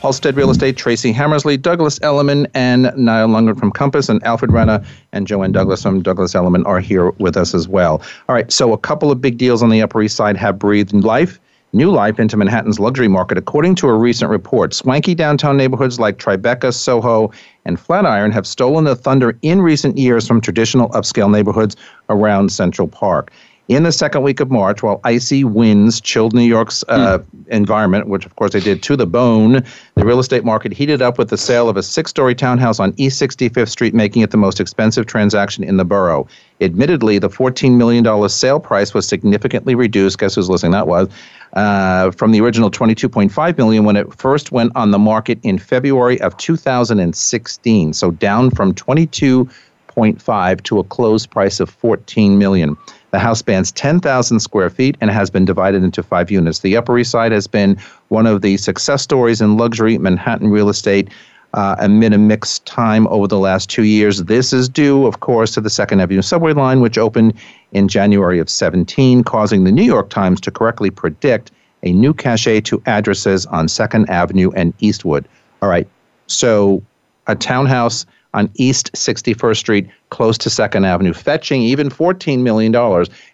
Halstead 0.02 0.36
Real 0.36 0.52
Estate, 0.52 0.78
Tracy 0.78 1.12
Hammersley, 1.12 1.58
Douglas 1.58 2.00
Elliman, 2.04 2.46
and 2.54 2.92
Niall 2.96 3.30
Lungard 3.30 3.58
from 3.60 3.72
Compass, 3.72 4.10
and 4.10 4.24
Alfred 4.24 4.52
Renna 4.52 4.86
and 5.12 5.26
Joanne 5.26 5.52
Douglas 5.52 5.82
from 5.82 6.04
Douglas 6.04 6.36
Elliman 6.36 6.64
are 6.68 6.80
here 6.80 7.10
with 7.18 7.36
us 7.36 7.56
as 7.56 7.68
well. 7.68 8.04
All 8.30 8.36
right, 8.36 8.52
so 8.52 8.74
a 8.74 8.78
couple 8.78 9.12
of 9.12 9.20
big 9.20 9.40
deals 9.40 9.64
on 9.64 9.70
the 9.70 9.82
Upper 9.82 10.04
East 10.04 10.16
Side 10.16 10.38
have 10.38 10.60
breathed 10.60 10.94
life 10.94 11.40
new 11.74 11.90
life 11.92 12.20
into 12.20 12.38
Manhattan's 12.38 12.80
luxury 12.80 13.08
market, 13.08 13.38
according 13.38 13.76
to 13.76 13.88
a 13.88 13.94
recent 13.98 14.30
report. 14.30 14.74
Swanky 14.74 15.16
downtown 15.16 15.58
neighborhoods 15.58 16.00
like 16.00 16.18
Tribeca, 16.18 16.74
Soho, 16.74 17.32
and 17.66 17.80
Flatiron 17.80 18.32
have 18.32 18.46
stolen 18.48 18.84
the 18.84 18.96
thunder 18.96 19.38
in 19.42 19.62
recent 19.62 19.98
years 19.98 20.28
from 20.28 20.42
traditional 20.42 20.90
upscale 20.90 21.32
neighborhoods 21.32 21.76
around 22.10 22.52
Central 22.52 22.88
Park. 22.88 23.32
In 23.68 23.84
the 23.84 23.92
second 23.94 24.24
week 24.24 24.42
of 24.42 24.52
March, 24.52 24.84
while 24.84 25.00
icy 25.06 25.46
winds 25.46 26.02
chilled 26.02 26.34
New 26.34 26.42
York's 26.44 26.84
uh, 26.90 27.20
mm. 27.20 27.48
environment, 27.48 28.08
which 28.08 28.26
of 28.26 28.36
course 28.36 28.52
they 28.52 28.60
did 28.60 28.84
to 28.84 28.98
the 28.98 29.06
bone, 29.06 29.64
the 29.96 30.04
real 30.06 30.20
estate 30.20 30.44
market 30.44 30.74
heated 30.74 31.02
up 31.02 31.18
with 31.18 31.30
the 31.30 31.38
sale 31.38 31.70
of 31.70 31.78
a 31.78 31.84
six 31.84 32.10
story 32.10 32.36
townhouse 32.36 32.82
on 32.82 32.94
East 32.98 33.22
65th 33.22 33.70
Street, 33.70 33.94
making 33.94 34.24
it 34.24 34.32
the 34.32 34.36
most 34.36 34.60
expensive 34.60 35.06
transaction 35.06 35.64
in 35.64 35.78
the 35.78 35.86
borough. 35.86 36.28
Admittedly, 36.60 37.18
the 37.18 37.30
$14 37.30 37.78
million 37.78 38.28
sale 38.30 38.60
price 38.60 38.94
was 38.94 39.08
significantly 39.08 39.74
reduced. 39.74 40.18
Guess 40.18 40.36
who's 40.36 40.50
listening? 40.50 40.74
That 40.74 40.88
was 40.88 41.08
uh, 41.54 42.12
from 42.12 42.32
the 42.32 42.40
original 42.40 42.72
22.5 42.72 43.58
million 43.58 43.84
when 43.84 43.98
it 43.98 44.14
first 44.14 44.52
went 44.54 44.72
on 44.76 44.92
the 44.92 45.00
market 45.00 45.38
in 45.44 45.58
February 45.58 46.20
of 46.22 46.36
2016. 46.38 47.92
So 47.94 48.12
down 48.12 48.52
from 48.52 48.74
22.5 48.74 50.64
to 50.64 50.80
a 50.80 50.84
close 50.86 51.26
price 51.26 51.60
of 51.60 51.70
14 51.70 52.38
million. 52.38 52.78
The 53.12 53.20
house 53.20 53.40
spans 53.40 53.74
10,000 53.74 54.40
square 54.40 54.70
feet 54.70 54.96
and 55.02 55.12
has 55.12 55.30
been 55.30 55.44
divided 55.44 55.84
into 55.84 56.02
five 56.02 56.32
units. 56.32 56.60
The 56.60 56.78
Upper 56.78 56.98
East 56.98 57.12
Side 57.12 57.34
has 57.34 57.48
been 57.48 57.76
one 58.08 58.26
of 58.28 58.42
the 58.42 58.56
success 58.56 59.02
stories 59.02 59.42
in 59.42 59.58
luxury 59.58 59.98
Manhattan 59.98 60.50
real 60.52 60.70
estate 60.70 61.10
uh, 61.54 61.76
a 61.80 61.90
mixed 61.90 62.66
time 62.66 63.08
over 63.08 63.28
the 63.28 63.40
last 63.40 63.70
two 63.70 63.84
years. 63.84 64.24
This 64.24 64.54
is 64.54 64.70
due, 64.70 65.06
of 65.06 65.20
course, 65.20 65.52
to 65.54 65.62
the 65.62 65.70
Second 65.70 66.00
Avenue 66.00 66.22
subway 66.22 66.54
line, 66.54 66.80
which 66.82 66.98
opened 66.98 67.34
in 67.74 67.88
January 67.88 68.40
of 68.40 68.50
17, 68.50 69.24
causing 69.24 69.64
the 69.64 69.72
New 69.72 69.84
York 69.84 70.10
Times 70.10 70.40
to 70.42 70.52
correctly 70.52 70.90
predict 70.90 71.52
a 71.84 71.92
new 71.92 72.14
cachet 72.14 72.62
to 72.62 72.82
addresses 72.86 73.46
on 73.48 73.68
Second 73.68 74.10
Avenue 74.10 74.52
and 74.56 74.74
Eastwood. 74.80 75.28
All 75.62 75.70
right, 75.70 75.88
so 76.28 76.82
a 77.28 77.36
townhouse 77.36 78.06
on 78.34 78.50
East 78.56 78.94
61st 78.94 79.58
Street, 79.58 79.90
close 80.10 80.38
to 80.38 80.50
Second 80.50 80.86
Avenue, 80.86 81.12
fetching 81.12 81.62
even 81.64 81.90
$14 81.90 82.40
million. 82.40 82.74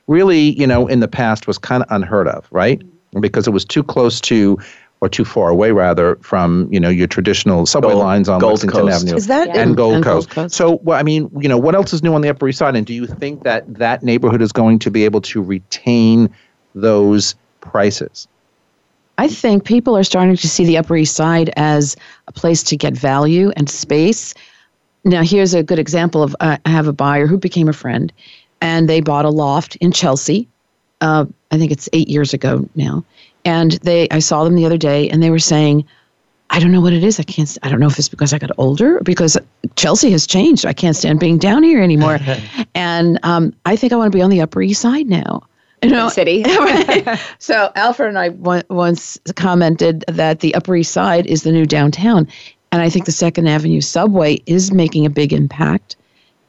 Really, 0.07 0.59
you 0.59 0.65
know, 0.65 0.87
in 0.87 1.01
the 1.01 1.07
past 1.07 1.45
was 1.45 1.59
kind 1.59 1.83
of 1.83 1.91
unheard 1.91 2.27
of, 2.27 2.47
right? 2.49 2.81
Because 3.21 3.45
it 3.45 3.51
was 3.51 3.63
too 3.63 3.83
close 3.83 4.19
to 4.21 4.57
or 5.01 5.09
too 5.09 5.25
far 5.25 5.49
away 5.49 5.71
rather 5.71 6.15
from 6.17 6.67
you 6.71 6.79
know 6.79 6.89
your 6.89 7.07
traditional 7.07 7.65
subway 7.65 7.91
Gold, 7.93 8.03
lines 8.03 8.29
on 8.29 8.39
Gold 8.39 8.53
Lexington 8.53 8.81
Coast. 8.87 9.03
Avenue 9.03 9.15
is 9.17 9.27
that 9.27 9.47
and, 9.49 9.57
in, 9.69 9.75
Gold, 9.75 9.95
and 9.95 10.03
Coast. 10.03 10.29
Gold 10.29 10.45
Coast. 10.45 10.55
So 10.55 10.77
well, 10.83 10.99
I 10.99 11.03
mean, 11.03 11.29
you 11.39 11.49
know, 11.49 11.57
what 11.57 11.75
else 11.75 11.93
is 11.93 12.03
new 12.03 12.13
on 12.13 12.21
the 12.21 12.29
Upper 12.29 12.47
East 12.47 12.59
Side, 12.59 12.75
and 12.75 12.85
do 12.85 12.93
you 12.93 13.05
think 13.05 13.43
that 13.43 13.65
that 13.75 14.03
neighborhood 14.03 14.41
is 14.41 14.51
going 14.51 14.79
to 14.79 14.91
be 14.91 15.05
able 15.05 15.21
to 15.21 15.41
retain 15.41 16.33
those 16.75 17.35
prices? 17.61 18.27
I 19.19 19.27
think 19.27 19.65
people 19.65 19.97
are 19.97 20.03
starting 20.03 20.35
to 20.35 20.47
see 20.47 20.63
the 20.65 20.77
Upper 20.77 20.95
East 20.95 21.15
Side 21.15 21.51
as 21.57 21.95
a 22.27 22.31
place 22.31 22.61
to 22.63 22.77
get 22.77 22.93
value 22.93 23.51
and 23.55 23.67
space. 23.69 24.33
Now, 25.03 25.23
here's 25.23 25.53
a 25.53 25.63
good 25.63 25.79
example 25.79 26.21
of 26.21 26.35
uh, 26.39 26.57
I 26.65 26.69
have 26.69 26.87
a 26.87 26.93
buyer 26.93 27.27
who 27.27 27.37
became 27.37 27.67
a 27.69 27.73
friend, 27.73 28.11
and 28.61 28.87
they 28.89 29.01
bought 29.01 29.25
a 29.25 29.29
loft 29.29 29.75
in 29.77 29.91
Chelsea. 29.91 30.47
Uh, 31.01 31.25
I 31.51 31.57
think 31.57 31.71
it's 31.71 31.87
eight 31.93 32.09
years 32.09 32.33
ago 32.33 32.67
now 32.75 33.05
and 33.47 33.71
they 33.83 34.07
i 34.11 34.19
saw 34.19 34.43
them 34.43 34.55
the 34.55 34.65
other 34.65 34.77
day 34.77 35.09
and 35.09 35.23
they 35.23 35.29
were 35.31 35.39
saying 35.39 35.83
i 36.51 36.59
don't 36.59 36.71
know 36.73 36.81
what 36.81 36.91
it 36.93 37.01
is 37.03 37.17
i 37.19 37.23
can't 37.23 37.57
i 37.63 37.69
don't 37.69 37.79
know 37.79 37.87
if 37.87 37.97
it's 37.97 38.09
because 38.09 38.33
i 38.33 38.37
got 38.37 38.51
older 38.57 38.99
because 38.99 39.37
chelsea 39.77 40.11
has 40.11 40.27
changed 40.27 40.65
i 40.65 40.73
can't 40.73 40.95
stand 40.97 41.17
being 41.19 41.37
down 41.37 41.63
here 41.63 41.81
anymore 41.81 42.19
and 42.75 43.17
um, 43.23 43.53
i 43.65 43.73
think 43.75 43.91
i 43.91 43.95
want 43.95 44.11
to 44.11 44.15
be 44.15 44.21
on 44.21 44.29
the 44.29 44.41
upper 44.41 44.61
east 44.61 44.81
side 44.81 45.07
now 45.07 45.41
you 45.83 45.89
know, 45.91 46.09
city. 46.09 46.43
So 47.37 47.71
Alfred 47.75 48.09
and 48.09 48.17
I 48.17 48.29
w- 48.29 48.63
once 48.67 49.19
commented 49.35 50.03
that 50.07 50.39
the 50.39 50.55
Upper 50.55 50.75
East 50.75 50.91
Side 50.91 51.27
is 51.27 51.43
the 51.43 51.51
new 51.51 51.67
downtown, 51.67 52.27
and 52.71 52.81
I 52.81 52.89
think 52.89 53.05
the 53.05 53.11
Second 53.11 53.45
Avenue 53.45 53.81
subway 53.81 54.41
is 54.47 54.73
making 54.73 55.05
a 55.05 55.09
big 55.11 55.31
impact. 55.33 55.95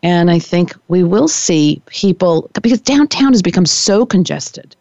And 0.02 0.30
I 0.30 0.38
think 0.38 0.74
we 0.88 1.04
will 1.04 1.28
see 1.28 1.82
people 1.88 2.48
because 2.62 2.80
downtown 2.80 3.34
has 3.34 3.42
become 3.42 3.66
so 3.66 4.06
congested 4.06 4.74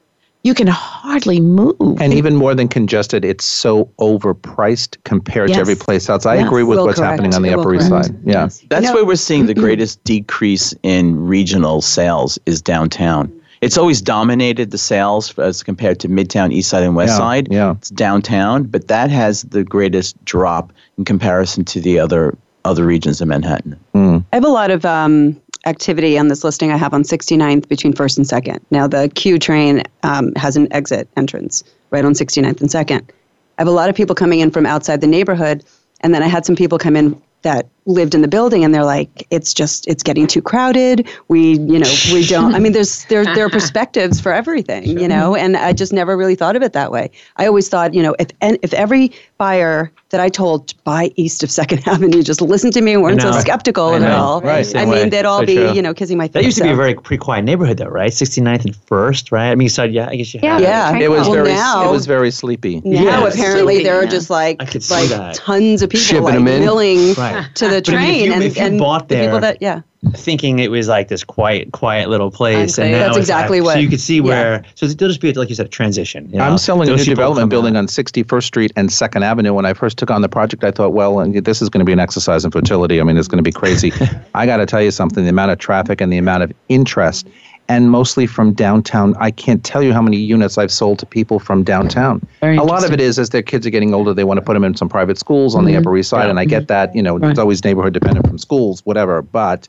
you 0.47 0.53
can 0.53 0.65
hardly 0.67 1.39
move. 1.41 1.75
And 2.01 2.13
even 2.13 2.35
more 2.35 2.55
than 2.55 2.69
congested, 2.69 3.23
it's 3.25 3.43
so 3.45 3.85
overpriced 3.99 4.97
compared 5.03 5.49
yes. 5.49 5.57
to 5.57 5.61
every 5.61 5.75
place 5.75 6.09
else. 6.09 6.25
I 6.25 6.35
yes. 6.35 6.47
agree 6.47 6.63
with 6.63 6.79
Will 6.79 6.85
what's 6.87 6.99
correct. 6.99 7.11
happening 7.21 7.35
on 7.35 7.41
the 7.41 7.49
Will 7.49 7.59
Upper 7.59 7.69
correct. 7.71 7.81
East 8.09 8.13
Side. 8.13 8.15
Yeah. 8.23 8.43
Yes. 8.43 8.65
That's 8.69 8.83
you 8.83 8.89
know, 8.91 8.95
where 8.95 9.05
we're 9.05 9.15
seeing 9.17 9.45
the 9.45 9.53
mm-hmm. 9.53 9.61
greatest 9.63 10.01
decrease 10.05 10.73
in 10.83 11.19
regional 11.27 11.81
sales 11.81 12.39
is 12.45 12.61
downtown. 12.61 13.31
It's 13.59 13.77
always 13.77 14.01
dominated 14.01 14.71
the 14.71 14.77
sales 14.77 15.37
as 15.37 15.63
compared 15.63 15.99
to 16.01 16.07
Midtown, 16.07 16.53
East 16.53 16.69
Side, 16.69 16.83
and 16.83 16.95
West 16.95 17.13
yeah. 17.13 17.17
Side. 17.17 17.47
Yeah. 17.51 17.71
It's 17.73 17.89
downtown, 17.89 18.63
but 18.63 18.87
that 18.87 19.09
has 19.09 19.41
the 19.43 19.63
greatest 19.65 20.23
drop 20.23 20.71
in 20.97 21.03
comparison 21.05 21.65
to 21.65 21.81
the 21.81 21.99
other 21.99 22.37
other 22.65 22.85
regions 22.85 23.21
of 23.21 23.29
Manhattan. 23.29 23.79
Mm. 23.95 24.25
I 24.33 24.35
have 24.35 24.43
a 24.43 24.49
lot 24.49 24.71
of 24.71 24.83
um, 24.83 25.41
activity 25.65 26.17
on 26.17 26.27
this 26.27 26.43
listing 26.43 26.71
I 26.71 26.77
have 26.77 26.93
on 26.93 27.03
69th 27.03 27.67
between 27.67 27.93
1st 27.93 28.17
and 28.17 28.25
2nd. 28.45 28.59
Now, 28.71 28.87
the 28.87 29.09
Q 29.15 29.39
train 29.39 29.83
um, 30.03 30.33
has 30.35 30.55
an 30.55 30.71
exit 30.71 31.07
entrance 31.17 31.63
right 31.91 32.05
on 32.05 32.13
69th 32.13 32.61
and 32.61 32.69
2nd. 32.69 33.01
I 33.01 33.61
have 33.61 33.67
a 33.67 33.71
lot 33.71 33.89
of 33.89 33.95
people 33.95 34.13
coming 34.15 34.39
in 34.39 34.51
from 34.51 34.65
outside 34.65 35.01
the 35.01 35.07
neighborhood, 35.07 35.63
and 36.01 36.13
then 36.13 36.21
I 36.21 36.27
had 36.27 36.45
some 36.45 36.55
people 36.55 36.77
come 36.77 36.95
in 36.95 37.19
that 37.41 37.67
lived 37.87 38.13
in 38.13 38.21
the 38.21 38.27
building 38.27 38.63
and 38.65 38.75
they're 38.75 38.83
like 38.85 39.25
it's 39.31 39.53
just 39.53 39.87
it's 39.87 40.03
getting 40.03 40.27
too 40.27 40.41
crowded 40.41 41.07
we 41.29 41.51
you 41.53 41.79
know 41.79 41.91
we 42.11 42.25
don't 42.27 42.53
i 42.53 42.59
mean 42.59 42.73
there's 42.73 43.05
there, 43.05 43.23
there 43.23 43.45
are 43.45 43.49
perspectives 43.49 44.19
for 44.19 44.31
everything 44.33 44.83
sure. 44.85 44.99
you 44.99 45.07
know 45.07 45.35
and 45.35 45.55
i 45.57 45.71
just 45.73 45.93
never 45.93 46.15
really 46.17 46.35
thought 46.35 46.55
of 46.55 46.61
it 46.61 46.73
that 46.73 46.91
way 46.91 47.09
i 47.37 47.47
always 47.47 47.69
thought 47.69 47.93
you 47.93 48.03
know 48.03 48.13
if 48.19 48.27
and 48.41 48.59
if 48.61 48.73
every 48.73 49.09
buyer 49.37 49.89
that 50.09 50.19
i 50.19 50.27
told 50.27 50.73
buy 50.83 51.09
east 51.15 51.43
of 51.43 51.49
second 51.49 51.81
avenue 51.87 52.21
just 52.21 52.41
listen 52.41 52.71
to 52.71 52.81
me 52.81 52.91
and 52.93 53.01
weren't 53.01 53.21
so 53.21 53.31
skeptical 53.31 53.93
at 53.93 54.03
all, 54.03 54.33
all 54.35 54.41
right, 54.41 54.75
i 54.75 54.79
mean 54.83 54.89
way. 54.91 55.09
they'd 55.09 55.25
all 55.25 55.39
so 55.39 55.45
be 55.45 55.55
true. 55.55 55.71
you 55.73 55.81
know 55.81 55.93
kissing 55.93 56.17
my 56.17 56.25
face 56.27 56.33
that 56.33 56.43
used 56.43 56.57
to 56.57 56.63
so. 56.63 56.67
be 56.67 56.73
a 56.73 56.75
very 56.75 56.93
pretty 56.93 57.19
quiet 57.21 57.45
neighborhood 57.45 57.77
though 57.77 57.85
right 57.85 58.11
69th 58.11 58.65
and 58.65 58.75
first 58.83 59.31
right 59.31 59.49
i 59.51 59.55
mean 59.55 59.69
so 59.69 59.83
yeah 59.85 60.07
i 60.09 60.15
guess 60.15 60.33
you 60.33 60.41
yeah, 60.43 60.59
yeah. 60.59 60.97
it, 60.97 61.09
was 61.09 61.21
well, 61.21 61.33
very 61.35 61.49
now, 61.53 61.87
it 61.87 61.91
was 61.91 62.05
very 62.05 62.31
sleepy 62.31 62.81
now 62.81 62.91
yes. 63.01 63.33
apparently 63.35 63.75
sleepy, 63.75 63.83
there 63.85 64.01
yeah. 64.01 64.07
are 64.07 64.11
just 64.11 64.29
like 64.29 64.59
like 64.61 65.31
tons 65.37 65.81
of 65.81 65.89
people 65.89 66.23
like 66.23 66.41
milling 66.41 67.13
right. 67.13 67.47
to 67.55 67.69
the 67.69 67.76
the 67.85 67.91
train 67.91 68.25
you, 68.25 68.33
and, 68.33 68.43
if 68.43 68.57
you 68.57 68.63
and 68.63 68.79
bought 68.79 69.07
there, 69.07 69.21
the 69.21 69.27
people 69.27 69.39
that 69.39 69.57
yeah 69.61 69.81
thinking 70.13 70.59
it 70.59 70.69
was 70.71 70.87
like 70.87 71.07
this 71.09 71.23
quiet, 71.23 71.71
quiet 71.73 72.07
little 72.07 72.29
place. 72.31 72.77
And 72.77 72.93
that's 72.93 73.17
exactly 73.17 73.61
what. 73.61 73.73
So 73.73 73.79
you 73.79 73.89
could 73.89 73.99
see 73.99 74.21
where. 74.21 74.61
Yeah. 74.63 74.69
So 74.75 74.85
it'll 74.85 75.07
just 75.09 75.19
be 75.19 75.33
like 75.33 75.49
you 75.49 75.55
said, 75.55 75.71
transition. 75.71 76.29
You 76.29 76.37
know? 76.37 76.43
I'm 76.45 76.57
selling 76.59 76.87
Those 76.87 77.01
a 77.01 77.05
new 77.05 77.09
development 77.15 77.49
building 77.49 77.75
out. 77.75 77.79
on 77.79 77.87
61st 77.87 78.43
Street 78.43 78.71
and 78.75 78.93
Second 78.93 79.23
Avenue. 79.23 79.53
When 79.53 79.65
I 79.65 79.73
first 79.73 79.97
took 79.97 80.11
on 80.11 80.21
the 80.21 80.29
project, 80.29 80.63
I 80.63 80.71
thought, 80.71 80.93
well, 80.93 81.19
and 81.19 81.43
this 81.43 81.61
is 81.63 81.69
going 81.69 81.79
to 81.79 81.85
be 81.85 81.93
an 81.93 81.99
exercise 81.99 82.45
in 82.45 82.51
fertility. 82.51 83.01
I 83.01 83.03
mean, 83.03 83.17
it's 83.17 83.27
going 83.27 83.43
to 83.43 83.43
be 83.47 83.51
crazy. 83.51 83.91
I 84.35 84.45
got 84.45 84.57
to 84.57 84.65
tell 84.65 84.81
you 84.83 84.91
something: 84.91 85.23
the 85.23 85.29
amount 85.31 85.51
of 85.51 85.57
traffic 85.59 85.99
and 85.99 86.13
the 86.13 86.17
amount 86.17 86.43
of 86.43 86.53
interest 86.69 87.27
and 87.69 87.91
mostly 87.91 88.25
from 88.27 88.53
downtown. 88.53 89.15
I 89.19 89.31
can't 89.31 89.63
tell 89.63 89.83
you 89.83 89.93
how 89.93 90.01
many 90.01 90.17
units 90.17 90.57
I've 90.57 90.71
sold 90.71 90.99
to 90.99 91.05
people 91.05 91.39
from 91.39 91.63
downtown. 91.63 92.25
Very 92.41 92.57
a 92.57 92.63
lot 92.63 92.85
of 92.85 92.91
it 92.91 93.01
is 93.01 93.19
as 93.19 93.31
their 93.31 93.41
kids 93.41 93.65
are 93.67 93.69
getting 93.69 93.93
older, 93.93 94.13
they 94.13 94.23
want 94.23 94.37
to 94.37 94.41
put 94.41 94.53
them 94.53 94.63
in 94.63 94.75
some 94.75 94.89
private 94.89 95.17
schools 95.17 95.55
on 95.55 95.63
mm-hmm. 95.65 95.73
the 95.73 95.77
Upper 95.79 95.97
East 95.97 96.09
Side, 96.09 96.25
yeah. 96.25 96.29
and 96.29 96.39
I 96.39 96.45
get 96.45 96.63
mm-hmm. 96.63 96.67
that. 96.67 96.95
You 96.95 97.03
know, 97.03 97.17
right. 97.17 97.31
it's 97.31 97.39
always 97.39 97.63
neighborhood 97.63 97.93
dependent 97.93 98.27
from 98.27 98.37
schools, 98.37 98.85
whatever. 98.85 99.21
But 99.21 99.67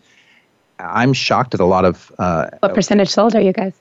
I'm 0.79 1.13
shocked 1.13 1.55
at 1.55 1.61
a 1.61 1.65
lot 1.65 1.85
of. 1.85 2.13
Uh, 2.19 2.51
what 2.61 2.75
percentage 2.75 3.09
sold 3.09 3.35
are 3.35 3.41
you 3.41 3.53
guys? 3.53 3.75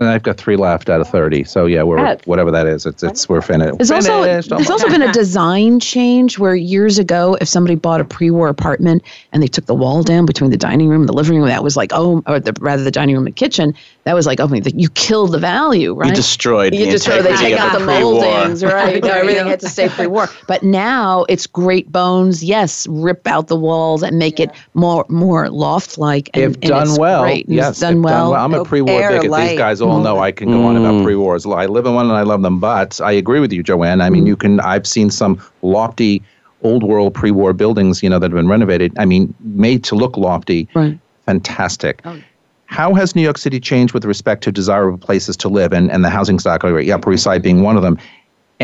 And 0.00 0.08
I've 0.08 0.24
got 0.24 0.38
three 0.38 0.56
left 0.56 0.90
out 0.90 1.00
of 1.00 1.06
thirty. 1.08 1.44
So 1.44 1.66
yeah, 1.66 1.84
we're 1.84 2.16
whatever 2.24 2.50
that 2.50 2.66
is. 2.66 2.84
It's 2.84 3.04
it's 3.04 3.28
we're 3.28 3.40
fin- 3.40 3.60
it's 3.60 3.88
finished. 3.90 4.08
also 4.08 4.22
it's 4.24 4.68
also 4.70 4.88
been 4.88 5.02
a 5.02 5.12
design 5.12 5.78
change 5.78 6.36
where 6.36 6.56
years 6.56 6.98
ago, 6.98 7.36
if 7.40 7.46
somebody 7.46 7.76
bought 7.76 8.00
a 8.00 8.04
pre-war 8.04 8.48
apartment 8.48 9.04
and 9.32 9.40
they 9.40 9.46
took 9.46 9.66
the 9.66 9.74
wall 9.74 10.02
down 10.02 10.26
between 10.26 10.50
the 10.50 10.56
dining 10.56 10.88
room 10.88 11.02
and 11.02 11.08
the 11.08 11.12
living 11.12 11.38
room, 11.38 11.46
that 11.46 11.62
was 11.62 11.76
like 11.76 11.92
oh, 11.94 12.24
or 12.26 12.40
the, 12.40 12.52
rather 12.60 12.82
the 12.82 12.90
dining 12.90 13.14
room 13.14 13.24
and 13.24 13.36
kitchen, 13.36 13.72
that 14.02 14.14
was 14.16 14.26
like 14.26 14.40
oh, 14.40 14.50
you 14.52 14.90
killed 14.90 15.30
the 15.30 15.38
value, 15.38 15.94
right? 15.94 16.08
You 16.08 16.14
destroyed. 16.16 16.74
You 16.74 16.86
the 16.86 16.90
destroyed. 16.90 17.24
They 17.24 17.36
take 17.36 17.54
out 17.54 17.78
the 17.78 17.86
moldings, 17.86 18.64
right? 18.64 19.04
everything 19.04 19.46
had 19.46 19.60
to 19.60 19.68
stay 19.68 19.88
pre-war. 19.88 20.28
But 20.48 20.64
now 20.64 21.24
it's 21.28 21.46
great 21.46 21.92
bones. 21.92 22.42
Yes, 22.42 22.88
rip 22.88 23.28
out 23.28 23.46
the 23.46 23.54
walls 23.56 24.02
and 24.02 24.18
make 24.18 24.40
yeah. 24.40 24.46
it 24.46 24.52
more 24.74 25.06
more 25.08 25.50
loft-like. 25.50 26.30
And, 26.34 26.42
if 26.42 26.52
and 26.54 26.62
done 26.62 26.96
well, 26.96 27.22
great. 27.22 27.48
yes, 27.48 27.78
done 27.78 28.02
well. 28.02 28.32
done 28.32 28.32
well. 28.32 28.44
I'm 28.44 28.54
a 28.60 28.64
pre-war 28.64 29.08
bigot. 29.20 29.30
These 29.44 29.56
guys 29.58 29.83
all 29.88 30.00
know 30.00 30.18
I 30.20 30.32
can 30.32 30.48
go 30.50 30.58
mm. 30.58 30.64
on 30.64 30.76
about 30.76 30.94
mm. 30.94 31.04
pre-wars. 31.04 31.46
I 31.46 31.66
live 31.66 31.86
in 31.86 31.94
one 31.94 32.06
and 32.06 32.14
I 32.14 32.22
love 32.22 32.42
them, 32.42 32.58
but 32.58 33.00
I 33.00 33.12
agree 33.12 33.40
with 33.40 33.52
you, 33.52 33.62
Joanne. 33.62 34.00
I 34.00 34.10
mean, 34.10 34.26
you 34.26 34.36
mm. 34.36 34.40
can. 34.40 34.60
I've 34.60 34.86
seen 34.86 35.10
some 35.10 35.40
lofty 35.62 36.22
old 36.62 36.82
world 36.82 37.14
pre-war 37.14 37.52
buildings, 37.52 38.02
you 38.02 38.08
know, 38.08 38.18
that 38.18 38.26
have 38.30 38.36
been 38.36 38.48
renovated. 38.48 38.96
I 38.98 39.04
mean, 39.04 39.34
made 39.40 39.84
to 39.84 39.94
look 39.94 40.16
lofty. 40.16 40.68
Right. 40.74 40.98
Fantastic. 41.26 42.00
Oh. 42.04 42.18
How 42.66 42.94
has 42.94 43.14
New 43.14 43.22
York 43.22 43.38
City 43.38 43.60
changed 43.60 43.94
with 43.94 44.04
respect 44.04 44.42
to 44.44 44.52
desirable 44.52 44.98
places 44.98 45.36
to 45.38 45.48
live 45.48 45.72
and, 45.72 45.90
and 45.92 46.04
the 46.04 46.10
housing 46.10 46.38
stock? 46.38 46.64
Upper 46.64 47.12
East 47.12 47.22
Side 47.22 47.42
being 47.42 47.62
one 47.62 47.76
of 47.76 47.82
them 47.82 47.98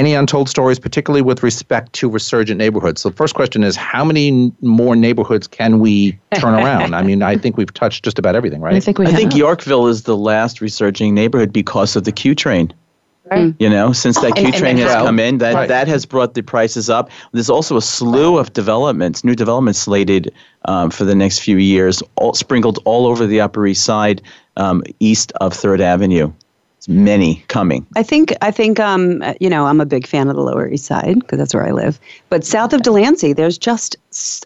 any 0.01 0.15
untold 0.15 0.49
stories, 0.49 0.79
particularly 0.81 1.21
with 1.21 1.43
respect 1.43 1.93
to 1.93 2.09
resurgent 2.09 2.57
neighborhoods? 2.59 3.03
So, 3.03 3.11
the 3.11 3.17
first 3.17 3.35
question 3.35 3.63
is 3.63 3.77
how 3.77 4.03
many 4.05 4.51
more 4.63 4.97
neighborhoods 4.97 5.47
can 5.47 5.79
we 5.79 6.19
turn 6.37 6.55
around? 6.55 6.95
I 6.95 7.03
mean, 7.03 7.23
I 7.23 7.37
think 7.37 7.57
we've 7.59 7.73
touched 7.73 8.05
just 8.05 8.19
about 8.19 8.35
everything, 8.35 8.63
right? 8.63 8.75
I 8.75 8.81
think 8.81 8.99
we 8.99 9.07
I 9.07 9.13
think 9.13 9.37
Yorkville 9.37 9.87
is 9.87 10.05
the 10.05 10.17
last 10.17 10.61
resurging 10.63 11.15
neighborhood 11.15 11.53
because 11.53 11.95
of 11.97 12.05
the 12.05 12.13
Q 12.13 12.35
train. 12.35 12.73
Right. 13.31 13.55
You 13.61 13.69
know, 13.71 13.93
since 13.93 14.19
that 14.23 14.33
oh, 14.33 14.43
Q 14.43 14.51
train 14.51 14.77
has 14.79 14.93
come 14.93 15.21
in, 15.21 15.39
that, 15.39 15.55
right. 15.55 15.69
that 15.69 15.87
has 15.87 16.05
brought 16.05 16.35
the 16.35 16.43
prices 16.43 16.89
up. 16.91 17.11
There's 17.33 17.51
also 17.51 17.77
a 17.77 17.83
slew 17.83 18.39
of 18.39 18.53
developments, 18.55 19.23
new 19.23 19.37
developments 19.37 19.79
slated 19.81 20.33
um, 20.65 20.91
for 20.91 21.05
the 21.05 21.15
next 21.15 21.39
few 21.41 21.59
years, 21.59 22.03
all, 22.17 22.33
sprinkled 22.35 22.81
all 22.87 23.07
over 23.07 23.27
the 23.27 23.41
Upper 23.41 23.65
East 23.69 23.85
Side, 23.85 24.21
um, 24.57 24.83
east 24.99 25.31
of 25.41 25.53
Third 25.53 25.81
Avenue 25.81 26.33
many 26.89 27.45
coming. 27.49 27.87
I 27.97 28.03
think 28.03 28.33
I 28.41 28.51
think 28.51 28.81
um 28.81 29.23
you 29.41 29.51
know 29.51 29.67
I'm 29.67 29.81
a 29.81 29.87
big 29.87 30.07
fan 30.07 30.29
of 30.29 30.37
the 30.37 30.43
Lower 30.43 30.69
East 30.69 30.87
Side 30.87 31.21
because 31.21 31.39
that's 31.39 31.55
where 31.55 31.67
I 31.67 31.73
live. 31.73 31.99
But 32.29 32.45
south 32.45 32.73
of 32.73 32.83
Delancey, 32.83 33.33
there's 33.33 33.59
just 33.59 33.97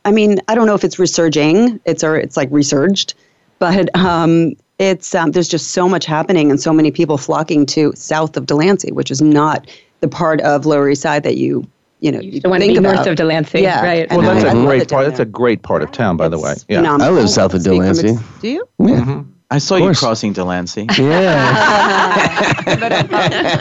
I 0.05 0.11
mean 0.11 0.39
I 0.49 0.55
don't 0.55 0.67
know 0.67 0.75
if 0.75 0.85
it's 0.85 0.99
resurging. 0.99 1.81
It's 1.85 2.03
or 2.03 2.17
it's 2.17 2.37
like 2.37 2.49
resurged, 2.51 3.15
but 3.59 3.95
um 3.97 4.55
it's 4.81 5.15
um, 5.15 5.31
there's 5.31 5.49
just 5.49 5.69
so 5.71 5.89
much 5.89 6.05
happening 6.05 6.51
and 6.51 6.61
so 6.61 6.73
many 6.73 6.91
people 6.91 7.17
flocking 7.17 7.65
to 7.67 7.93
south 7.95 8.37
of 8.37 8.45
Delancey, 8.47 8.91
which 8.91 9.09
is 9.11 9.23
not 9.23 9.69
the 10.01 10.09
part 10.09 10.41
of 10.41 10.67
Lower 10.67 10.89
East 10.91 11.03
Side 11.03 11.23
that 11.23 11.37
you 11.37 11.67
you 12.01 12.13
know, 12.13 12.21
you 12.21 12.41
the 12.41 12.51
one 12.51 12.61
think 12.61 12.79
north 12.81 13.07
of 13.07 13.17
Delancey, 13.17 13.61
yeah. 13.61 13.83
right? 13.83 14.11
Well, 14.11 14.19
and 14.19 14.29
that's 14.29 14.45
I, 14.45 14.49
a 14.53 14.61
I 14.61 14.65
great 14.67 14.91
part. 14.91 15.07
That's 15.07 15.21
a 15.21 15.25
great 15.25 15.63
part 15.63 15.83
of 15.83 15.91
town, 15.91 16.19
by 16.19 16.27
it's 16.27 16.33
the 16.33 16.39
way. 16.39 16.55
Yeah, 16.69 16.79
phenomenal. 16.79 17.17
I 17.17 17.21
live 17.21 17.31
south 17.31 17.55
of 17.55 17.63
Delancey. 17.65 18.15
Do 18.43 18.49
you? 18.49 18.69
Yeah. 18.79 18.87
Mm-hmm. 18.97 19.31
I 19.55 19.59
saw 19.59 19.77
you 19.77 19.93
crossing 19.93 20.33
Delancey. 20.33 20.87
Yeah. 20.99 22.15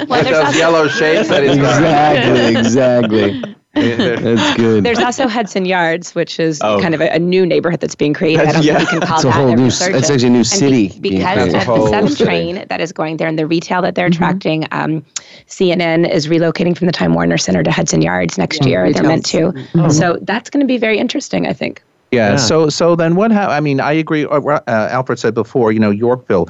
With 0.07 0.09
those 0.25 0.55
yellow 0.55 0.87
shapes 0.87 1.29
Exactly, 1.29 2.51
exactly. 2.59 3.41
that's 3.75 4.55
good. 4.57 4.83
There's 4.85 4.99
also 4.99 5.27
Hudson 5.27 5.65
Yards, 5.65 6.15
which 6.15 6.39
is 6.39 6.61
oh. 6.63 6.79
kind 6.79 6.95
of 6.95 7.01
a, 7.01 7.09
a, 7.13 7.19
new 7.19 7.45
neighborhood 7.45 7.79
that's 7.79 7.95
being 7.95 8.13
created. 8.13 8.39
That's, 8.45 8.49
I 8.49 8.53
don't 8.53 8.63
yeah. 8.65 8.77
think 8.77 8.91
you 8.93 8.99
can 8.99 9.07
call 9.07 9.17
it's 9.17 9.25
a 9.25 9.31
Whole 9.31 9.55
new, 9.55 9.69
that's 9.69 10.09
actually 10.09 10.27
a 10.27 10.31
new 10.31 10.43
city. 10.43 10.87
Be, 10.99 11.11
because 11.11 11.47
of 11.47 11.53
the 11.65 12.07
sub 12.07 12.25
train 12.27 12.65
that 12.69 12.81
is 12.81 12.91
going 12.91 13.17
there 13.17 13.27
and 13.27 13.37
the 13.37 13.45
retail 13.45 13.81
that 13.83 13.93
they're 13.95 14.07
mm-hmm. 14.09 14.13
attracting, 14.23 14.65
um, 14.71 15.05
CNN 15.47 16.09
is 16.09 16.27
relocating 16.27 16.75
from 16.75 16.87
the 16.87 16.93
Time 16.93 17.13
Warner 17.13 17.37
Center 17.37 17.61
to 17.61 17.71
Hudson 17.71 18.01
Yards 18.01 18.37
next 18.37 18.61
yeah, 18.63 18.69
year. 18.69 18.93
They're 18.93 19.03
meant 19.03 19.25
to. 19.27 19.51
Mm-hmm. 19.51 19.89
So 19.89 20.17
that's 20.21 20.49
going 20.49 20.61
to 20.61 20.67
be 20.67 20.77
very 20.77 20.97
interesting, 20.97 21.45
I 21.45 21.53
think. 21.53 21.83
Yeah, 22.13 22.35
So 22.37 22.69
so 22.69 22.95
then 22.95 23.15
what? 23.15 23.31
Ha- 23.31 23.49
I 23.49 23.59
mean, 23.59 23.79
I 23.81 23.91
agree. 23.93 24.25
Uh, 24.25 24.39
uh, 24.39 24.61
Alfred 24.67 25.17
said 25.19 25.33
before, 25.33 25.71
you 25.71 25.79
know, 25.79 25.89
Yorkville. 25.89 26.47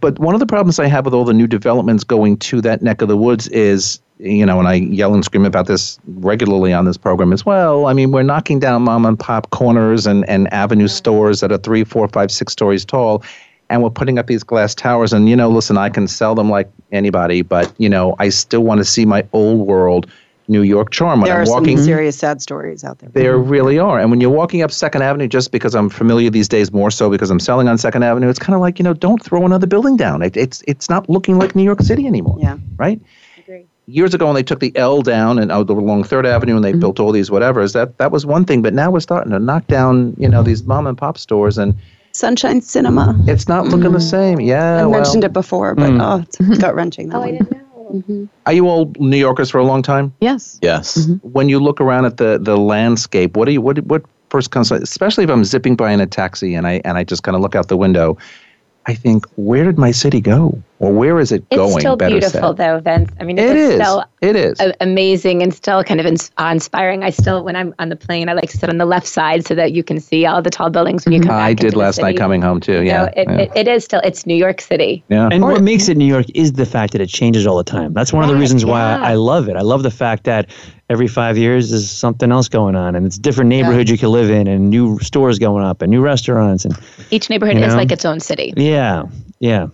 But 0.00 0.18
one 0.18 0.34
of 0.34 0.40
the 0.40 0.46
problems 0.46 0.78
I 0.80 0.86
have 0.86 1.04
with 1.04 1.12
all 1.14 1.24
the 1.24 1.34
new 1.34 1.46
developments 1.46 2.02
going 2.04 2.38
to 2.38 2.60
that 2.62 2.82
neck 2.82 3.02
of 3.02 3.08
the 3.08 3.16
woods 3.18 3.48
is, 3.48 4.00
you 4.18 4.44
know, 4.46 4.58
and 4.58 4.66
I 4.66 4.74
yell 4.74 5.12
and 5.14 5.22
scream 5.24 5.44
about 5.44 5.66
this 5.68 5.98
regularly 6.14 6.72
on 6.72 6.86
this 6.86 6.96
program 6.96 7.32
as 7.34 7.44
well. 7.46 7.86
I 7.86 7.92
mean, 7.92 8.10
we're 8.10 8.22
knocking 8.22 8.58
down 8.58 8.80
mom 8.82 9.04
and 9.04 9.16
pop 9.18 9.50
corners 9.50 10.06
and, 10.06 10.26
and 10.28 10.50
avenue 10.54 10.88
stores 10.88 11.40
that 11.40 11.52
are 11.52 11.58
three, 11.58 11.84
four, 11.84 12.08
five, 12.08 12.30
six 12.30 12.52
stories 12.52 12.84
tall 12.84 13.22
and 13.70 13.82
we're 13.82 13.90
putting 13.90 14.18
up 14.18 14.26
these 14.26 14.42
glass 14.42 14.74
towers 14.74 15.14
and 15.14 15.26
you 15.26 15.34
know 15.34 15.48
listen 15.48 15.78
i 15.78 15.88
can 15.88 16.06
sell 16.06 16.34
them 16.34 16.50
like 16.50 16.70
anybody 16.92 17.40
but 17.40 17.72
you 17.78 17.88
know 17.88 18.14
i 18.18 18.28
still 18.28 18.60
want 18.62 18.76
to 18.76 18.84
see 18.84 19.06
my 19.06 19.24
old 19.32 19.66
world 19.66 20.06
New 20.48 20.62
York 20.62 20.90
charm. 20.90 21.20
When 21.20 21.28
there 21.30 21.40
I'm 21.40 21.46
are 21.46 21.50
walking, 21.50 21.76
some 21.76 21.76
mm-hmm. 21.76 21.84
serious 21.84 22.18
sad 22.18 22.42
stories 22.42 22.84
out 22.84 22.98
there. 22.98 23.08
There 23.10 23.38
mm-hmm. 23.38 23.48
really 23.48 23.78
are. 23.78 23.98
And 23.98 24.10
when 24.10 24.20
you're 24.20 24.30
walking 24.30 24.62
up 24.62 24.70
Second 24.70 25.02
Avenue, 25.02 25.26
just 25.28 25.50
because 25.52 25.74
I'm 25.74 25.88
familiar 25.88 26.28
these 26.30 26.48
days 26.48 26.70
more 26.72 26.90
so 26.90 27.08
because 27.10 27.30
I'm 27.30 27.40
selling 27.40 27.66
on 27.68 27.78
Second 27.78 28.02
Avenue, 28.02 28.28
it's 28.28 28.38
kind 28.38 28.54
of 28.54 28.60
like 28.60 28.78
you 28.78 28.82
know, 28.82 28.92
don't 28.94 29.22
throw 29.22 29.44
another 29.46 29.66
building 29.66 29.96
down. 29.96 30.22
It, 30.22 30.36
it's 30.36 30.62
it's 30.66 30.88
not 30.90 31.08
looking 31.08 31.38
like 31.38 31.54
New 31.56 31.62
York 31.64 31.80
City 31.80 32.06
anymore. 32.06 32.36
Yeah. 32.38 32.58
Right. 32.76 33.00
Agree. 33.38 33.64
Years 33.86 34.12
ago, 34.14 34.26
when 34.26 34.34
they 34.34 34.42
took 34.42 34.60
the 34.60 34.74
L 34.76 35.00
down 35.02 35.38
and 35.38 35.50
out 35.50 35.70
along 35.70 36.04
Third 36.04 36.26
Avenue, 36.26 36.56
and 36.56 36.64
they 36.64 36.72
mm-hmm. 36.72 36.80
built 36.80 37.00
all 37.00 37.12
these 37.12 37.30
whatever's, 37.30 37.72
that 37.72 37.96
that 37.98 38.10
was 38.12 38.26
one 38.26 38.44
thing. 38.44 38.60
But 38.60 38.74
now 38.74 38.90
we're 38.90 39.00
starting 39.00 39.32
to 39.32 39.38
knock 39.38 39.66
down, 39.66 40.14
you 40.18 40.28
know, 40.28 40.42
these 40.42 40.62
mom 40.64 40.86
and 40.86 40.96
pop 40.98 41.16
stores, 41.16 41.56
and 41.56 41.74
Sunshine 42.12 42.60
Cinema. 42.60 43.18
It's 43.26 43.48
not 43.48 43.64
looking 43.64 43.80
mm. 43.80 43.94
the 43.94 43.98
mm-hmm. 43.98 43.98
same. 44.00 44.40
Yeah, 44.40 44.82
I 44.82 44.86
well, 44.86 45.00
mentioned 45.02 45.24
it 45.24 45.32
before, 45.32 45.74
but 45.74 45.90
mm. 45.90 46.02
oh, 46.02 46.22
it's 46.46 46.58
gut 46.58 46.74
wrenching. 46.74 47.08
That 47.08 47.16
oh, 47.16 47.26
know. 47.30 47.63
Mm-hmm. 47.94 48.24
Are 48.46 48.52
you 48.52 48.68
all 48.68 48.92
New 48.98 49.16
Yorkers 49.16 49.50
for 49.50 49.58
a 49.58 49.64
long 49.64 49.82
time? 49.82 50.12
Yes. 50.20 50.58
Yes. 50.62 50.96
Mm-hmm. 51.02 51.28
When 51.30 51.48
you 51.48 51.60
look 51.60 51.80
around 51.80 52.06
at 52.06 52.16
the 52.16 52.38
the 52.40 52.56
landscape, 52.56 53.36
what 53.36 53.44
do 53.46 53.52
you 53.52 53.60
what 53.60 53.78
what 53.84 54.02
first 54.30 54.50
comes? 54.50 54.72
Especially 54.72 55.22
if 55.24 55.30
I'm 55.30 55.44
zipping 55.44 55.76
by 55.76 55.92
in 55.92 56.00
a 56.00 56.06
taxi 56.06 56.54
and 56.54 56.66
I 56.66 56.80
and 56.84 56.98
I 56.98 57.04
just 57.04 57.22
kind 57.22 57.36
of 57.36 57.40
look 57.40 57.54
out 57.54 57.68
the 57.68 57.76
window, 57.76 58.18
I 58.86 58.94
think, 58.94 59.26
where 59.36 59.64
did 59.64 59.78
my 59.78 59.92
city 59.92 60.20
go? 60.20 60.60
Well, 60.84 60.92
where 60.92 61.18
is 61.18 61.32
it 61.32 61.48
going? 61.48 61.70
It's 61.70 61.80
still 61.80 61.96
beautiful, 61.96 62.50
said? 62.50 62.56
though, 62.58 62.78
Vince. 62.80 63.10
I 63.18 63.24
mean, 63.24 63.38
it 63.38 63.56
is. 63.56 63.80
Still 63.80 64.04
it 64.20 64.36
is 64.36 64.58
amazing 64.80 65.42
and 65.42 65.52
still 65.54 65.82
kind 65.82 65.98
of 66.00 66.04
inspiring. 66.06 67.02
I 67.02 67.08
still, 67.10 67.42
when 67.42 67.56
I'm 67.56 67.74
on 67.78 67.88
the 67.88 67.96
plane, 67.96 68.28
I 68.28 68.34
like 68.34 68.50
to 68.50 68.58
sit 68.58 68.68
on 68.68 68.76
the 68.76 68.84
left 68.84 69.06
side 69.06 69.46
so 69.46 69.54
that 69.54 69.72
you 69.72 69.82
can 69.82 69.98
see 70.00 70.26
all 70.26 70.42
the 70.42 70.50
tall 70.50 70.68
buildings 70.70 71.06
when 71.06 71.12
you 71.12 71.20
mm-hmm. 71.20 71.26
come. 71.30 71.34
Mm-hmm. 71.38 71.44
I 71.46 71.54
did 71.54 71.74
last 71.74 72.00
night 72.00 72.16
coming 72.18 72.42
home 72.42 72.60
too. 72.60 72.82
Yeah, 72.84 73.06
it, 73.16 73.26
yeah. 73.28 73.36
It, 73.38 73.50
it 73.56 73.68
is 73.68 73.84
still. 73.86 74.00
It's 74.04 74.26
New 74.26 74.34
York 74.36 74.60
City. 74.60 75.02
Yeah, 75.08 75.28
and 75.32 75.42
or, 75.42 75.52
what 75.52 75.62
makes 75.62 75.88
it 75.88 75.96
New 75.96 76.04
York 76.06 76.26
is 76.34 76.52
the 76.52 76.66
fact 76.66 76.92
that 76.92 77.00
it 77.00 77.08
changes 77.08 77.46
all 77.46 77.56
the 77.56 77.64
time. 77.64 77.94
That's 77.94 78.12
one 78.12 78.20
right, 78.22 78.28
of 78.28 78.34
the 78.36 78.38
reasons 78.40 78.66
why 78.66 78.80
yeah. 78.80 79.02
I 79.02 79.14
love 79.14 79.48
it. 79.48 79.56
I 79.56 79.62
love 79.62 79.82
the 79.84 79.90
fact 79.90 80.24
that 80.24 80.50
every 80.90 81.08
five 81.08 81.38
years 81.38 81.72
is 81.72 81.90
something 81.90 82.30
else 82.30 82.46
going 82.46 82.76
on 82.76 82.94
and 82.94 83.06
it's 83.06 83.16
different 83.16 83.48
neighborhoods 83.48 83.88
yeah. 83.90 83.94
you 83.94 83.98
can 83.98 84.10
live 84.10 84.28
in 84.30 84.46
and 84.46 84.68
new 84.68 84.98
stores 84.98 85.38
going 85.38 85.64
up 85.64 85.80
and 85.80 85.90
new 85.90 86.02
restaurants 86.02 86.66
and 86.66 86.78
each 87.10 87.30
neighborhood 87.30 87.54
you 87.54 87.62
know? 87.62 87.66
is 87.68 87.74
like 87.74 87.90
its 87.90 88.04
own 88.04 88.20
city 88.20 88.52
yeah 88.58 89.02
yeah 89.38 89.66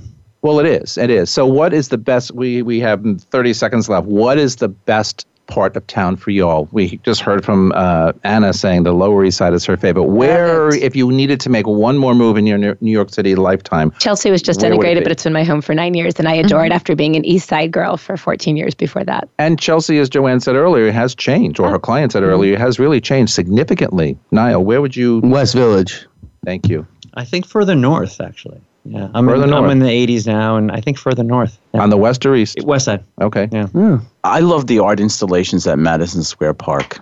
well, 0.43 0.59
it 0.59 0.67
is. 0.67 0.97
It 0.97 1.11
is. 1.11 1.29
So, 1.31 1.45
what 1.47 1.75
is 1.75 1.89
the 1.89 1.99
best? 1.99 2.33
We 2.33 2.63
we 2.63 2.81
have 2.81 3.05
30 3.21 3.53
seconds 3.53 3.89
left. 3.89 4.07
What 4.07 4.39
is 4.39 4.57
the 4.57 4.69
best 4.69 5.27
part 5.49 5.77
of 5.77 5.87
town 5.87 6.17
for 6.17 6.31
y'all? 6.31 6.67
We 6.73 6.97
just 7.05 7.21
heard 7.21 7.45
from 7.45 7.73
uh, 7.77 8.13
Anna 8.25 8.55
saying 8.55 8.85
the 8.85 8.93
Lower 8.95 9.23
East 9.23 9.37
Side 9.37 9.53
is 9.53 9.67
her 9.67 9.77
favorite. 9.77 10.05
Where, 10.05 10.71
if 10.75 10.97
you 10.97 11.11
needed 11.13 11.41
to 11.41 11.51
make 11.51 11.67
one 11.67 11.99
more 11.99 12.15
move 12.15 12.39
in 12.39 12.47
your 12.47 12.57
New 12.57 12.91
York 12.91 13.11
City 13.11 13.35
lifetime, 13.35 13.91
Chelsea 13.99 14.31
was 14.31 14.41
just 14.41 14.63
integrated, 14.63 15.03
it 15.03 15.05
but 15.05 15.13
it's 15.13 15.25
been 15.25 15.35
my 15.35 15.45
home 15.45 15.61
for 15.61 15.75
nine 15.75 15.93
years, 15.93 16.15
and 16.19 16.27
I 16.27 16.37
adore 16.37 16.61
mm-hmm. 16.61 16.73
it 16.73 16.75
after 16.75 16.97
being 16.97 17.17
an 17.17 17.25
East 17.27 17.47
Side 17.47 17.71
girl 17.71 17.99
for 17.99 18.17
14 18.17 18.57
years 18.57 18.75
before 18.75 19.05
that. 19.05 19.29
And 19.39 19.59
Chelsea, 19.61 19.99
as 19.99 20.09
Joanne 20.09 20.41
said 20.41 20.57
earlier, 20.57 20.91
has 20.91 21.15
changed, 21.15 21.61
or 21.61 21.67
oh. 21.67 21.71
her 21.73 21.79
client 21.79 22.13
said 22.13 22.23
earlier, 22.23 22.57
has 22.59 22.79
really 22.79 23.01
changed 23.03 23.35
significantly. 23.35 24.17
Niall, 24.31 24.65
where 24.65 24.81
would 24.81 24.97
you? 24.97 25.21
West 25.23 25.53
Village. 25.55 26.07
Thank 26.47 26.67
you. 26.71 26.87
I 27.13 27.27
think 27.27 27.45
further 27.45 27.75
north, 27.75 28.23
actually. 28.23 28.63
Yeah, 28.85 29.09
I'm, 29.15 29.27
further 29.27 29.45
in, 29.45 29.51
north. 29.51 29.65
I'm 29.65 29.71
in 29.71 29.79
the 29.81 29.87
80s 29.89 30.27
now, 30.27 30.57
and 30.57 30.73
I 30.73 30.81
think 30.81 30.99
further 30.99 31.23
north. 31.23 31.59
Yeah. 31.75 31.83
On 31.83 31.91
the 31.91 31.97
west 31.99 32.25
or 32.25 32.35
east? 32.35 32.59
West 32.65 32.87
side. 32.87 33.05
Okay. 33.21 33.49
Yeah. 33.53 33.67
Hmm. 33.67 33.97
I 34.25 34.41
love 34.41 34.67
the 34.69 34.79
art 34.79 35.01
installations 35.01 35.67
at 35.67 35.79
Madison 35.79 36.23
Square 36.23 36.55
Park. 36.55 36.99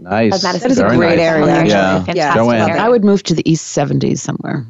Nice. 0.00 0.42
That 0.42 0.54
is 0.70 0.78
Very 0.78 0.94
a 0.94 0.96
great 0.96 1.16
nice. 1.16 1.18
area. 1.18 1.46
Yeah. 1.46 1.64
yeah. 1.64 2.04
Fantastic 2.04 2.42
Area. 2.60 2.82
I 2.82 2.88
would 2.88 3.04
move 3.04 3.22
to 3.24 3.34
the 3.34 3.48
East 3.50 3.76
70s 3.76 4.18
somewhere. 4.18 4.64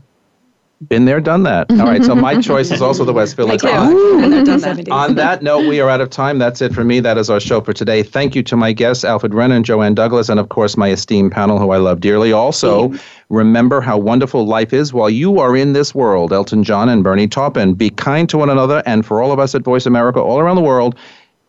Been 0.87 1.07
there, 1.07 1.21
done 1.21 1.43
that. 1.43 1.69
All 1.73 1.77
right, 1.87 2.05
so 2.05 2.15
my 2.15 2.41
choice 2.41 2.71
is 2.71 2.81
also 2.81 3.05
the 3.05 3.13
West 3.13 3.35
Village. 3.35 3.65
On, 3.65 4.31
that. 4.31 4.87
on 4.93 5.15
that 5.17 5.43
note, 5.43 5.69
we 5.69 5.81
are 5.81 5.91
out 5.91 6.01
of 6.01 6.09
time. 6.09 6.39
That's 6.39 6.63
it 6.63 6.73
for 6.73 6.85
me. 6.85 7.01
That 7.01 7.19
is 7.19 7.29
our 7.29 7.41
show 7.41 7.61
for 7.61 7.73
today. 7.73 8.05
Thank 8.05 8.37
you 8.37 8.45
to 8.45 8.55
my 8.57 8.71
guests, 8.73 9.03
Alfred 9.05 9.33
Renna 9.33 9.61
Joanne 9.61 9.95
Douglas, 9.97 10.29
and 10.29 10.39
of 10.39 10.51
course, 10.51 10.77
my 10.77 10.89
esteemed 10.93 11.33
panel 11.33 11.59
who 11.59 11.71
I 11.73 11.79
love 11.79 11.99
dearly. 12.01 12.33
Also, 12.33 12.95
remember 13.29 13.81
how 13.81 13.99
wonderful 13.99 14.47
life 14.47 14.73
is 14.73 14.93
while 14.93 15.11
you 15.11 15.41
are 15.41 15.57
in 15.57 15.73
this 15.73 15.97
world. 15.97 16.33
Elton 16.33 16.63
John 16.63 16.89
and 16.89 17.03
Bernie 17.03 17.27
Taupin. 17.27 17.75
Be 17.75 17.91
kind 17.91 18.29
to 18.29 18.39
one 18.39 18.49
another, 18.51 18.81
and 18.87 19.05
for 19.05 19.21
all 19.21 19.33
of 19.33 19.41
us 19.41 19.57
at 19.57 19.63
Voice 19.63 19.85
America 19.85 20.21
all 20.21 20.39
around 20.39 20.55
the 20.55 20.63
world, 20.63 20.97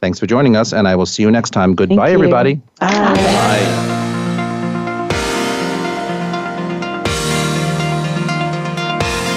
thanks 0.01 0.17
for 0.19 0.25
joining 0.25 0.55
us, 0.55 0.73
and 0.73 0.87
I 0.87 0.95
will 0.95 1.05
see 1.05 1.21
you 1.21 1.29
next 1.29 1.51
time. 1.51 1.75
Goodbye, 1.75 2.09
everybody. 2.09 2.55
Bye. 2.79 2.89
Bye. 3.13 3.95